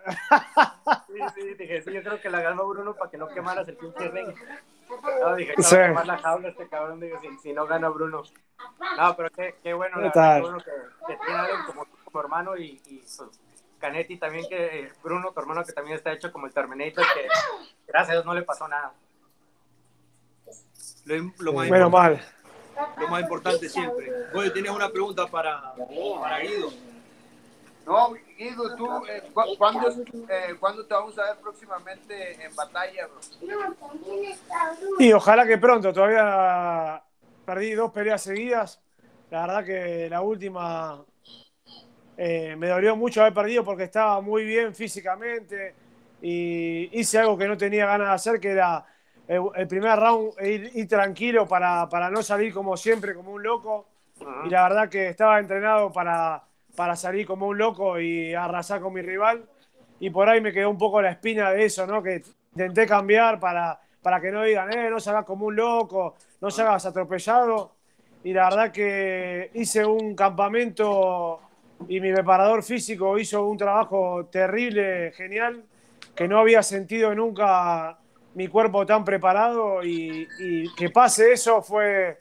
Sí, 1.06 1.20
sí, 1.36 1.54
dije, 1.54 1.82
sí, 1.82 1.92
yo 1.92 2.02
creo 2.02 2.20
que 2.20 2.28
la 2.28 2.40
ganó 2.40 2.66
Bruno 2.66 2.94
para 2.94 3.08
que 3.12 3.16
no 3.16 3.28
quemaras 3.28 3.68
el 3.68 3.76
pinche 3.76 4.08
ring. 4.08 4.34
No, 5.20 5.36
dije, 5.36 5.54
que 5.54 5.62
sí. 5.62 5.76
quemar 5.76 6.08
la 6.08 6.18
jaula 6.18 6.48
este 6.48 6.68
cabrón, 6.68 6.98
dije, 6.98 7.14
si, 7.20 7.38
si, 7.38 7.52
no 7.52 7.68
gana 7.68 7.88
Bruno. 7.88 8.24
No, 8.98 9.16
pero 9.16 9.30
qué, 9.30 9.54
qué 9.62 9.74
bueno, 9.74 10.00
la 10.00 10.10
qué 10.10 10.40
bueno 10.40 10.58
que, 10.58 10.72
que 11.06 11.16
tiene 11.24 11.38
a 11.38 11.44
alguien 11.44 11.60
como, 11.66 12.20
hermano 12.20 12.56
y, 12.56 12.82
y 12.86 12.98
pues, 12.98 13.40
Canetti 13.80 14.18
también, 14.18 14.46
que 14.48 14.92
Bruno, 15.02 15.32
tu 15.32 15.40
hermano, 15.40 15.64
que 15.64 15.72
también 15.72 15.96
está 15.96 16.12
hecho 16.12 16.30
como 16.30 16.46
el 16.46 16.52
Terminator, 16.52 17.04
que 17.14 17.26
gracias 17.88 18.10
a 18.10 18.12
Dios 18.12 18.26
no 18.26 18.34
le 18.34 18.42
pasó 18.42 18.68
nada. 18.68 18.92
Lo, 21.06 21.32
lo 21.38 21.52
más 21.54 21.68
Menos 21.68 21.90
mal. 21.90 22.20
Lo 22.98 23.08
más 23.08 23.22
importante 23.22 23.68
siempre. 23.68 24.10
Oye, 24.34 24.50
tienes 24.50 24.70
una 24.70 24.88
pregunta 24.90 25.26
para, 25.26 25.74
para 26.20 26.38
Guido. 26.40 26.70
No, 27.86 28.12
Guido, 28.38 28.76
tú, 28.76 28.86
eh, 29.06 29.30
¿cu 29.32 29.42
¿cuándo, 29.58 29.88
eh, 29.90 30.54
¿cuándo, 30.60 30.86
te 30.86 30.94
vamos 30.94 31.18
a 31.18 31.24
ver 31.24 31.36
próximamente 31.38 32.44
en 32.44 32.54
batalla, 32.54 33.08
bro? 33.08 33.20
Y 34.98 35.12
ojalá 35.12 35.46
que 35.46 35.58
pronto, 35.58 35.92
todavía 35.92 37.02
perdí 37.44 37.72
dos 37.72 37.90
peleas 37.90 38.22
seguidas. 38.22 38.80
La 39.30 39.46
verdad 39.46 39.64
que 39.64 40.08
la 40.10 40.20
última 40.20 41.04
eh, 42.22 42.54
me 42.54 42.68
dolió 42.68 42.96
mucho 42.96 43.22
haber 43.22 43.32
perdido 43.32 43.64
porque 43.64 43.84
estaba 43.84 44.20
muy 44.20 44.44
bien 44.44 44.74
físicamente 44.74 45.72
y 46.20 46.90
hice 46.92 47.18
algo 47.18 47.38
que 47.38 47.48
no 47.48 47.56
tenía 47.56 47.86
ganas 47.86 48.08
de 48.08 48.12
hacer, 48.12 48.40
que 48.40 48.50
era 48.50 48.84
el, 49.26 49.40
el 49.56 49.66
primer 49.66 49.98
round 49.98 50.34
ir, 50.42 50.70
ir 50.74 50.86
tranquilo 50.86 51.48
para, 51.48 51.88
para, 51.88 52.10
no 52.10 52.22
salir 52.22 52.52
como 52.52 52.76
siempre, 52.76 53.14
como 53.14 53.32
un 53.32 53.42
loco. 53.42 53.86
Uh 54.20 54.24
-huh. 54.24 54.46
Y 54.46 54.50
la 54.50 54.64
verdad 54.64 54.90
que 54.90 55.08
estaba 55.08 55.40
entrenado 55.40 55.90
para, 55.90 56.42
para 56.76 56.94
salir 56.94 57.26
como 57.26 57.46
un 57.46 57.56
loco 57.56 57.98
y 57.98 58.34
arrasar 58.34 58.82
con 58.82 58.92
mi 58.92 59.00
rival. 59.00 59.42
Y 59.98 60.10
por 60.10 60.28
ahí 60.28 60.42
me 60.42 60.52
quedó 60.52 60.68
un 60.68 60.76
poco 60.76 61.00
la 61.00 61.12
espina 61.12 61.50
de 61.52 61.64
eso, 61.64 61.86
¿no? 61.86 62.02
Que 62.02 62.22
intenté 62.52 62.86
cambiar 62.86 63.40
para, 63.40 63.80
para 64.02 64.20
que 64.20 64.30
no 64.30 64.42
digan, 64.42 64.70
eh, 64.70 64.90
no 64.90 65.00
se 65.00 65.08
hagas 65.08 65.24
como 65.24 65.46
un 65.46 65.56
loco, 65.56 66.16
no 66.42 66.50
se 66.50 66.60
hagas 66.60 66.84
atropellado. 66.84 67.72
Y 68.22 68.34
la 68.34 68.44
verdad 68.50 68.70
que 68.70 69.50
hice 69.54 69.86
un 69.86 70.14
campamento 70.14 71.40
y 71.88 72.00
mi 72.00 72.12
preparador 72.12 72.62
físico 72.62 73.18
hizo 73.18 73.46
un 73.46 73.56
trabajo 73.56 74.26
terrible, 74.26 75.12
genial, 75.12 75.64
que 76.14 76.28
no 76.28 76.38
había 76.38 76.62
sentido 76.62 77.14
nunca 77.14 77.98
mi 78.34 78.48
cuerpo 78.48 78.86
tan 78.86 79.04
preparado 79.04 79.82
y, 79.82 80.28
y 80.38 80.74
que 80.74 80.90
pase 80.90 81.32
eso 81.32 81.62
fue, 81.62 82.20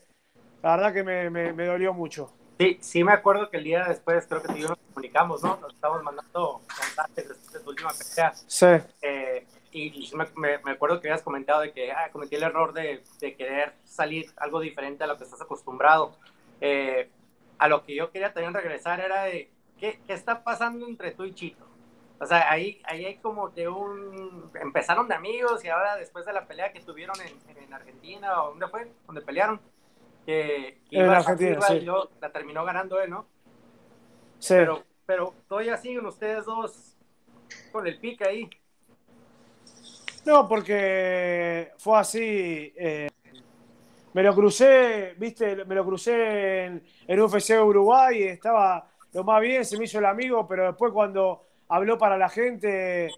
la 0.63 0.75
verdad 0.75 0.93
que 0.93 1.03
me, 1.03 1.29
me, 1.29 1.53
me, 1.53 1.65
dolió 1.65 1.93
mucho. 1.93 2.31
Sí, 2.59 2.77
sí 2.81 3.03
me 3.03 3.13
acuerdo 3.13 3.49
que 3.49 3.57
el 3.57 3.63
día 3.63 3.85
después 3.87 4.25
creo 4.27 4.41
que 4.41 4.49
tú 4.49 4.55
y 4.55 4.61
yo 4.61 4.69
nos 4.69 4.79
comunicamos, 4.93 5.43
¿no? 5.43 5.57
Nos 5.61 5.73
estábamos 5.73 6.03
mandando 6.03 6.61
mensajes 6.79 7.29
después 7.29 7.53
de 7.53 7.59
tu 7.59 7.69
última 7.69 7.89
pelea. 7.91 8.33
Sí. 8.33 8.65
Eh, 9.01 9.45
y, 9.71 10.11
me, 10.15 10.57
me, 10.57 10.71
acuerdo 10.71 10.99
que 10.99 11.07
habías 11.07 11.21
comentado 11.21 11.61
de 11.61 11.71
que 11.71 11.91
ah, 11.91 12.09
cometí 12.11 12.35
el 12.35 12.43
error 12.43 12.73
de, 12.73 13.03
de, 13.19 13.35
querer 13.35 13.73
salir 13.85 14.31
algo 14.37 14.59
diferente 14.59 15.03
a 15.03 15.07
lo 15.07 15.17
que 15.17 15.23
estás 15.23 15.41
acostumbrado. 15.41 16.17
Eh, 16.59 17.09
a 17.59 17.67
lo 17.67 17.85
que 17.85 17.95
yo 17.95 18.11
quería 18.11 18.33
también 18.33 18.53
regresar 18.53 18.99
era 18.99 19.23
de 19.23 19.51
qué, 19.77 19.99
qué 20.07 20.13
está 20.13 20.43
pasando 20.43 20.87
entre 20.87 21.11
tú 21.11 21.25
y 21.25 21.33
Chito. 21.33 21.65
O 22.19 22.25
sea, 22.25 22.51
ahí, 22.51 22.81
ahí 22.85 23.05
hay 23.05 23.15
como 23.17 23.53
que 23.53 23.67
un... 23.67 24.51
Empezaron 24.61 25.07
de 25.07 25.15
amigos 25.15 25.63
y 25.63 25.69
ahora 25.69 25.95
después 25.95 26.25
de 26.25 26.33
la 26.33 26.47
pelea 26.47 26.73
que 26.73 26.81
tuvieron 26.81 27.15
en, 27.21 27.57
en 27.63 27.73
Argentina, 27.73 28.43
¿o 28.43 28.49
dónde 28.49 28.67
fue? 28.67 28.91
Donde 29.05 29.21
pelearon. 29.21 29.61
Que, 30.25 30.81
que 30.89 30.99
en 30.99 31.09
Argentina, 31.09 31.61
sí. 31.61 31.75
y 31.75 31.85
yo, 31.85 32.09
la 32.19 32.31
terminó 32.31 32.65
ganando 32.65 32.99
él, 32.99 33.09
¿no? 33.09 33.25
Sí. 34.39 34.53
Pero, 34.53 34.83
pero 35.05 35.33
todavía 35.47 35.77
siguen 35.77 36.05
ustedes 36.05 36.45
dos 36.45 36.97
con 37.71 37.87
el 37.87 37.97
pique 37.99 38.27
ahí. 38.27 38.49
No, 40.25 40.47
porque 40.47 41.71
fue 41.77 41.97
así. 41.97 42.73
Eh, 42.75 43.09
me 44.13 44.23
lo 44.23 44.33
crucé, 44.33 45.15
viste, 45.17 45.63
me 45.65 45.75
lo 45.75 45.85
crucé 45.85 46.65
en, 46.65 46.83
en 47.07 47.19
UFC 47.21 47.51
Uruguay 47.61 48.23
estaba 48.23 48.89
lo 49.13 49.23
más 49.23 49.41
bien, 49.41 49.65
se 49.65 49.77
me 49.77 49.85
hizo 49.85 49.99
el 49.99 50.05
amigo, 50.05 50.47
pero 50.47 50.67
después 50.67 50.93
cuando 50.93 51.45
habló 51.69 51.97
para 51.97 52.17
la 52.17 52.29
gente, 52.29 53.09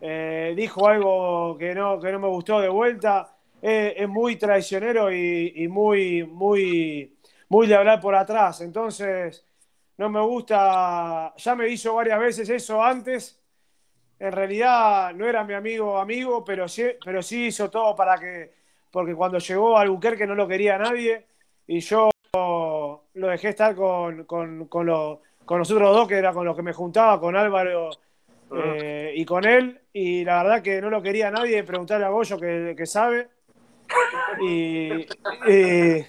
eh, 0.00 0.52
dijo 0.56 0.86
algo 0.86 1.56
que 1.58 1.74
no, 1.74 1.98
que 1.98 2.12
no 2.12 2.18
me 2.18 2.28
gustó 2.28 2.60
de 2.60 2.68
vuelta. 2.68 3.34
Eh, 3.60 3.94
es 3.96 4.08
muy 4.08 4.36
traicionero 4.36 5.10
y, 5.12 5.52
y, 5.56 5.68
muy, 5.68 6.24
muy, 6.24 7.16
muy 7.48 7.66
de 7.66 7.74
hablar 7.74 8.00
por 8.00 8.14
atrás. 8.14 8.60
Entonces, 8.60 9.44
no 9.96 10.10
me 10.10 10.20
gusta. 10.20 11.34
Ya 11.36 11.54
me 11.54 11.68
hizo 11.68 11.94
varias 11.94 12.20
veces 12.20 12.48
eso 12.50 12.82
antes. 12.82 13.40
En 14.18 14.32
realidad 14.32 15.14
no 15.14 15.26
era 15.26 15.44
mi 15.44 15.54
amigo 15.54 15.98
amigo, 15.98 16.44
pero 16.44 16.68
sí, 16.68 16.84
pero 17.04 17.22
sí 17.22 17.46
hizo 17.46 17.70
todo 17.70 17.94
para 17.96 18.18
que. 18.18 18.57
Porque 18.90 19.14
cuando 19.14 19.38
llegó 19.38 19.76
a 19.76 19.82
Albuquerque 19.82 20.26
no 20.26 20.34
lo 20.34 20.48
quería 20.48 20.78
nadie 20.78 21.26
y 21.66 21.80
yo 21.80 22.10
lo 22.32 23.26
dejé 23.28 23.50
estar 23.50 23.74
con, 23.74 24.24
con, 24.24 24.66
con, 24.66 24.86
lo, 24.86 25.22
con 25.44 25.58
los 25.58 25.70
otros 25.70 25.94
dos, 25.94 26.08
que 26.08 26.16
era 26.16 26.32
con 26.32 26.46
los 26.46 26.56
que 26.56 26.62
me 26.62 26.72
juntaba, 26.72 27.20
con 27.20 27.36
Álvaro 27.36 27.90
eh, 28.56 29.12
y 29.14 29.24
con 29.24 29.44
él. 29.46 29.80
Y 29.92 30.24
la 30.24 30.42
verdad 30.42 30.62
que 30.62 30.80
no 30.80 30.90
lo 30.90 31.02
quería 31.02 31.30
nadie, 31.30 31.64
preguntarle 31.64 32.06
a 32.06 32.10
Goyo 32.10 32.38
que, 32.38 32.74
que 32.76 32.86
sabe. 32.86 33.28
Y, 34.40 35.06
y, 35.48 36.06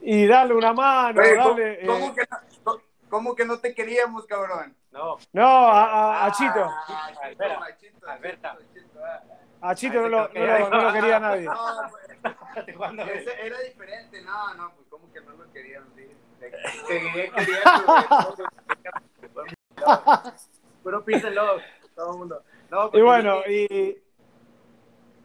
y, 0.00 0.26
darle 0.26 0.54
una 0.54 0.72
mano. 0.72 1.20
Oye, 1.20 1.34
darle, 1.34 1.80
¿cómo, 1.86 2.06
eh... 2.08 2.12
que 2.14 2.26
no, 2.64 2.72
¿cómo, 3.08 3.34
que 3.34 3.44
no, 3.44 3.58
te 3.58 3.74
queríamos, 3.74 4.26
cabrón? 4.26 4.74
No. 4.90 5.16
No, 5.32 5.46
a, 5.46 6.24
a, 6.24 6.26
a 6.26 6.32
Chito. 6.32 6.64
Ah, 6.64 7.10
Alberta. 7.22 7.68
Alberta. 8.06 8.58
A 9.60 9.74
Chito 9.74 10.00
no 10.00 10.08
lo, 10.08 10.28
no, 10.28 10.46
lo, 10.46 10.70
no 10.70 10.82
lo 10.82 10.92
quería 10.92 11.18
nadie. 11.28 11.46
No, 11.46 11.56
pues, 12.76 13.08
ese 13.14 13.46
era 13.46 13.60
diferente. 13.60 14.22
No, 14.22 14.54
no, 14.54 14.72
pues 14.74 14.86
cómo 14.88 15.12
que 15.12 15.20
no 15.20 15.32
lo 15.32 15.52
querían. 15.52 15.84
Sí. 15.96 16.08
Seguía 16.86 17.30
queriendo. 17.32 18.44
Puro 20.82 21.04
písenlo, 21.04 21.60
todo 21.94 22.12
el 22.12 22.18
mundo. 22.18 22.42
No, 22.70 22.90
y 22.92 23.00
bueno, 23.00 23.40
y, 23.48 23.96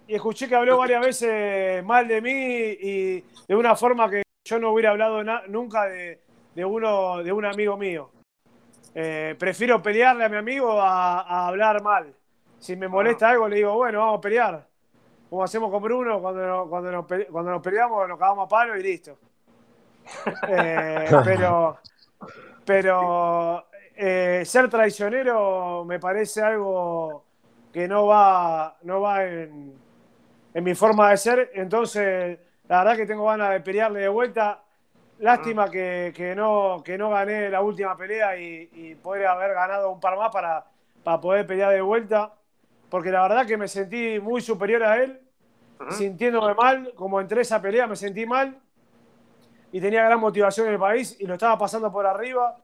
y, 0.07 0.15
escuché 0.15 0.47
que 0.47 0.55
habló 0.55 0.77
varias 0.77 1.05
veces 1.05 1.83
mal 1.83 2.07
de 2.07 2.21
mí 2.21 2.31
y 2.31 3.21
de 3.47 3.55
una 3.55 3.75
forma 3.75 4.09
que 4.09 4.23
yo 4.45 4.59
no 4.59 4.71
hubiera 4.71 4.91
hablado 4.91 5.23
nunca 5.47 5.85
de, 5.85 6.21
de, 6.55 6.65
uno, 6.65 7.23
de 7.23 7.31
un 7.31 7.45
amigo 7.45 7.77
mío. 7.77 8.09
Eh, 8.95 9.35
prefiero 9.37 9.81
pelearle 9.81 10.25
a 10.25 10.29
mi 10.29 10.37
amigo 10.37 10.79
a, 10.79 11.21
a, 11.21 11.47
hablar 11.47 11.81
mal. 11.81 12.15
Si 12.63 12.77
me 12.77 12.87
molesta 12.87 13.27
algo, 13.27 13.49
le 13.49 13.57
digo, 13.57 13.75
bueno, 13.75 13.99
vamos 13.99 14.19
a 14.19 14.21
pelear. 14.21 14.65
como 15.29 15.43
hacemos 15.43 15.69
con 15.69 15.83
Bruno, 15.83 16.21
cuando 16.21 16.47
nos, 16.47 16.69
cuando 16.69 16.91
nos, 16.93 17.05
cuando 17.29 17.51
nos 17.51 17.61
peleamos, 17.61 18.07
nos 18.07 18.17
cagamos 18.17 18.45
a 18.45 18.47
palo 18.47 18.77
y 18.77 18.83
listo. 18.83 19.17
Eh, 20.49 21.09
pero 21.23 21.77
pero 22.65 23.65
eh, 23.95 24.43
ser 24.45 24.69
traicionero 24.69 25.83
me 25.85 25.99
parece 25.99 26.41
algo 26.41 27.25
que 27.73 27.85
no 27.85 28.07
va, 28.07 28.77
no 28.83 29.01
va 29.01 29.25
en, 29.25 29.73
en, 30.53 30.63
mi 30.63 30.73
forma 30.73 31.09
de 31.09 31.17
ser. 31.17 31.51
Entonces, 31.55 32.39
la 32.69 32.79
verdad 32.79 32.95
que 32.95 33.05
tengo 33.05 33.25
ganas 33.25 33.51
de 33.51 33.59
pelearle 33.59 33.99
de 33.99 34.07
vuelta. 34.07 34.63
Lástima 35.19 35.69
que, 35.69 36.13
que 36.15 36.33
no, 36.33 36.81
que 36.83 36.97
no 36.97 37.09
gané 37.09 37.49
la 37.49 37.61
última 37.61 37.97
pelea 37.97 38.37
y, 38.37 38.69
y 38.71 38.95
poder 38.95 39.27
haber 39.27 39.53
ganado 39.53 39.91
un 39.91 39.99
par 39.99 40.17
más 40.17 40.31
para, 40.31 40.65
para 41.03 41.19
poder 41.19 41.45
pelear 41.45 41.73
de 41.73 41.81
vuelta. 41.81 42.33
Porque 42.93 43.09
la 43.09 43.23
verdad 43.23 43.47
que 43.47 43.57
me 43.57 43.67
sentí 43.67 44.19
muy 44.19 44.39
superior 44.39 44.83
a 44.83 45.01
él, 45.01 45.19
sintiéndome 45.89 46.53
mal. 46.53 46.93
Como 46.93 47.19
entré 47.19 47.41
esa 47.41 47.59
pelea 47.59 47.87
me 47.87 47.95
sentí 47.95 48.23
mal 48.27 48.61
y 49.71 49.81
tenía 49.81 50.03
gran 50.03 50.19
motivación 50.19 50.67
en 50.67 50.73
el 50.73 50.79
país 50.79 51.17
y 51.19 51.25
lo 51.25 51.33
estaba 51.33 51.57
pasando 51.57 51.91
por 51.91 52.05
arriba. 52.05 52.55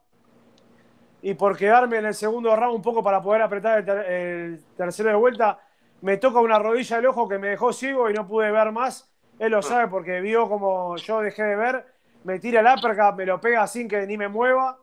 Y 1.24 1.34
por 1.34 1.58
quedarme 1.58 1.98
en 1.98 2.06
el 2.06 2.14
segundo 2.14 2.56
round 2.56 2.76
un 2.76 2.82
poco 2.84 3.02
para 3.02 3.24
poder 3.24 3.42
apretar 3.42 3.80
el, 4.08 4.64
tercero 4.78 5.10
de 5.10 5.16
vuelta, 5.16 5.62
me 6.02 6.18
toca 6.18 6.40
una 6.42 6.60
rodilla 6.60 6.98
del 6.98 7.08
ojo 7.08 7.28
que 7.28 7.40
me 7.40 7.48
dejó 7.48 7.74
ciego 7.74 8.08
y 8.08 8.14
no 8.14 8.28
pude 8.28 8.52
ver 8.52 8.72
más. 8.72 9.12
Él 9.40 9.54
lo 9.54 9.64
sabe 9.64 9.88
porque 9.88 10.22
vio 10.22 10.48
como 10.48 10.96
yo 10.98 11.22
dejé 11.22 11.42
de 11.42 11.56
ver. 11.56 11.86
Me 12.24 12.38
tira 12.38 12.60
el 12.60 12.68
uppercut, 12.68 13.18
me 13.18 13.26
lo 13.26 13.42
pega 13.42 13.66
sin 13.66 13.88
que 13.88 14.06
ni 14.06 14.16
me 14.16 14.28
mueva, 14.28 14.78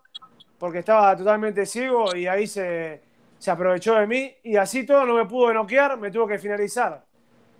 porque 0.58 0.80
estaba 0.80 1.16
totalmente 1.16 1.64
ciego 1.66 2.16
y 2.16 2.26
ahí 2.26 2.48
se, 2.48 3.05
se 3.38 3.50
aprovechó 3.50 3.94
de 3.94 4.06
mí. 4.06 4.34
Y 4.42 4.56
así 4.56 4.86
todo 4.86 5.04
no 5.04 5.14
me 5.14 5.26
pudo 5.26 5.52
noquear, 5.52 5.98
me 5.98 6.10
tuvo 6.10 6.26
que 6.26 6.38
finalizar. 6.38 7.04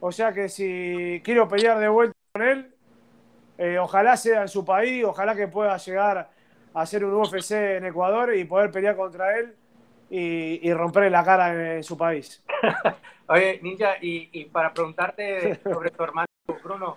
O 0.00 0.12
sea 0.12 0.32
que 0.32 0.48
si 0.48 1.20
quiero 1.24 1.48
pelear 1.48 1.78
de 1.78 1.88
vuelta 1.88 2.16
con 2.32 2.42
él, 2.42 2.74
eh, 3.58 3.78
ojalá 3.78 4.16
sea 4.16 4.42
en 4.42 4.48
su 4.48 4.64
país, 4.64 5.04
ojalá 5.04 5.34
que 5.34 5.48
pueda 5.48 5.76
llegar 5.78 6.30
a 6.74 6.80
hacer 6.80 7.04
un 7.04 7.14
UFC 7.14 7.52
en 7.52 7.86
Ecuador 7.86 8.34
y 8.34 8.44
poder 8.44 8.70
pelear 8.70 8.96
contra 8.96 9.38
él 9.38 9.56
y, 10.10 10.72
romperle 10.72 11.10
la 11.10 11.24
cara 11.24 11.76
en, 11.76 11.82
su 11.82 11.96
país. 11.96 12.44
Oye, 13.28 13.58
Ninja, 13.62 13.96
y, 14.00 14.44
para 14.46 14.72
preguntarte 14.72 15.58
sobre 15.64 15.90
tu 15.90 16.04
hermano 16.04 16.26
Bruno, 16.62 16.96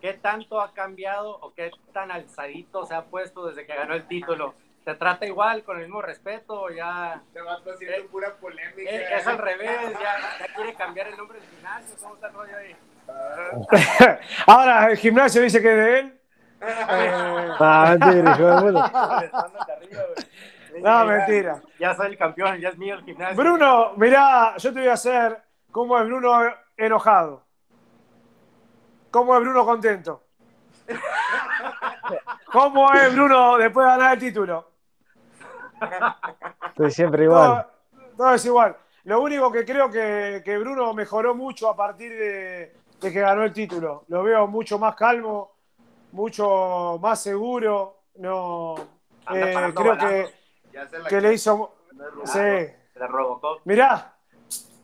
¿qué 0.00 0.14
tanto 0.14 0.60
ha 0.60 0.72
cambiado 0.72 1.36
o 1.40 1.52
qué 1.52 1.70
tan 1.92 2.10
alzadito 2.10 2.86
se 2.86 2.94
ha 2.94 3.04
puesto 3.04 3.46
desde 3.46 3.66
que 3.66 3.74
ganó 3.74 3.94
el 3.94 4.06
título? 4.06 4.54
¿Te 4.90 4.96
trata 4.96 5.24
igual, 5.24 5.62
con 5.62 5.76
el 5.76 5.84
mismo 5.84 6.02
respeto? 6.02 6.68
Ya, 6.68 7.22
Te 7.32 7.40
vas 7.40 7.60
haciendo 7.60 7.96
eh, 7.96 8.08
pura 8.10 8.34
polémica. 8.34 8.90
Eh, 8.90 9.06
es, 9.18 9.24
al 9.24 9.38
revés, 9.38 9.70
ya, 9.92 10.46
quiere 10.56 10.74
cambiar 10.74 11.06
el 11.06 11.16
nombre 11.16 11.38
del 11.38 11.48
gimnasio. 11.48 11.94
¿Cómo 12.02 12.14
está 12.14 12.26
el 12.26 12.34
rollo 12.34 12.56
ahí? 12.56 12.76
Ahora 14.48 14.90
el 14.90 14.96
gimnasio 14.96 15.42
dice 15.42 15.62
que 15.62 15.70
es 15.70 15.76
de 15.76 15.98
él. 16.00 16.20
ah, 16.60 17.96
mentira, 18.00 18.36
No, 20.82 21.04
mentira. 21.04 21.62
Ya 21.78 21.94
soy 21.94 22.08
el 22.08 22.18
campeón, 22.18 22.58
ya 22.58 22.70
es 22.70 22.76
mío 22.78 22.96
el 22.96 23.04
gimnasio. 23.04 23.36
Bruno, 23.36 23.92
mirá, 23.96 24.56
yo 24.56 24.72
te 24.72 24.80
voy 24.80 24.88
a 24.88 24.94
hacer 24.94 25.40
cómo 25.70 25.96
es 26.00 26.04
Bruno 26.04 26.52
enojado. 26.76 27.44
¿Cómo 29.12 29.36
es 29.36 29.40
Bruno 29.40 29.64
contento? 29.64 30.24
¿Cómo 32.50 32.92
es 32.92 33.14
Bruno 33.14 33.56
después 33.56 33.86
de 33.86 33.92
ganar 33.92 34.14
el 34.14 34.18
título? 34.18 34.69
Estoy 36.68 36.90
siempre 36.90 37.24
igual. 37.24 37.66
Todo, 38.16 38.34
es 38.34 38.44
igual. 38.44 38.76
Lo 39.04 39.20
único 39.20 39.50
que 39.50 39.64
creo 39.64 39.90
que, 39.90 40.42
que 40.44 40.58
Bruno 40.58 40.92
mejoró 40.94 41.34
mucho 41.34 41.68
a 41.68 41.76
partir 41.76 42.12
de, 42.12 42.76
de 43.00 43.12
que 43.12 43.20
ganó 43.20 43.42
el 43.44 43.52
título. 43.52 44.04
Lo 44.08 44.22
veo 44.22 44.46
mucho 44.46 44.78
más 44.78 44.94
calmo, 44.94 45.52
mucho 46.12 46.98
más 47.00 47.20
seguro. 47.20 48.02
No, 48.16 48.74
eh, 49.32 49.72
creo 49.74 49.96
que, 49.96 50.34
que 51.08 51.20
le 51.20 51.34
hizo. 51.34 51.76
Sí. 52.24 52.38
Le 52.38 53.06
robocó. 53.06 53.60
Mirá, 53.64 54.14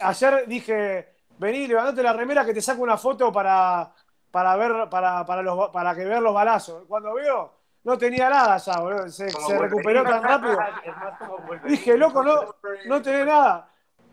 ayer 0.00 0.46
dije, 0.46 1.16
vení, 1.38 1.66
levantate 1.66 2.02
la 2.02 2.14
remera 2.14 2.44
que 2.44 2.54
te 2.54 2.62
saco 2.62 2.82
una 2.82 2.96
foto 2.96 3.30
para, 3.30 3.92
para 4.30 4.56
ver, 4.56 4.88
para, 4.88 5.26
para, 5.26 5.42
los, 5.42 5.68
para 5.70 5.94
que 5.94 6.04
vean 6.04 6.24
los 6.24 6.32
balazos. 6.32 6.84
Cuando 6.88 7.12
veo, 7.14 7.52
no 7.86 7.96
tenía 7.96 8.28
nada 8.28 8.58
ya, 8.58 8.78
boludo. 8.78 9.08
Se, 9.08 9.30
se 9.30 9.58
recuperó 9.58 10.02
tan 10.02 10.22
rápido. 10.22 10.58
Dije, 11.64 11.96
loco, 11.96 12.22
no, 12.22 12.54
no 12.86 13.00
tenés 13.00 13.26
nada. 13.26 13.70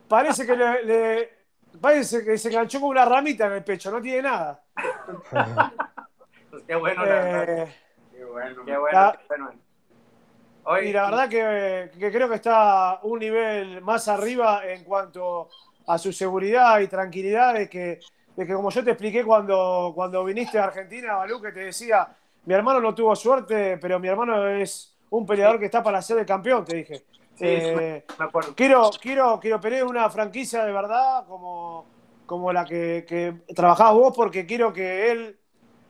Parece 0.07 0.45
que 0.45 0.55
le 0.55 1.43
Parece 1.79 2.23
que 2.23 2.37
se 2.37 2.49
enganchó 2.49 2.79
con 2.79 2.89
una 2.89 3.05
ramita 3.05 3.47
en 3.47 3.53
el 3.53 3.63
pecho, 3.63 3.89
no 3.91 4.01
tiene 4.01 4.21
nada. 4.21 4.63
pues 6.49 6.63
qué 6.67 6.75
bueno, 6.75 7.05
la 7.05 7.43
eh, 7.43 7.75
Qué 8.11 8.25
bueno. 8.25 8.63
Qué 8.63 8.77
bueno, 8.77 9.13
y 10.81 10.93
la 10.93 11.09
verdad 11.09 11.29
que, 11.29 11.91
creo 12.11 12.29
que 12.29 12.35
está 12.35 12.99
un 13.03 13.19
nivel 13.19 13.81
más 13.81 14.07
arriba 14.07 14.61
en 14.65 14.85
cuanto 14.85 15.49
a 15.87 15.97
su 15.97 16.13
seguridad 16.13 16.79
y 16.79 16.87
tranquilidad 16.87 17.55
de 17.55 17.67
que, 17.67 17.99
de 18.35 18.45
que 18.45 18.53
como 18.53 18.69
yo 18.69 18.81
te 18.81 18.91
expliqué 18.91 19.25
cuando, 19.25 19.91
cuando 19.93 20.23
viniste 20.23 20.57
a 20.59 20.65
Argentina, 20.65 21.15
Balú, 21.15 21.41
que 21.41 21.51
te 21.51 21.65
decía, 21.65 22.15
mi 22.45 22.53
hermano 22.53 22.79
no 22.79 22.93
tuvo 22.93 23.15
suerte, 23.15 23.77
pero 23.77 23.99
mi 23.99 24.07
hermano 24.07 24.47
es 24.47 24.97
un 25.09 25.25
peleador 25.25 25.59
que 25.59 25.65
está 25.65 25.81
para 25.83 26.01
ser 26.01 26.19
el 26.19 26.25
campeón, 26.25 26.65
te 26.65 26.77
dije. 26.77 27.03
Eh, 27.39 28.03
quiero, 28.55 28.91
quiero, 29.01 29.39
quiero 29.39 29.59
pelear 29.59 29.85
una 29.85 30.09
franquicia 30.09 30.63
de 30.63 30.71
verdad 30.71 31.25
como, 31.27 31.85
como 32.27 32.53
la 32.53 32.63
que, 32.63 33.05
que 33.07 33.53
trabajabas 33.55 33.95
vos 33.95 34.13
porque 34.15 34.45
quiero 34.45 34.71
que 34.71 35.11
él 35.11 35.37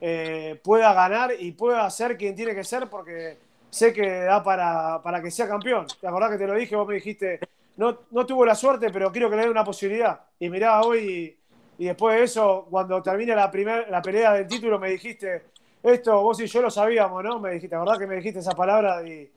eh, 0.00 0.60
pueda 0.62 0.92
ganar 0.94 1.32
y 1.38 1.52
pueda 1.52 1.88
ser 1.90 2.16
quien 2.16 2.34
tiene 2.34 2.54
que 2.54 2.64
ser 2.64 2.88
porque 2.88 3.38
sé 3.70 3.92
que 3.92 4.20
da 4.20 4.42
para, 4.42 5.02
para 5.02 5.22
que 5.22 5.30
sea 5.30 5.48
campeón. 5.48 5.86
¿Te 6.00 6.06
acordás 6.06 6.30
que 6.30 6.38
te 6.38 6.46
lo 6.46 6.54
dije? 6.54 6.76
Vos 6.76 6.86
me 6.86 6.94
dijiste, 6.94 7.40
no, 7.76 8.00
no 8.10 8.26
tuvo 8.26 8.44
la 8.44 8.54
suerte, 8.54 8.90
pero 8.90 9.10
quiero 9.10 9.28
que 9.28 9.36
le 9.36 9.42
dé 9.42 9.50
una 9.50 9.64
posibilidad. 9.64 10.20
Y 10.38 10.48
mirá, 10.48 10.82
hoy 10.82 11.38
y, 11.78 11.86
después 11.86 12.16
de 12.16 12.24
eso, 12.24 12.66
cuando 12.70 13.02
termine 13.02 13.34
la, 13.34 13.50
primer, 13.50 13.90
la 13.90 14.00
pelea 14.00 14.34
del 14.34 14.46
título, 14.46 14.78
me 14.78 14.90
dijiste, 14.90 15.44
esto 15.84 16.22
vos 16.22 16.40
y 16.40 16.46
yo 16.46 16.62
lo 16.62 16.70
sabíamos, 16.70 17.22
¿no? 17.22 17.38
Me 17.38 17.52
dijiste, 17.52 17.76
¿verdad 17.76 17.98
que 17.98 18.06
me 18.06 18.16
dijiste 18.16 18.40
esa 18.40 18.52
palabra? 18.52 19.06
Y, 19.06 19.30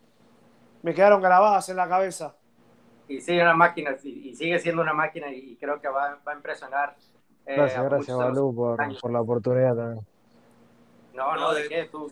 me 0.82 0.94
quedaron 0.94 1.22
grabadas 1.22 1.68
en 1.70 1.76
la 1.76 1.90
cabeza. 1.90 2.36
Y 3.08 3.20
sigue 3.22 3.42
una 3.42 3.54
máquina, 3.54 3.96
y, 4.04 4.34
sigue 4.36 4.60
siendo 4.60 4.82
una 4.82 4.94
máquina 4.94 5.32
y 5.32 5.56
creo 5.58 5.82
que 5.82 5.88
va, 5.88 6.20
va 6.26 6.32
a 6.32 6.36
impresionar. 6.36 6.96
Eh, 7.46 7.56
gracias, 7.56 7.84
gracias, 7.84 8.18
Balú, 8.18 8.54
por, 8.54 9.00
por, 9.00 9.12
la 9.12 9.22
oportunidad 9.22 9.76
también. 9.76 10.06
No, 11.14 11.36
no, 11.36 11.54
¿de, 11.54 11.68
qué? 11.68 11.86
Tú, 11.86 12.12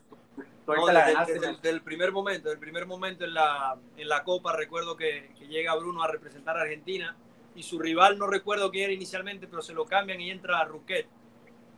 tú 0.65 0.73
no, 0.73 0.85
desde, 0.87 1.57
del 1.61 1.81
primer 1.81 2.11
momento, 2.11 2.49
del 2.49 2.57
primer 2.57 2.85
momento 2.85 3.25
en 3.25 3.33
la, 3.33 3.77
en 3.97 4.07
la 4.07 4.23
Copa, 4.23 4.55
recuerdo 4.55 4.95
que, 4.95 5.33
que, 5.37 5.47
llega 5.47 5.75
Bruno 5.75 6.01
a 6.01 6.07
representar 6.07 6.57
a 6.57 6.61
Argentina 6.61 7.15
y 7.53 7.63
su 7.63 7.77
rival, 7.77 8.17
no 8.17 8.27
recuerdo 8.27 8.71
quién 8.71 8.85
era 8.85 8.93
inicialmente, 8.93 9.47
pero 9.47 9.61
se 9.61 9.73
lo 9.73 9.85
cambian 9.85 10.21
y 10.21 10.31
entra 10.31 10.59
a 10.59 10.65
Ruquet, 10.65 11.07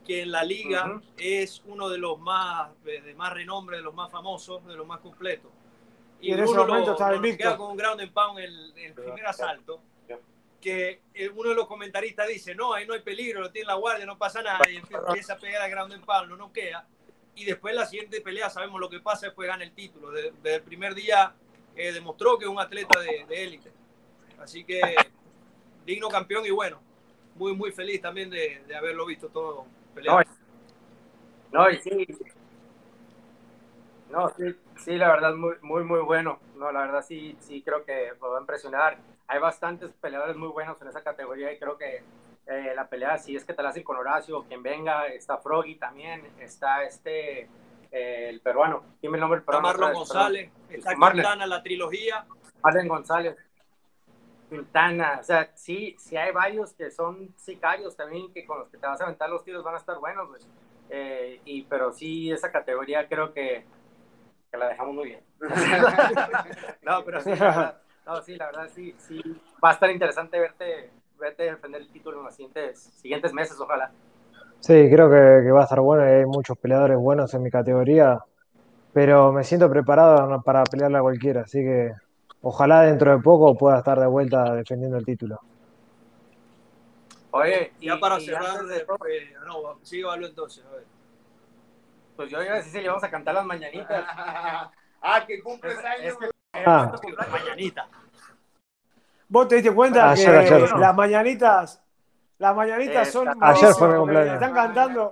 que 0.08 0.22
en 0.22 0.32
la 0.32 0.42
liga 0.42 1.00
es 1.18 1.62
uno 1.66 1.90
de 1.90 1.98
los 1.98 2.18
más, 2.18 2.70
de 2.82 3.14
más 3.14 3.30
renombre, 3.30 3.76
de 3.76 3.82
los 3.82 3.94
más 3.94 4.10
famosos, 4.10 4.66
de 4.66 4.74
los 4.74 4.86
más 4.86 5.00
completos 5.00 5.52
y, 6.20 6.32
en 6.32 6.40
ese 6.40 6.54
momento 6.54 6.92
estaba 6.92 7.14
invicto. 7.14 7.56
con 7.56 7.72
un 7.72 7.76
ground 7.76 8.00
and 8.00 8.12
pound 8.12 8.38
el, 8.38 8.72
el 8.76 8.92
primer 8.94 9.26
asalto. 9.26 9.80
Que 10.60 11.02
uno 11.36 11.50
de 11.50 11.54
los 11.54 11.68
comentaristas 11.68 12.26
dice: 12.26 12.54
No, 12.54 12.72
ahí 12.72 12.86
no 12.86 12.94
hay 12.94 13.00
peligro, 13.00 13.40
lo 13.40 13.50
tiene 13.50 13.68
la 13.68 13.74
guardia, 13.74 14.06
no 14.06 14.18
pasa 14.18 14.42
nada. 14.42 14.68
Y 14.68 14.76
empieza 14.76 15.34
a 15.34 15.38
pegar 15.38 15.62
al 15.62 15.70
ground 15.70 15.92
and 15.92 16.04
pound, 16.04 16.30
lo 16.30 16.36
noquea. 16.36 16.84
Y 17.36 17.44
después, 17.44 17.74
la 17.76 17.86
siguiente 17.86 18.20
pelea, 18.20 18.50
sabemos 18.50 18.80
lo 18.80 18.90
que 18.90 18.98
pasa, 18.98 19.26
después 19.26 19.46
gana 19.46 19.62
el 19.62 19.72
título. 19.72 20.10
Desde, 20.10 20.54
el 20.56 20.62
primer 20.62 20.94
día 20.96 21.32
eh, 21.76 21.92
demostró 21.92 22.36
que 22.36 22.46
es 22.46 22.50
un 22.50 22.58
atleta 22.58 22.98
de 22.98 23.44
élite. 23.44 23.70
Así 24.40 24.64
que, 24.64 24.80
digno 25.86 26.08
campeón 26.08 26.44
y 26.44 26.50
bueno, 26.50 26.80
muy, 27.36 27.54
muy 27.54 27.70
feliz 27.70 28.00
también 28.00 28.28
de, 28.28 28.64
de 28.66 28.74
haberlo 28.74 29.06
visto 29.06 29.28
todo 29.28 29.66
No, 30.04 30.20
no 31.52 31.70
y 31.70 31.78
sí, 31.78 32.06
no, 34.10 34.30
sí, 34.30 34.56
sí, 34.78 34.96
la 34.96 35.08
verdad, 35.08 35.34
muy, 35.34 35.54
muy, 35.60 35.84
muy 35.84 36.00
bueno. 36.00 36.38
No, 36.56 36.72
la 36.72 36.80
verdad, 36.80 37.04
sí, 37.06 37.36
sí, 37.40 37.62
creo 37.62 37.84
que 37.84 38.12
me 38.20 38.28
va 38.28 38.38
a 38.38 38.40
impresionar. 38.40 38.98
Hay 39.26 39.38
bastantes 39.38 39.92
peleadores 39.92 40.36
muy 40.36 40.48
buenos 40.48 40.80
en 40.80 40.88
esa 40.88 41.02
categoría 41.02 41.52
y 41.52 41.58
creo 41.58 41.76
que 41.76 42.02
eh, 42.46 42.72
la 42.74 42.88
pelea, 42.88 43.18
si 43.18 43.36
es 43.36 43.44
que 43.44 43.52
te 43.52 43.62
la 43.62 43.68
hacen 43.68 43.82
con 43.82 43.96
Horacio, 43.96 44.44
quien 44.44 44.62
venga, 44.62 45.06
está 45.06 45.36
Froggy 45.36 45.74
también, 45.74 46.26
está 46.40 46.84
este, 46.84 47.48
eh, 47.92 48.28
el 48.30 48.40
peruano, 48.40 48.82
dime 49.02 49.18
el 49.18 49.20
nombre 49.20 49.40
del 49.40 49.44
peruano. 49.44 49.68
Marlon 49.68 49.92
González, 49.92 50.50
está 50.70 50.94
Quintana, 50.94 51.46
la 51.46 51.62
trilogía. 51.62 52.26
Marlon 52.62 52.88
González. 52.88 53.36
Quintana, 54.48 55.18
o 55.20 55.22
sea, 55.22 55.50
sí, 55.54 55.94
sí 55.98 56.16
hay 56.16 56.32
varios 56.32 56.72
que 56.72 56.90
son 56.90 57.34
sicarios 57.36 57.96
también, 57.96 58.32
que 58.32 58.46
con 58.46 58.58
los 58.58 58.68
que 58.68 58.78
te 58.78 58.86
vas 58.86 59.00
a 59.00 59.04
aventar 59.04 59.28
los 59.28 59.44
tiros 59.44 59.64
van 59.64 59.74
a 59.74 59.78
estar 59.78 59.98
buenos, 59.98 60.28
eh, 60.90 61.40
y, 61.44 61.62
pero 61.64 61.92
sí, 61.92 62.30
esa 62.30 62.50
categoría 62.50 63.06
creo 63.08 63.32
que 63.32 63.64
que 64.50 64.56
la 64.56 64.68
dejamos 64.68 64.94
muy 64.94 65.06
bien. 65.06 65.20
no, 66.82 67.04
pero 67.04 67.20
sí, 67.20 67.30
la 67.30 67.36
verdad, 67.36 67.76
no, 68.06 68.22
sí, 68.22 68.36
la 68.36 68.46
verdad, 68.46 68.68
sí, 68.74 68.94
sí, 68.98 69.22
va 69.62 69.70
a 69.70 69.72
estar 69.72 69.90
interesante 69.90 70.38
verte, 70.38 70.90
verte 71.18 71.42
defender 71.44 71.82
el 71.82 71.90
título 71.90 72.18
en 72.18 72.24
los 72.24 72.34
siguientes, 72.34 72.78
siguientes 72.78 73.32
meses, 73.32 73.58
ojalá. 73.60 73.90
Sí, 74.60 74.88
creo 74.90 75.08
que, 75.08 75.44
que 75.44 75.52
va 75.52 75.60
a 75.60 75.64
estar 75.64 75.80
bueno 75.80 76.02
hay 76.02 76.24
muchos 76.24 76.58
peleadores 76.58 76.98
buenos 76.98 77.32
en 77.34 77.42
mi 77.42 77.50
categoría, 77.50 78.18
pero 78.92 79.32
me 79.32 79.44
siento 79.44 79.70
preparado 79.70 80.42
para 80.42 80.64
pelearle 80.64 80.98
a 80.98 81.02
cualquiera, 81.02 81.42
así 81.42 81.60
que 81.60 81.92
ojalá 82.48 82.82
dentro 82.82 83.10
de 83.14 83.22
poco 83.22 83.54
pueda 83.54 83.78
estar 83.78 84.00
de 84.00 84.06
vuelta 84.06 84.54
defendiendo 84.54 84.96
el 84.96 85.04
título. 85.04 85.38
Oye, 87.30 87.72
ya 87.78 88.00
para 88.00 88.18
cerrar, 88.18 88.64
de, 88.64 88.78
eh, 88.78 89.34
no, 89.46 89.78
sigue 89.82 90.04
Balú 90.04 90.26
entonces, 90.26 90.64
a 90.64 90.74
ver. 90.74 90.84
Pues 92.16 92.30
yo 92.30 92.42
iba 92.42 92.54
a 92.54 92.56
decir 92.56 92.72
si 92.72 92.80
le 92.80 92.88
vamos 92.88 93.04
a 93.04 93.10
cantar 93.10 93.34
las 93.34 93.44
mañanitas. 93.44 94.04
ah, 95.02 95.24
que 95.26 95.42
cumples 95.42 95.78
años. 95.84 96.16
ah. 96.54 96.92
Mañanita. 97.30 97.86
¿Vos 99.28 99.46
te 99.46 99.56
diste 99.56 99.74
cuenta 99.74 100.14
que 100.14 100.68
las 100.78 100.96
mañanitas, 100.96 101.82
las 102.38 102.56
mañanitas 102.56 103.12
son 103.12 103.28
ayer 103.42 103.74
fue 103.74 103.88
mi 103.88 103.98
cumpleaños. 103.98 104.34
Están 104.34 104.54
cantando, 104.54 105.10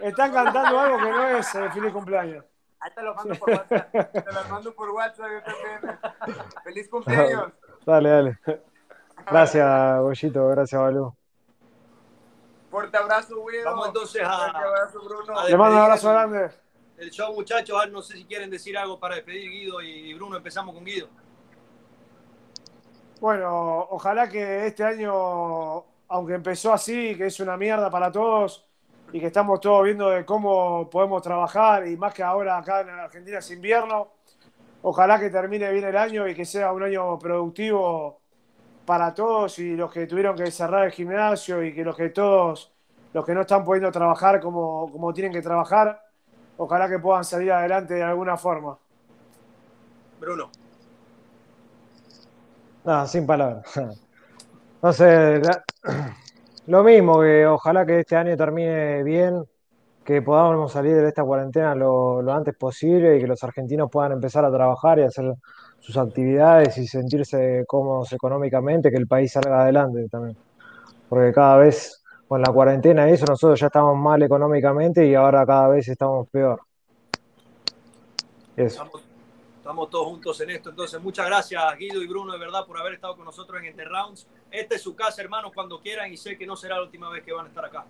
están 0.00 0.32
cantando 0.32 0.80
algo 0.80 0.96
que 0.96 1.10
no 1.10 1.28
es 1.28 1.54
eh, 1.54 1.70
feliz 1.70 1.92
cumpleaños. 1.92 2.44
Ahí 2.80 2.90
te 2.94 3.02
lo 3.02 3.14
mando 3.14 3.34
por 3.34 3.50
WhatsApp. 3.50 3.90
Te 4.12 4.32
lo 4.32 4.44
mando 4.48 4.74
por 4.74 4.90
WhatsApp 4.90 5.26
yo 5.30 5.42
también. 5.42 5.98
Feliz 6.64 6.88
cumpleaños. 6.88 7.52
Dale, 7.86 8.10
dale. 8.10 8.38
Gracias, 9.30 10.00
Goyito. 10.00 10.48
Gracias, 10.48 10.80
Balú. 10.80 11.14
Fuerte 12.70 12.96
abrazo, 12.98 13.46
Guido. 13.46 13.64
Vamos 13.64 13.88
entonces 13.88 14.22
a. 14.22 14.36
Fuerte 14.36 14.58
abrazo, 14.58 15.00
Bruno. 15.02 15.48
Le 15.48 15.56
mando 15.56 15.76
un 15.76 15.82
abrazo 15.82 16.10
grande. 16.10 16.50
El 16.98 17.10
show, 17.10 17.32
muchachos. 17.34 17.78
Ah, 17.82 17.86
no 17.86 18.02
sé 18.02 18.18
si 18.18 18.24
quieren 18.26 18.50
decir 18.50 18.76
algo 18.76 19.00
para 19.00 19.14
despedir 19.16 19.50
Guido 19.50 19.80
y 19.80 20.12
Bruno. 20.14 20.36
Empezamos 20.36 20.74
con 20.74 20.84
Guido. 20.84 21.08
Bueno, 23.20 23.86
ojalá 23.90 24.28
que 24.28 24.66
este 24.66 24.84
año, 24.84 25.84
aunque 26.08 26.34
empezó 26.34 26.72
así, 26.72 27.16
que 27.16 27.26
es 27.26 27.40
una 27.40 27.56
mierda 27.56 27.90
para 27.90 28.12
todos 28.12 28.67
y 29.12 29.20
que 29.20 29.26
estamos 29.26 29.60
todos 29.60 29.84
viendo 29.84 30.10
de 30.10 30.24
cómo 30.24 30.88
podemos 30.90 31.22
trabajar 31.22 31.86
y 31.86 31.96
más 31.96 32.12
que 32.12 32.22
ahora 32.22 32.58
acá 32.58 32.82
en 32.82 32.90
Argentina 32.90 33.38
es 33.38 33.50
invierno, 33.50 34.08
ojalá 34.82 35.18
que 35.18 35.30
termine 35.30 35.70
bien 35.70 35.84
el 35.84 35.96
año 35.96 36.28
y 36.28 36.34
que 36.34 36.44
sea 36.44 36.72
un 36.72 36.82
año 36.82 37.18
productivo 37.18 38.20
para 38.84 39.12
todos 39.12 39.58
y 39.58 39.76
los 39.76 39.92
que 39.92 40.06
tuvieron 40.06 40.36
que 40.36 40.50
cerrar 40.50 40.84
el 40.84 40.92
gimnasio 40.92 41.62
y 41.62 41.74
que 41.74 41.84
los 41.84 41.96
que 41.96 42.10
todos, 42.10 42.72
los 43.12 43.24
que 43.24 43.34
no 43.34 43.42
están 43.42 43.64
pudiendo 43.64 43.90
trabajar 43.90 44.40
como, 44.40 44.90
como 44.90 45.12
tienen 45.12 45.32
que 45.32 45.42
trabajar, 45.42 46.02
ojalá 46.56 46.88
que 46.88 46.98
puedan 46.98 47.24
salir 47.24 47.52
adelante 47.52 47.94
de 47.94 48.02
alguna 48.02 48.36
forma. 48.36 48.78
Bruno. 50.20 50.50
No, 52.84 53.06
sin 53.06 53.26
palabras. 53.26 53.64
No 54.80 54.92
sé, 54.92 55.40
lo 56.68 56.84
mismo, 56.84 57.20
que 57.22 57.46
ojalá 57.46 57.86
que 57.86 58.00
este 58.00 58.14
año 58.14 58.36
termine 58.36 59.02
bien, 59.02 59.42
que 60.04 60.20
podamos 60.20 60.70
salir 60.70 60.96
de 60.96 61.08
esta 61.08 61.24
cuarentena 61.24 61.74
lo, 61.74 62.20
lo, 62.20 62.32
antes 62.32 62.54
posible 62.56 63.16
y 63.16 63.20
que 63.20 63.26
los 63.26 63.42
argentinos 63.42 63.90
puedan 63.90 64.12
empezar 64.12 64.44
a 64.44 64.52
trabajar 64.52 64.98
y 64.98 65.02
hacer 65.02 65.32
sus 65.80 65.96
actividades 65.96 66.76
y 66.76 66.86
sentirse 66.86 67.64
cómodos 67.66 68.12
económicamente, 68.12 68.90
que 68.90 68.98
el 68.98 69.06
país 69.06 69.32
salga 69.32 69.62
adelante 69.62 70.06
también. 70.10 70.36
Porque 71.08 71.32
cada 71.32 71.56
vez 71.56 72.02
con 72.28 72.42
la 72.42 72.52
cuarentena 72.52 73.08
y 73.08 73.14
eso 73.14 73.24
nosotros 73.26 73.58
ya 73.58 73.68
estamos 73.68 73.96
mal 73.96 74.22
económicamente 74.22 75.06
y 75.06 75.14
ahora 75.14 75.46
cada 75.46 75.68
vez 75.68 75.88
estamos 75.88 76.28
peor. 76.28 76.60
Eso. 78.56 78.84
Estamos 79.68 79.90
todos 79.90 80.06
juntos 80.06 80.40
en 80.40 80.48
esto. 80.48 80.70
Entonces, 80.70 80.98
muchas 80.98 81.26
gracias 81.26 81.62
Guido 81.76 82.02
y 82.02 82.06
Bruno, 82.06 82.32
de 82.32 82.38
verdad, 82.38 82.64
por 82.64 82.80
haber 82.80 82.94
estado 82.94 83.14
con 83.16 83.26
nosotros 83.26 83.60
en 83.60 83.66
Entre 83.66 83.84
Rounds. 83.84 84.26
Esta 84.50 84.76
es 84.76 84.80
su 84.80 84.96
casa, 84.96 85.20
hermanos, 85.20 85.52
cuando 85.54 85.78
quieran 85.78 86.10
y 86.10 86.16
sé 86.16 86.38
que 86.38 86.46
no 86.46 86.56
será 86.56 86.76
la 86.76 86.84
última 86.84 87.10
vez 87.10 87.22
que 87.22 87.34
van 87.34 87.44
a 87.44 87.48
estar 87.50 87.66
acá. 87.66 87.84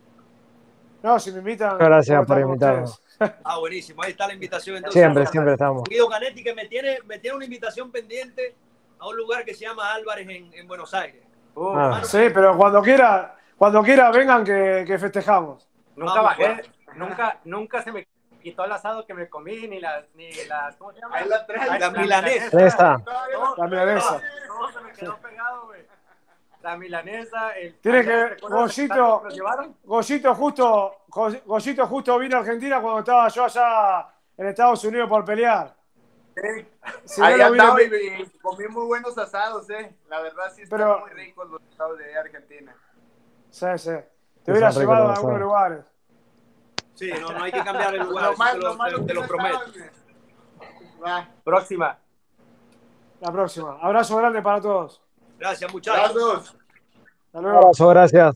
No, 1.05 1.21
si 1.21 1.31
me 1.31 1.39
invitan. 1.39 1.79
Gracias 1.79 2.27
por 2.27 2.41
invitarnos. 2.41 3.01
Ah, 3.45 3.59
buenísimo. 3.61 4.03
Ahí 4.03 4.11
está 4.11 4.27
la 4.27 4.35
invitación. 4.35 4.77
Entonces, 4.77 5.01
siempre, 5.01 5.27
siempre 5.27 5.53
estamos. 5.53 5.85
Guido 5.89 6.09
Canetti, 6.09 6.43
que 6.43 6.53
me 6.53 6.67
tiene, 6.67 6.99
me 7.05 7.21
tiene 7.21 7.37
una 7.37 7.45
invitación 7.45 7.93
pendiente 7.93 8.57
a 8.99 9.09
un 9.09 9.17
lugar 9.17 9.45
que 9.45 9.55
se 9.55 9.65
llama 9.65 9.93
Álvarez 9.93 10.29
en, 10.29 10.53
en 10.55 10.67
Buenos 10.67 10.93
Aires. 10.95 11.23
Uh, 11.55 11.69
ah. 11.77 12.01
Sí, 12.03 12.27
pero 12.35 12.57
cuando 12.57 12.83
quiera, 12.83 13.37
cuando 13.57 13.85
quiera 13.85 14.11
vengan 14.11 14.43
que, 14.43 14.85
que 14.85 14.99
festejamos. 14.99 15.69
Nunca 15.95 16.23
bajé, 16.23 16.63
nunca, 16.97 17.41
nunca 17.45 17.83
se 17.83 17.93
me 17.93 18.07
quitó 18.51 18.65
el 18.65 18.73
asado 18.73 19.05
que 19.05 19.15
me 19.15 19.29
comí, 19.29 19.69
ni 19.69 19.79
las, 19.79 20.05
ni 20.15 20.33
las, 20.47 20.77
¿cómo 20.77 20.93
se 20.93 21.01
llama? 21.01 21.17
Ahí 21.17 21.29
la. 21.29 21.79
La 21.79 21.91
milanesa. 21.91 22.59
Ahí 22.59 22.65
está. 22.65 23.03
La 23.57 23.67
milanesa. 23.67 24.23
No, 24.49 24.73
se 24.73 24.81
me 24.81 24.93
quedó 24.93 25.17
pegado, 25.19 25.67
güey. 25.67 25.87
La 26.63 26.77
milanesa, 26.77 27.51
el... 27.53 27.79
Tiene 27.79 28.05
que, 28.05 28.37
Goyito, 28.49 29.23
Goyito 29.85 30.35
justo, 30.35 30.97
Goyito 31.47 31.87
justo 31.87 32.19
vino 32.19 32.37
a 32.37 32.41
Argentina 32.41 32.81
cuando 32.81 32.99
estaba 32.99 33.29
yo 33.29 33.45
allá 33.45 34.09
en 34.37 34.47
Estados 34.49 34.83
Unidos 34.85 35.09
por 35.09 35.25
pelear. 35.25 35.73
Sí. 36.35 36.67
Si 37.05 37.23
Ahí 37.23 37.39
no 37.39 37.47
andaba 37.47 37.83
y, 37.83 37.87
y, 37.87 38.39
comí 38.41 38.67
muy 38.69 38.87
buenos 38.87 39.17
asados, 39.19 39.71
eh. 39.71 39.95
La 40.09 40.21
verdad 40.21 40.53
sí 40.55 40.63
están 40.63 40.79
Pero, 40.79 41.01
muy 41.01 41.11
ricos 41.11 41.49
los 41.49 41.63
asados 41.73 41.99
de 41.99 42.19
Argentina. 42.19 42.75
Sí, 43.51 43.67
sí. 43.77 43.93
Te 44.45 44.51
hubiera 44.51 44.71
llevado 44.71 45.09
a 45.09 45.15
algunos 45.15 45.41
lugares. 45.41 45.85
Sí, 46.99 47.13
no, 47.21 47.31
no 47.31 47.45
hay 47.45 47.53
que 47.53 47.63
cambiar 47.63 47.95
el 47.95 48.03
lugar, 48.03 48.35
lo 48.37 48.77
te, 48.77 48.91
lo, 48.91 48.99
te, 48.99 49.07
te 49.07 49.15
lo 49.15 49.25
prometo. 49.25 49.61
Próxima. 51.45 51.97
La 53.21 53.31
próxima. 53.31 53.79
Abrazo 53.81 54.17
grande 54.17 54.43
para 54.43 54.61
todos. 54.61 55.01
Gracias, 55.39 55.73
muchachos. 55.73 56.13
Gracias. 56.13 56.57
Hasta 57.27 57.41
luego. 57.41 57.59
Abrazo, 57.59 57.89
gracias. 57.89 58.35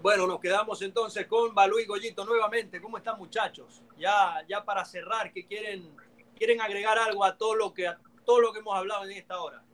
Bueno, 0.00 0.28
nos 0.28 0.38
quedamos 0.38 0.80
entonces 0.82 1.26
con 1.26 1.52
Balú 1.52 1.80
y 1.80 1.86
Goyito 1.86 2.24
nuevamente. 2.24 2.80
¿Cómo 2.80 2.96
están, 2.96 3.18
muchachos? 3.18 3.82
Ya, 3.98 4.44
ya 4.48 4.64
para 4.64 4.84
cerrar, 4.84 5.32
¿qué 5.32 5.44
quieren, 5.44 5.96
quieren 6.36 6.60
agregar 6.60 6.98
algo 7.00 7.24
a 7.24 7.36
todo 7.36 7.56
lo 7.56 7.74
que 7.74 7.88
a 7.88 7.98
todo 8.24 8.40
lo 8.40 8.52
que 8.52 8.60
hemos 8.60 8.76
hablado 8.76 9.02
en 9.06 9.10
esta 9.10 9.40
hora? 9.40 9.64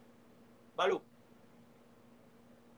Balú. 0.74 1.02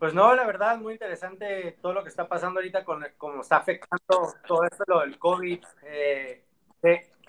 Pues 0.05 0.12
no, 0.12 0.34
la 0.34 0.44
verdad, 0.44 0.76
muy 0.76 0.92
interesante 0.92 1.78
todo 1.80 1.94
lo 1.94 2.02
que 2.02 2.11
está 2.11 2.28
pasando 2.28 2.61
ahorita 2.61 2.84
con 2.84 3.02
cómo 3.16 3.40
está 3.40 3.57
afectando 3.57 4.34
todo 4.46 4.64
esto, 4.64 4.84
lo 4.86 5.00
del 5.00 5.18
COVID. 5.18 5.64
Eh, 5.82 6.44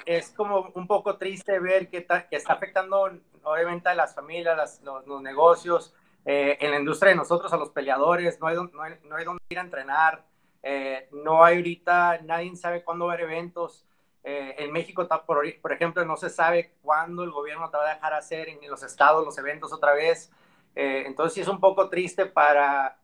es 0.05 0.31
como 0.31 0.73
un 0.75 0.85
poco 0.85 1.15
triste 1.15 1.57
ver 1.59 1.89
que, 1.89 2.05
que, 2.05 2.35
está 2.35 2.51
afectando 2.51 3.09
obviamente 3.43 3.87
a 3.87 3.95
las 3.95 4.13
familias, 4.13 4.57
las, 4.57 4.81
los, 4.81 5.21
negocios, 5.21 5.95
eh, 6.25 6.57
en 6.59 6.71
la 6.71 6.79
industria 6.79 7.11
de 7.11 7.15
nosotros, 7.15 7.53
a 7.53 7.57
los 7.57 7.69
peleadores, 7.69 8.41
no 8.41 8.47
hay, 8.47 8.57
no 8.57 8.81
hay, 8.81 8.95
no 9.05 9.15
hay 9.15 9.23
dónde 9.23 9.41
ir 9.47 9.57
a 9.57 9.61
entrenar, 9.61 10.25
eh, 10.61 11.07
no 11.13 11.45
hay 11.45 11.55
ahorita, 11.55 12.19
nadie 12.23 12.53
sabe 12.57 12.83
cuándo 12.83 13.05
va 13.05 13.13
a 13.13 13.15
haber 13.15 13.29
eventos. 13.29 13.85
Eh, 14.25 14.53
en 14.57 14.73
México, 14.73 15.07
por, 15.25 15.45
por 15.61 15.71
ejemplo, 15.71 16.03
no 16.03 16.17
se 16.17 16.29
sabe 16.29 16.73
cuándo 16.81 17.23
el 17.23 17.31
gobierno 17.31 17.69
te 17.69 17.77
va 17.77 17.89
a 17.89 17.93
dejar 17.93 18.13
hacer 18.13 18.49
en 18.49 18.59
los 18.69 18.83
estados 18.83 19.23
los 19.23 19.37
eventos 19.37 19.71
otra 19.71 19.93
vez. 19.93 20.29
Eh, 20.75 21.03
entonces 21.05 21.39
es 21.39 21.47
un 21.47 21.59
poco 21.59 21.89
triste 21.89 22.25
para, 22.25 22.99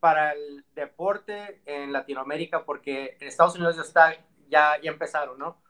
para 0.00 0.32
el 0.32 0.64
deporte 0.74 1.60
en 1.66 1.92
Latinoamérica 1.92 2.64
porque 2.64 3.16
en 3.20 3.28
Estados 3.28 3.56
Unidos 3.56 3.76
ya, 3.76 3.82
está, 3.82 4.14
ya, 4.48 4.80
ya 4.80 4.90
empezaron, 4.90 5.38
¿no? 5.38 5.60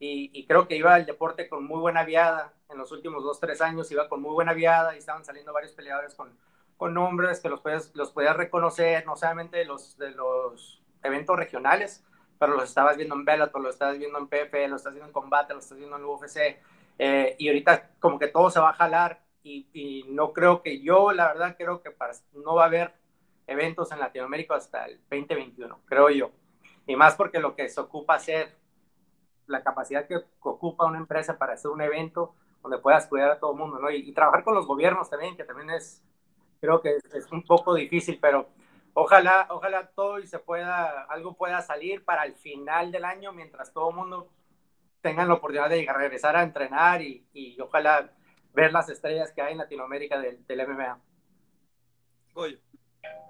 Y, 0.00 0.30
y, 0.34 0.44
creo 0.46 0.66
que 0.66 0.76
iba 0.76 0.96
el 0.96 1.06
deporte 1.06 1.48
con 1.48 1.64
muy 1.64 1.78
buena 1.78 2.04
viada 2.04 2.52
en 2.68 2.76
los 2.78 2.90
últimos 2.90 3.22
dos, 3.22 3.38
tres 3.40 3.60
años, 3.60 3.90
iba 3.92 4.08
con 4.08 4.20
muy 4.20 4.32
buena 4.32 4.52
viada 4.52 4.94
y 4.94 4.98
estaban 4.98 5.24
saliendo 5.24 5.52
varios 5.52 5.72
peleadores 5.72 6.14
con, 6.14 6.36
con 6.76 6.94
nombres 6.94 7.40
que 7.40 7.48
los 7.48 7.60
puedes, 7.60 7.94
los 7.94 8.10
podías 8.10 8.36
reconocer, 8.36 9.06
no 9.06 9.16
solamente 9.16 9.58
de 9.58 9.64
los, 9.64 9.96
de 9.96 10.10
los 10.10 10.82
eventos 11.02 11.36
regionales, 11.36 12.04
pero 12.38 12.54
los 12.54 12.64
estabas 12.64 12.96
viendo 12.96 13.14
en 13.14 13.24
Bellator, 13.24 13.60
los 13.62 13.74
estabas 13.74 13.98
viendo 13.98 14.18
en 14.18 14.28
PF, 14.28 14.68
los 14.68 14.80
estás 14.80 14.92
viendo 14.92 15.06
en 15.06 15.12
Combate, 15.12 15.54
los 15.54 15.64
estás 15.64 15.78
viendo 15.78 15.96
en 15.96 16.04
UFC, 16.04 16.60
eh, 16.98 17.36
y 17.38 17.48
ahorita 17.48 17.90
como 18.00 18.18
que 18.18 18.28
todo 18.28 18.50
se 18.50 18.60
va 18.60 18.70
a 18.70 18.74
jalar 18.74 19.22
y, 19.44 19.68
y, 19.74 20.04
no 20.08 20.32
creo 20.32 20.62
que 20.62 20.80
yo, 20.80 21.12
la 21.12 21.28
verdad, 21.28 21.54
creo 21.56 21.82
que 21.82 21.90
para, 21.90 22.14
no 22.32 22.54
va 22.54 22.64
a 22.64 22.66
haber 22.66 22.94
eventos 23.46 23.92
en 23.92 24.00
Latinoamérica 24.00 24.56
hasta 24.56 24.86
el 24.86 24.98
2021, 25.10 25.82
creo 25.84 26.08
yo. 26.10 26.30
Y 26.86 26.96
más 26.96 27.14
porque 27.14 27.38
lo 27.38 27.54
que 27.54 27.68
se 27.68 27.80
ocupa 27.80 28.14
hacer, 28.14 28.56
la 29.46 29.62
capacidad 29.62 30.06
que 30.06 30.24
ocupa 30.40 30.86
una 30.86 30.98
empresa 30.98 31.36
para 31.36 31.52
hacer 31.52 31.70
un 31.70 31.82
evento 31.82 32.34
donde 32.62 32.78
puedas 32.78 33.06
cuidar 33.06 33.32
a 33.32 33.38
todo 33.38 33.52
el 33.52 33.58
mundo, 33.58 33.78
¿no? 33.78 33.90
Y, 33.90 33.96
y, 33.96 34.12
trabajar 34.12 34.42
con 34.42 34.54
los 34.54 34.66
gobiernos 34.66 35.10
también, 35.10 35.36
que 35.36 35.44
también 35.44 35.68
es, 35.68 36.02
creo 36.60 36.80
que 36.80 36.96
es, 36.96 37.14
es, 37.14 37.30
un 37.30 37.44
poco 37.44 37.74
difícil, 37.74 38.18
pero 38.18 38.48
ojalá, 38.94 39.46
ojalá 39.50 39.86
todo 39.88 40.18
y 40.20 40.26
se 40.26 40.38
pueda, 40.38 41.02
algo 41.04 41.34
pueda 41.34 41.60
salir 41.60 42.02
para 42.02 42.24
el 42.24 42.34
final 42.34 42.90
del 42.90 43.04
año, 43.04 43.32
mientras 43.34 43.74
todo 43.74 43.90
el 43.90 43.96
mundo 43.96 44.30
tenga 45.02 45.26
la 45.26 45.34
oportunidad 45.34 45.68
de 45.68 45.86
regresar 45.92 46.34
a 46.34 46.42
entrenar 46.42 47.02
y, 47.02 47.26
y 47.34 47.60
ojalá 47.60 48.10
ver 48.54 48.72
las 48.72 48.88
estrellas 48.88 49.32
que 49.32 49.42
hay 49.42 49.52
en 49.52 49.58
Latinoamérica 49.58 50.18
del, 50.20 50.44
del 50.46 50.66
MMA. 50.66 51.00
Oye. 52.34 52.60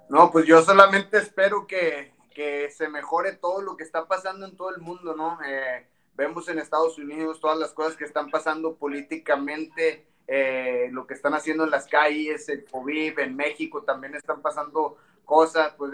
No, 0.08 0.30
pues 0.30 0.46
yo 0.46 0.62
solamente 0.62 1.18
espero 1.18 1.66
que, 1.66 2.12
que, 2.34 2.70
se 2.70 2.88
mejore 2.88 3.32
todo 3.32 3.62
lo 3.62 3.76
que 3.76 3.84
está 3.84 4.06
pasando 4.06 4.46
en 4.46 4.56
todo 4.56 4.70
el 4.70 4.80
mundo, 4.80 5.16
¿no? 5.16 5.38
Eh, 5.44 5.88
vemos 6.14 6.48
en 6.48 6.58
Estados 6.58 6.98
Unidos 6.98 7.40
todas 7.40 7.58
las 7.58 7.72
cosas 7.72 7.96
que 7.96 8.04
están 8.04 8.30
pasando 8.30 8.76
políticamente, 8.76 10.06
eh, 10.26 10.88
lo 10.92 11.06
que 11.06 11.14
están 11.14 11.34
haciendo 11.34 11.64
en 11.64 11.70
las 11.70 11.86
calles, 11.86 12.48
el 12.48 12.64
COVID, 12.64 13.18
en 13.18 13.34
México 13.34 13.82
también 13.82 14.14
están 14.14 14.42
pasando 14.42 14.98
cosas, 15.24 15.74
pues 15.76 15.90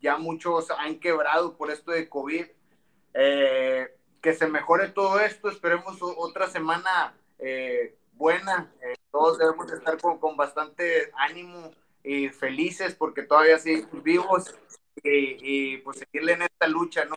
ya 0.00 0.18
muchos 0.18 0.70
han 0.72 0.98
quebrado 0.98 1.56
por 1.56 1.70
esto 1.70 1.92
de 1.92 2.08
COVID. 2.08 2.46
Eh, 3.14 3.96
que 4.20 4.32
se 4.32 4.46
mejore 4.46 4.88
todo 4.88 5.20
esto, 5.20 5.50
esperemos 5.50 5.98
otra 6.00 6.48
semana 6.48 7.14
eh, 7.38 7.94
buena, 8.14 8.72
eh, 8.80 8.94
todos 9.10 9.38
debemos 9.38 9.70
estar 9.72 10.00
con, 10.00 10.18
con, 10.18 10.36
bastante 10.36 11.10
ánimo 11.16 11.70
y 12.02 12.28
felices 12.28 12.94
porque 12.94 13.22
todavía 13.22 13.58
sí 13.58 13.84
vivos 14.02 14.54
y, 15.02 15.78
pues 15.78 15.98
seguirle 15.98 16.32
en 16.32 16.42
esta 16.42 16.66
lucha, 16.66 17.04
¿no? 17.04 17.16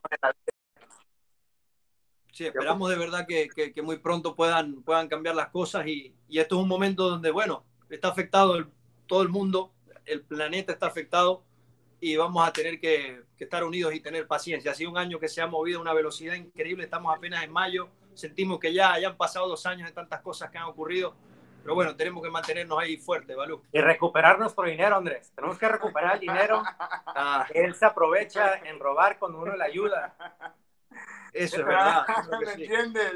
Sí, 2.31 2.45
esperamos 2.45 2.89
de 2.89 2.97
verdad 2.97 3.25
que, 3.27 3.49
que, 3.49 3.81
muy 3.81 3.97
pronto 3.97 4.35
puedan, 4.35 4.83
puedan 4.83 5.07
cambiar 5.07 5.35
las 5.35 5.49
cosas 5.49 5.87
y, 5.87 6.13
y 6.27 6.39
esto 6.39 6.55
es 6.55 6.61
un 6.61 6.67
momento 6.67 7.09
donde, 7.09 7.31
bueno, 7.31 7.65
está 7.89 8.09
afectado 8.09 8.67
todo 9.07 9.21
el 9.21 9.29
mundo, 9.29 9.73
el 10.05 10.21
planeta 10.21 10.73
está 10.73 10.87
afectado 10.87 11.43
y 11.99 12.15
vamos 12.15 12.47
a 12.47 12.51
tener 12.51 12.79
que, 12.79 13.23
estar 13.39 13.63
unidos 13.63 13.93
y 13.93 13.99
tener 13.99 14.27
paciencia. 14.27 14.71
Ha 14.71 14.75
sido 14.75 14.91
un 14.91 14.97
año 14.97 15.19
que 15.19 15.27
se 15.27 15.41
ha 15.41 15.47
movido 15.47 15.79
a 15.79 15.81
una 15.81 15.93
velocidad 15.93 16.35
increíble, 16.35 16.83
estamos 16.83 17.15
apenas 17.15 17.43
en 17.43 17.51
mayo, 17.51 17.89
sentimos 18.17 18.59
que 18.59 18.73
ya, 18.73 18.97
ya 18.99 19.09
han 19.09 19.17
pasado 19.17 19.47
dos 19.47 19.65
años 19.65 19.87
de 19.87 19.93
tantas 19.93 20.21
cosas 20.21 20.49
que 20.49 20.57
han 20.57 20.65
ocurrido, 20.65 21.15
pero 21.61 21.75
bueno, 21.75 21.95
tenemos 21.95 22.23
que 22.23 22.29
mantenernos 22.29 22.79
ahí 22.79 22.97
fuertes, 22.97 23.35
Balú. 23.35 23.61
Y 23.71 23.81
recuperar 23.81 24.39
nuestro 24.39 24.63
dinero, 24.65 24.95
Andrés. 24.95 25.31
Tenemos 25.35 25.57
que 25.57 25.67
recuperar 25.67 26.15
el 26.15 26.21
dinero. 26.21 26.63
Ah. 27.19 27.47
Él 27.51 27.73
se 27.73 27.83
aprovecha 27.83 28.59
en 28.63 28.79
robar 28.79 29.17
cuando 29.17 29.39
uno 29.39 29.55
le 29.55 29.63
ayuda. 29.63 30.15
Eso 31.33 31.57
es 31.57 31.65
verdad. 31.65 32.05
¿Me 32.45 32.51
entiendes? 32.63 33.13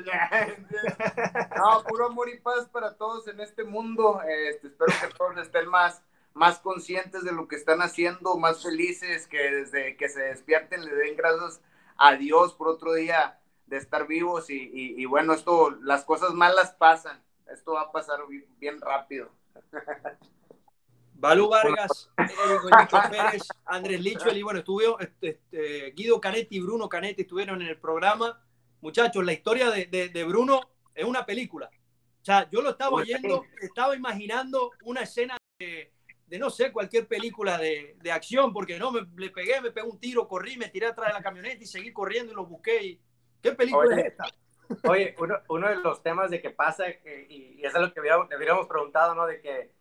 No, 1.55 1.83
puro 1.83 2.07
amor 2.07 2.29
y 2.29 2.39
paz 2.39 2.67
para 2.71 2.97
todos 2.97 3.27
en 3.27 3.39
este 3.41 3.63
mundo. 3.63 4.21
Este, 4.27 4.67
espero 4.67 4.91
que 4.99 5.15
todos 5.15 5.37
estén 5.37 5.69
más 5.69 6.01
más 6.33 6.59
conscientes 6.59 7.23
de 7.23 7.31
lo 7.31 7.47
que 7.47 7.57
están 7.57 7.81
haciendo, 7.81 8.37
más 8.37 8.63
felices, 8.63 9.27
que 9.27 9.37
desde 9.37 9.97
que 9.97 10.09
se 10.09 10.21
despierten 10.21 10.83
le 10.83 10.95
den 10.95 11.15
gracias 11.15 11.61
a 11.97 12.15
Dios 12.15 12.53
por 12.53 12.69
otro 12.69 12.93
día 12.93 13.40
de 13.71 13.77
estar 13.77 14.05
vivos 14.05 14.49
y, 14.49 15.05
bueno, 15.05 15.33
esto, 15.33 15.71
las 15.81 16.03
cosas 16.03 16.33
malas 16.33 16.75
pasan, 16.77 17.23
esto 17.49 17.71
va 17.71 17.83
a 17.83 17.91
pasar 17.93 18.19
bien, 18.59 18.81
rápido. 18.81 19.31
Balú 21.13 21.47
Vargas, 21.47 22.11
Pérez, 23.09 23.43
Andrés 23.63 24.01
Lichwell 24.01 24.37
y 24.37 24.43
bueno, 24.43 24.59
estuvo 24.59 24.99
este, 24.99 25.29
este, 25.29 25.91
Guido 25.91 26.19
Canetti 26.19 26.57
y 26.57 26.59
Bruno 26.59 26.89
Canetti 26.89 27.21
estuvieron 27.21 27.61
en 27.61 27.69
el 27.69 27.79
programa. 27.79 28.43
Muchachos, 28.81 29.23
la 29.23 29.31
historia 29.31 29.71
de, 29.71 29.85
de, 29.85 30.23
Bruno 30.25 30.59
es 30.93 31.05
una 31.05 31.25
película. 31.25 31.69
O 32.21 32.25
sea, 32.25 32.49
yo 32.49 32.61
lo 32.61 32.71
estaba 32.71 32.97
oyendo, 32.97 33.45
estaba 33.61 33.95
imaginando 33.95 34.71
una 34.83 35.03
escena 35.03 35.37
de, 35.59 35.93
de 36.27 36.39
no 36.39 36.49
sé, 36.49 36.73
cualquier 36.73 37.07
película 37.07 37.57
de, 37.57 37.95
de 38.01 38.11
acción, 38.11 38.51
porque 38.51 38.77
no, 38.77 38.91
me, 38.91 39.07
le 39.15 39.29
pegué, 39.29 39.61
me 39.61 39.71
pegué 39.71 39.87
un 39.87 39.99
tiro, 39.99 40.27
corrí, 40.27 40.57
me 40.57 40.67
tiré 40.67 40.87
atrás 40.87 41.07
de 41.07 41.13
la 41.13 41.23
camioneta 41.23 41.63
y 41.63 41.67
seguí 41.67 41.93
corriendo 41.93 42.33
y 42.33 42.35
lo 42.35 42.45
busqué. 42.45 42.83
Y, 42.83 43.01
¿Qué 43.41 43.51
película 43.53 43.99
es 43.99 44.07
esta? 44.07 44.25
Oye, 44.89 45.15
uno, 45.19 45.35
uno, 45.49 45.67
de 45.67 45.75
los 45.77 46.01
temas 46.01 46.29
de 46.31 46.41
que 46.41 46.49
pasa, 46.49 46.85
y, 46.89 47.57
y 47.59 47.65
eso 47.65 47.77
es 47.77 47.83
lo 47.83 47.93
que 47.93 48.01
le 48.01 48.37
hubiéramos 48.37 48.67
preguntado, 48.67 49.15
¿no? 49.15 49.25
De 49.25 49.41
que 49.41 49.71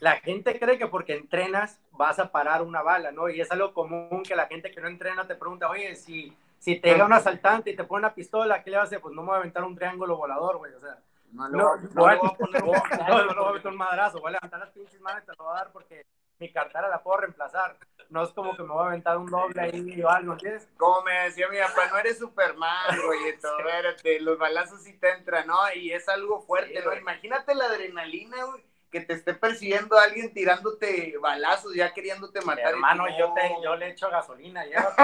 la 0.00 0.16
gente 0.16 0.58
cree 0.58 0.78
que 0.78 0.88
porque 0.88 1.14
entrenas 1.14 1.80
vas 1.92 2.18
a 2.18 2.32
parar 2.32 2.62
una 2.62 2.82
bala, 2.82 3.12
¿no? 3.12 3.28
Y 3.28 3.40
es 3.40 3.50
algo 3.52 3.72
común 3.72 4.22
que 4.24 4.34
la 4.34 4.46
gente 4.46 4.70
que 4.70 4.80
no 4.80 4.88
entrena 4.88 5.26
te 5.26 5.36
pregunta, 5.36 5.70
oye, 5.70 5.94
si, 5.94 6.36
si 6.58 6.76
te 6.76 6.90
llega 6.90 7.06
un 7.06 7.12
asaltante 7.12 7.70
y 7.70 7.76
te 7.76 7.84
pone 7.84 8.00
una 8.00 8.14
pistola, 8.14 8.62
¿qué 8.62 8.70
le 8.70 8.78
vas 8.78 8.84
a 8.84 8.86
hacer? 8.86 9.00
Pues 9.00 9.14
no 9.14 9.22
me 9.22 9.28
voy 9.28 9.36
a 9.36 9.38
aventar 9.38 9.62
un 9.64 9.76
triángulo 9.76 10.16
volador, 10.16 10.58
güey, 10.58 10.74
o 10.74 10.80
sea 10.80 10.98
no, 11.32 11.48
no, 11.48 11.76
no, 11.76 11.88
voy 11.94 12.14
a 12.14 12.18
poner 12.18 12.64
no, 12.64 13.34
no, 13.34 13.42
voy 13.42 13.50
a 13.50 13.52
meter 13.52 13.70
un 13.70 13.76
madrazo, 13.76 14.20
voy 14.20 14.28
a 14.28 14.32
levantar 14.32 14.60
las 14.60 14.70
pinches 14.70 15.00
manos 15.00 15.22
y 15.22 15.26
te 15.26 15.32
lo 15.36 15.44
voy 15.44 15.52
a 15.52 15.58
dar 15.58 15.72
porque 15.72 16.06
mi 16.38 16.52
cartera 16.52 16.88
la 16.88 17.02
puedo 17.02 17.18
reemplazar. 17.18 17.78
No 18.08 18.22
es 18.22 18.30
como 18.30 18.56
que 18.56 18.62
me 18.62 18.68
voy 18.68 18.84
a 18.84 18.88
aventar 18.88 19.16
un 19.18 19.26
doble 19.26 19.60
ahí 19.60 20.02
o 20.02 20.08
algo, 20.08 20.34
¿entiendes? 20.34 20.68
Como 20.76 21.02
me 21.02 21.12
decía 21.24 21.48
mi 21.48 21.58
papá, 21.58 21.88
no 21.90 21.98
eres 21.98 22.18
Superman, 22.18 22.86
güey, 23.06 23.28
espérate, 23.28 24.20
los 24.20 24.38
balazos 24.38 24.82
sí 24.82 24.92
te 24.98 25.10
entran, 25.10 25.46
¿no? 25.46 25.58
Y 25.74 25.92
es 25.92 26.08
algo 26.08 26.40
fuerte, 26.40 26.80
¿no? 26.84 26.94
Imagínate 26.94 27.54
la 27.54 27.64
adrenalina, 27.64 28.44
güey, 28.44 28.64
que 28.90 29.00
te 29.00 29.14
esté 29.14 29.34
persiguiendo 29.34 29.98
a 29.98 30.04
alguien 30.04 30.32
tirándote 30.32 31.16
balazos, 31.20 31.74
ya 31.74 31.92
queriéndote 31.92 32.40
matar. 32.42 32.68
hermano, 32.68 33.06
yo, 33.18 33.32
te, 33.34 33.56
yo 33.62 33.74
le 33.74 33.88
echo 33.88 34.08
gasolina, 34.08 34.64
ya. 34.70 34.94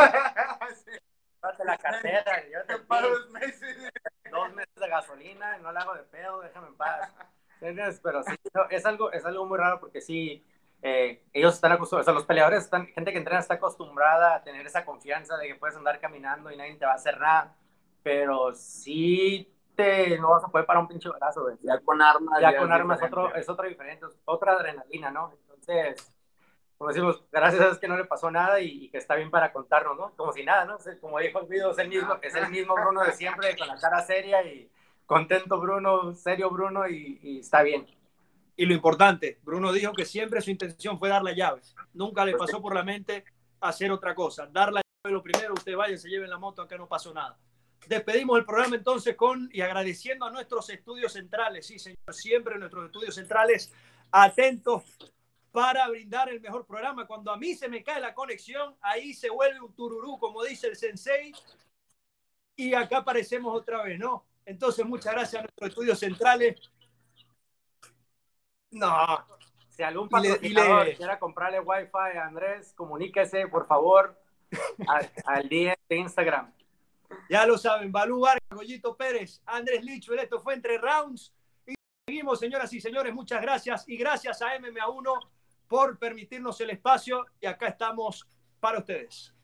Llévate 1.43 1.65
la 1.65 1.79
cartera, 1.79 2.25
te 2.67 2.79
paro 2.87 3.11
dos 3.11 3.31
meses. 3.31 3.77
Dos 4.31 4.53
meses 4.55 4.75
de 4.77 4.89
gasolina, 4.89 5.59
no 5.59 5.73
le 5.73 5.79
hago 5.81 5.95
de 5.95 6.05
pedo, 6.05 6.41
déjame 6.41 6.69
en 6.69 6.77
paz. 6.77 7.13
Pero 7.61 8.23
sí, 8.25 8.35
es, 8.71 8.87
algo, 8.87 9.13
es 9.13 9.25
algo 9.25 9.47
muy 9.47 9.59
raro 9.59 9.79
porque 9.79 10.01
sí, 10.01 10.45
eh, 10.83 11.23
ellos 11.33 11.55
están 11.55 11.73
acostumbrados, 11.73 12.05
o 12.05 12.11
sea, 12.11 12.15
los 12.15 12.27
peleadores, 12.27 12.65
están, 12.65 12.87
gente 12.89 13.13
que 13.13 13.19
entrena 13.19 13.41
está 13.41 13.55
acostumbrada 13.55 14.35
a 14.35 14.43
tener 14.43 14.67
esa 14.67 14.85
confianza 14.85 15.37
de 15.37 15.49
que 15.49 15.55
puedes 15.55 15.77
andar 15.77 16.01
caminando 16.01 16.51
y 16.51 16.57
nadie 16.57 16.75
te 16.75 16.85
va 16.85 16.93
a 16.93 16.97
hacer 16.97 17.19
nada, 17.19 17.55
pero 18.03 18.53
sí 18.55 19.49
te, 19.77 20.19
no 20.19 20.31
vas 20.31 20.45
a 20.45 20.49
poder 20.49 20.67
parar 20.67 20.83
un 20.83 20.89
pinche 20.89 21.09
brazo, 21.09 21.49
Ya 21.63 21.79
con 21.81 22.03
armas. 22.03 22.41
Ya, 22.41 22.57
con 22.57 22.73
armas 22.73 23.01
es 23.01 23.07
otro, 23.07 23.35
es 23.35 23.49
otro 23.49 23.69
diferente, 23.69 24.07
otra 24.25 24.53
adrenalina, 24.53 25.11
¿no? 25.11 25.33
Entonces, 25.33 26.13
como 26.83 26.91
decimos, 26.91 27.25
gracias 27.31 27.63
a 27.63 27.67
Dios 27.67 27.79
que 27.79 27.87
no 27.87 27.97
le 27.97 28.05
pasó 28.05 28.29
nada 28.29 28.59
y, 28.59 28.89
que 28.91 28.99
está 28.99 29.15
bien 29.15 29.31
para 29.31 29.53
contarnos, 29.53 29.97
¿no? 29.97 30.11
Como 30.17 30.33
si 30.33 30.43
nada, 30.45 30.65
¿no? 30.65 30.79
Como 31.01 31.21
dijo 31.21 31.41
el 31.41 31.47
video, 31.47 31.71
es 31.71 31.79
el 31.79 31.89
mismo, 31.89 32.19
es 32.21 32.35
el 32.35 32.51
mismo 32.51 32.75
Bruno 32.75 33.05
de 33.05 33.13
siempre, 33.13 33.57
con 33.57 33.69
la 33.69 33.77
cara 33.77 34.03
seria 34.03 34.43
y 34.43 34.69
contento 35.07 35.61
Bruno, 35.61 36.13
serio 36.15 36.51
Bruno 36.51 36.89
y, 36.89 37.39
está 37.39 37.63
bien. 37.63 37.87
Y 38.57 38.67
lo 38.67 38.75
importante, 38.75 39.39
Bruno 39.43 39.73
dijo 39.73 39.93
que 39.93 40.05
siempre 40.05 40.41
su 40.41 40.51
intención 40.51 40.99
fue 40.99 41.09
dar 41.09 41.23
las 41.23 41.37
llaves. 41.37 41.75
Nunca 41.95 42.25
le 42.25 42.37
pasó 42.37 42.61
por 42.61 42.75
la 42.75 42.83
mente 42.83 43.25
hacer 43.61 43.91
otra 43.91 44.15
cosa. 44.15 44.47
Dar 44.47 44.73
la 44.73 44.83
llave 44.83 45.15
lo 45.15 45.23
primero, 45.23 45.55
usted 45.55 45.75
vaya, 45.75 45.97
se 45.97 46.09
lleve 46.09 46.29
la 46.29 46.39
moto, 46.39 46.63
acá 46.63 46.77
no 46.77 46.89
pasó 46.89 47.15
nada. 47.15 47.39
Despedimos 47.87 48.39
el 48.39 48.45
programa 48.45 48.77
entonces 48.77 49.17
con 49.17 49.49
y 49.53 49.61
agradeciendo 49.61 50.27
a 50.27 50.31
nuestros 50.31 50.69
estudios 50.71 51.13
centrales. 51.13 51.67
Sí, 51.67 51.79
señor, 51.79 51.99
siempre 52.13 52.59
nuestros 52.59 52.87
estudios 52.87 53.15
centrales 53.15 53.73
atentos 54.11 54.85
para 55.51 55.89
brindar 55.89 56.29
el 56.29 56.41
mejor 56.41 56.67
programa. 56.67 57.07
Cuando 57.07 57.33
a 57.33 57.37
mí 57.37 57.55
se 57.55 57.69
me 57.69 57.83
cae 57.83 58.01
la 58.01 58.15
conexión, 58.15 58.77
ahí 58.81 59.13
se 59.15 59.31
vuelve 59.31 59.61
un 59.61 59.75
tururú, 59.75 60.19
como 60.19 60.43
dice 60.45 60.69
el 60.69 60.77
sensei, 60.77 61.33
y 62.57 62.75
acá 62.75 62.99
aparecemos 62.99 63.55
otra 63.55 63.83
vez, 63.83 63.99
¿no? 63.99 64.27
Entonces, 64.45 64.85
muchas 64.85 65.13
gracias 65.15 65.41
a 65.41 65.43
nuestros 65.43 65.69
estudios 65.69 65.99
centrales. 65.99 66.71
No. 68.73 69.25
Si 69.69 69.83
algún 69.83 70.09
patrocinador 70.09 70.87
le, 70.87 70.97
quiera 70.97 71.19
comprarle 71.19 71.61
Wi-Fi 71.61 72.19
a 72.19 72.27
Andrés, 72.27 72.75
comuníquese, 72.75 73.49
por 73.49 73.67
favor, 73.67 74.19
al, 75.27 75.49
día 75.49 75.75
de 75.89 75.97
Instagram. 75.97 76.53
Ya 77.29 77.47
lo 77.47 77.57
saben, 77.57 77.91
Balú 77.91 78.21
Vargas, 78.21 78.43
Goyito 78.51 78.97
Pérez, 78.97 79.41
Andrés 79.47 79.83
Licho, 79.83 80.13
esto 80.15 80.41
fue 80.41 80.55
entre 80.55 80.79
rounds. 80.79 81.33
Y 81.67 81.75
seguimos, 82.07 82.39
señoras 82.39 82.73
y 82.73 82.81
señores, 82.81 83.15
muchas 83.15 83.41
gracias. 83.41 83.89
Y 83.89 83.97
gracias 83.97 84.43
a 84.43 84.57
MMA1 84.59 85.29
por 85.69 85.99
permitirnos 85.99 86.61
el 86.61 86.71
espacio 86.71 87.25
y 87.41 87.47
acá 87.47 87.69
estamos 87.69 88.27
para 88.61 88.79
ustedes. 88.79 89.35